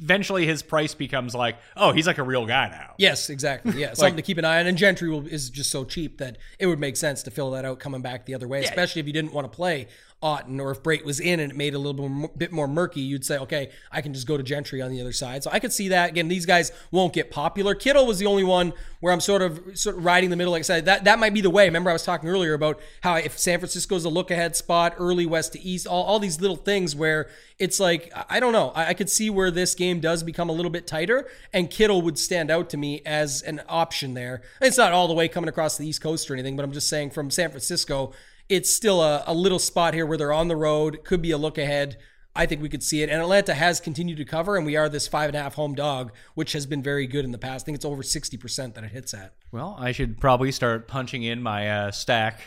[0.00, 2.94] eventually his price becomes like, oh, he's like a real guy now.
[2.98, 3.80] Yes, exactly.
[3.80, 4.66] Yeah, something to keep an eye on.
[4.66, 7.64] And Gentry will, is just so cheap that it would make sense to fill that
[7.64, 9.88] out coming back the other way, especially if you didn't want to play
[10.22, 12.52] Otton or if Brate was in and it made it a little bit more, bit
[12.52, 13.00] more murky.
[13.00, 15.44] You'd say, okay, I can just go to Gentry on the other side.
[15.44, 16.10] So I could see that.
[16.10, 17.74] Again, these guys won't get popular.
[17.74, 20.52] Kittle was the only one where I'm sort of sort of riding the middle.
[20.52, 21.66] Like I said, that that might be the way.
[21.66, 25.26] Remember, I was talking earlier about how if San Francisco's a look ahead spot, early
[25.26, 27.28] west to east, all, all these little things where
[27.58, 28.70] it's like I I don't know.
[28.70, 32.02] I, I could see where this game does become a little bit tighter, and Kittle
[32.02, 34.42] would stand out to me as an option there.
[34.60, 36.88] It's not all the way coming across the East Coast or anything, but I'm just
[36.88, 38.12] saying from San Francisco,
[38.48, 41.04] it's still a, a little spot here where they're on the road.
[41.04, 41.98] Could be a look ahead.
[42.34, 43.10] I think we could see it.
[43.10, 45.74] And Atlanta has continued to cover, and we are this five and a half home
[45.74, 47.64] dog, which has been very good in the past.
[47.64, 49.34] I think it's over 60% that it hits at.
[49.50, 52.40] Well, I should probably start punching in my uh, stack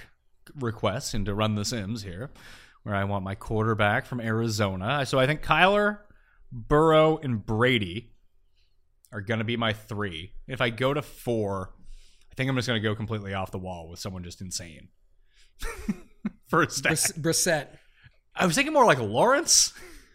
[0.55, 2.31] requests into Run the Sims here,
[2.83, 5.05] where I want my quarterback from Arizona.
[5.05, 5.99] So I think Kyler,
[6.51, 8.13] Burrow, and Brady
[9.11, 10.31] are going to be my three.
[10.47, 11.73] If I go to four,
[12.31, 14.87] I think I'm just going to go completely off the wall with someone just insane.
[16.47, 16.89] For a stack.
[16.89, 17.67] Briss- Brissett.
[18.35, 19.73] I was thinking more like Lawrence.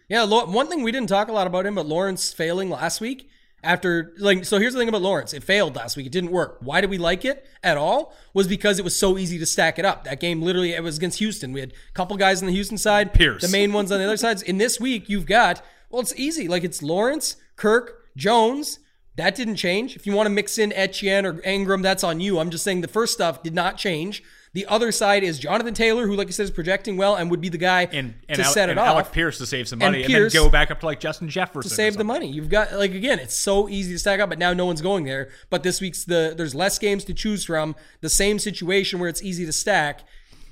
[0.09, 3.29] Yeah, one thing we didn't talk a lot about him, but Lawrence failing last week.
[3.63, 6.05] After like, so here's the thing about Lawrence: it failed last week.
[6.05, 6.57] It didn't work.
[6.61, 8.13] Why did we like it at all?
[8.33, 10.03] Was because it was so easy to stack it up.
[10.03, 11.51] That game literally it was against Houston.
[11.51, 13.41] We had a couple guys on the Houston side, Pierce.
[13.41, 14.43] the main ones on the other sides.
[14.43, 16.47] In this week, you've got well, it's easy.
[16.47, 18.79] Like it's Lawrence, Kirk, Jones.
[19.15, 19.95] That didn't change.
[19.95, 22.37] If you want to mix in Etienne or Ingram, that's on you.
[22.37, 24.21] I'm just saying the first stuff did not change.
[24.57, 27.41] The other side is Jonathan Taylor, who, like I said, is projecting well and would
[27.41, 28.87] be the guy And, and, to Al- set it and off.
[28.87, 31.29] Alec Pierce to save some money and, Pierce- then go back up to like Justin
[31.29, 31.69] Jefferson.
[31.69, 32.27] to save the money.
[32.31, 35.03] You've got like again, it's so easy to stack up, but now no one's going
[35.03, 35.29] there.
[35.51, 37.75] But this week's the there's less games to choose from.
[38.01, 39.99] The same situation where it's easy to stack.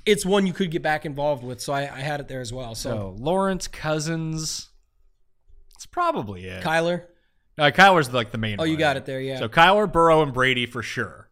[0.04, 1.60] It's one you could get back involved with.
[1.60, 2.76] So I, I had it there as well.
[2.76, 4.68] So, So Lawrence Cousins.
[5.74, 6.62] It's probably it.
[6.62, 7.06] Kyler,
[7.58, 8.60] Uh, Kyler's like the main.
[8.60, 9.40] Oh, you got it there, yeah.
[9.40, 11.25] So Kyler, Burrow, and Brady for sure.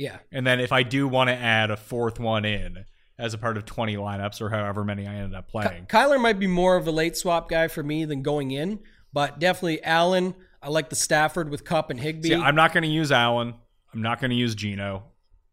[0.00, 2.86] Yeah, And then if I do want to add a fourth one in
[3.18, 6.38] as a part of twenty lineups or however many I ended up playing, Kyler might
[6.38, 8.80] be more of a late swap guy for me than going in,
[9.12, 10.34] but definitely Allen.
[10.62, 12.28] I like the Stafford with Kupp and Higbee.
[12.28, 13.54] See, I'm not going to use Allen.
[13.92, 15.04] I'm not going to use Geno.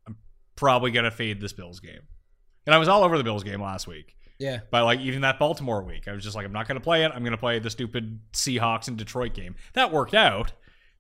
[0.06, 0.16] I'm
[0.56, 2.02] probably going to fade this Bills game.
[2.66, 4.16] And I was all over the Bills game last week.
[4.40, 6.84] yeah, But like even that Baltimore week, I was just like, I'm not going to
[6.84, 7.12] play it.
[7.14, 9.56] I'm going to play the stupid Seahawks and Detroit game.
[9.74, 10.52] That worked out,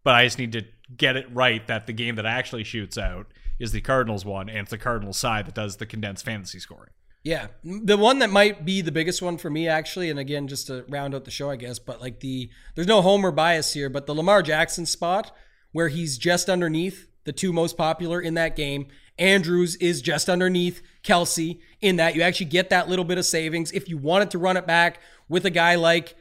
[0.07, 0.63] but I just need to
[0.95, 3.27] get it right that the game that actually shoots out
[3.59, 6.91] is the Cardinals one, and it's the Cardinals side that does the condensed fantasy scoring.
[7.23, 10.67] Yeah, the one that might be the biggest one for me, actually, and again, just
[10.67, 13.89] to round out the show, I guess, but like the there's no homer bias here,
[13.89, 15.35] but the Lamar Jackson spot
[15.73, 18.87] where he's just underneath the two most popular in that game.
[19.19, 23.73] Andrews is just underneath Kelsey in that you actually get that little bit of savings
[23.73, 26.15] if you wanted to run it back with a guy like.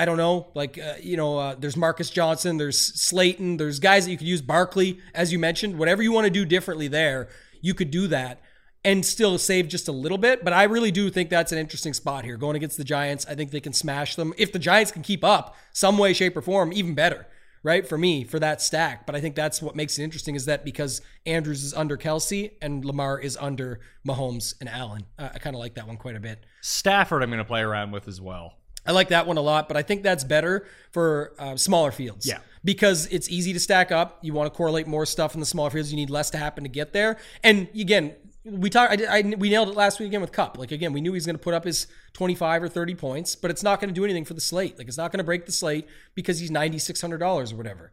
[0.00, 4.06] I don't know, like uh, you know, uh, there's Marcus Johnson, there's Slayton, there's guys
[4.06, 5.78] that you could use Barkley, as you mentioned.
[5.78, 7.28] Whatever you want to do differently there,
[7.60, 8.40] you could do that
[8.82, 10.42] and still save just a little bit.
[10.42, 12.38] But I really do think that's an interesting spot here.
[12.38, 14.32] Going against the Giants, I think they can smash them.
[14.38, 17.26] If the Giants can keep up some way, shape, or form, even better,
[17.62, 17.86] right?
[17.86, 19.04] For me, for that stack.
[19.04, 22.52] But I think that's what makes it interesting is that because Andrews is under Kelsey
[22.62, 25.04] and Lamar is under Mahomes and Allen.
[25.18, 26.46] Uh, I kind of like that one quite a bit.
[26.62, 28.54] Stafford, I'm going to play around with as well.
[28.90, 32.26] I like that one a lot, but I think that's better for uh, smaller fields.
[32.26, 32.40] Yeah.
[32.64, 34.18] Because it's easy to stack up.
[34.20, 35.92] You want to correlate more stuff in the smaller fields.
[35.92, 37.16] You need less to happen to get there.
[37.44, 39.00] And again, we talked.
[39.00, 40.58] I, I, we nailed it last week again with Kupp.
[40.58, 43.36] Like again, we knew he was going to put up his 25 or 30 points,
[43.36, 44.76] but it's not going to do anything for the slate.
[44.76, 45.86] Like it's not going to break the slate
[46.16, 47.92] because he's $9,600 or whatever.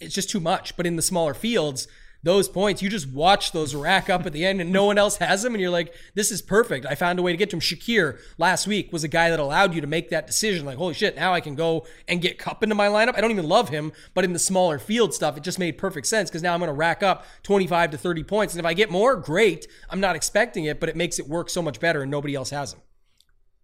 [0.00, 0.76] It's just too much.
[0.76, 1.86] But in the smaller fields,
[2.22, 5.16] those points, you just watch those rack up at the end and no one else
[5.16, 5.54] has them.
[5.54, 6.86] And you're like, this is perfect.
[6.86, 7.60] I found a way to get to him.
[7.60, 10.64] Shakir last week was a guy that allowed you to make that decision.
[10.64, 13.16] Like, holy shit, now I can go and get Kupp into my lineup.
[13.16, 16.06] I don't even love him, but in the smaller field stuff, it just made perfect
[16.06, 18.54] sense because now I'm going to rack up 25 to 30 points.
[18.54, 19.66] And if I get more, great.
[19.90, 22.50] I'm not expecting it, but it makes it work so much better and nobody else
[22.50, 22.82] has them.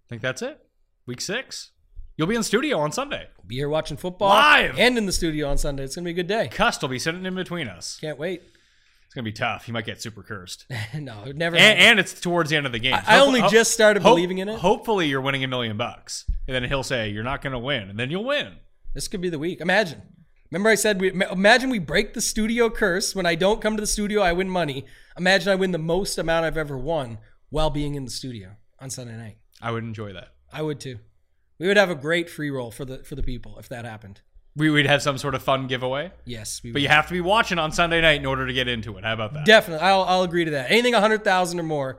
[0.06, 0.60] I think that's it.
[1.06, 1.70] Week six.
[2.19, 3.28] You'll be in studio on Sunday.
[3.47, 4.77] Be here watching football Live!
[4.77, 5.85] and in the studio on Sunday.
[5.85, 6.49] It's going to be a good day.
[6.49, 7.97] Cust will be sitting in between us.
[8.01, 8.43] Can't wait.
[9.05, 9.66] It's going to be tough.
[9.66, 10.66] He might get super cursed.
[10.99, 11.55] no, it never.
[11.55, 12.95] and, and it's towards the end of the game.
[12.95, 14.59] I- I only just started believing in it.
[14.59, 17.89] Hopefully, you're winning a million bucks, and then he'll say you're not going to win,
[17.89, 18.57] and then you'll win.
[18.95, 19.61] This could be the week.
[19.61, 20.03] Imagine.
[20.51, 23.15] Remember, I said, we, imagine we break the studio curse.
[23.15, 24.86] When I don't come to the studio, I win money.
[25.16, 27.19] Imagine I win the most amount I've ever won
[27.51, 29.36] while being in the studio on Sunday night.
[29.62, 30.31] I would enjoy that.
[30.53, 30.99] I would too.
[31.59, 34.20] We would have a great free roll for the for the people if that happened.
[34.56, 36.82] We would have some sort of fun giveaway, Yes, we but would.
[36.82, 39.05] you have to be watching on Sunday night in order to get into it.
[39.05, 39.44] How about that?
[39.47, 40.70] Definitely, I'll, I'll agree to that.
[40.70, 41.98] Anything a hundred thousand or more,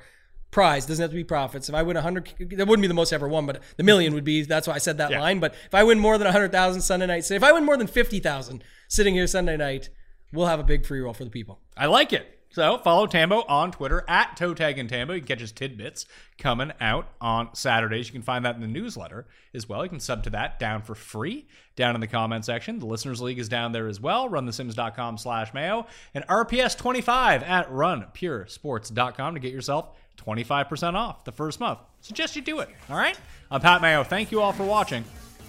[0.51, 1.69] prize doesn't have to be profits.
[1.69, 3.83] If I win a hundred, that wouldn't be the most I ever won, but the
[3.83, 4.41] million would be.
[4.41, 5.21] That's why I said that Yeah.
[5.21, 5.39] line.
[5.39, 7.63] But if I win more than a hundred thousand Sunday night, say if I win
[7.63, 9.89] more than fifty thousand sitting here Sunday night,
[10.33, 11.61] we'll have a big free roll for the people.
[11.77, 12.38] I like it.
[12.51, 15.13] So follow Tambo on Twitter at Toe Tag and Tambo.
[15.13, 16.05] You can catch his tidbits
[16.37, 18.07] coming out on Saturdays.
[18.07, 19.83] You can find that in the newsletter as well.
[19.83, 22.79] You can sub to that down for free down in the comment section.
[22.79, 24.27] The Listeners League is down there as well.
[24.29, 25.85] RunTheSims.com slash Mayo.
[26.13, 31.79] And RPS25 at RunPureSports.com to get yourself 25% off the first month.
[32.01, 32.69] Suggest you do it.
[32.89, 33.17] All right?
[33.51, 34.03] I'm Pat Mayo.
[34.03, 35.03] Thank you all for watching.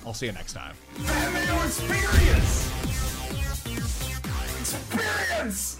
[0.07, 0.75] I'll see you next time.
[0.99, 2.71] Mayo experience.
[4.61, 5.80] Experience.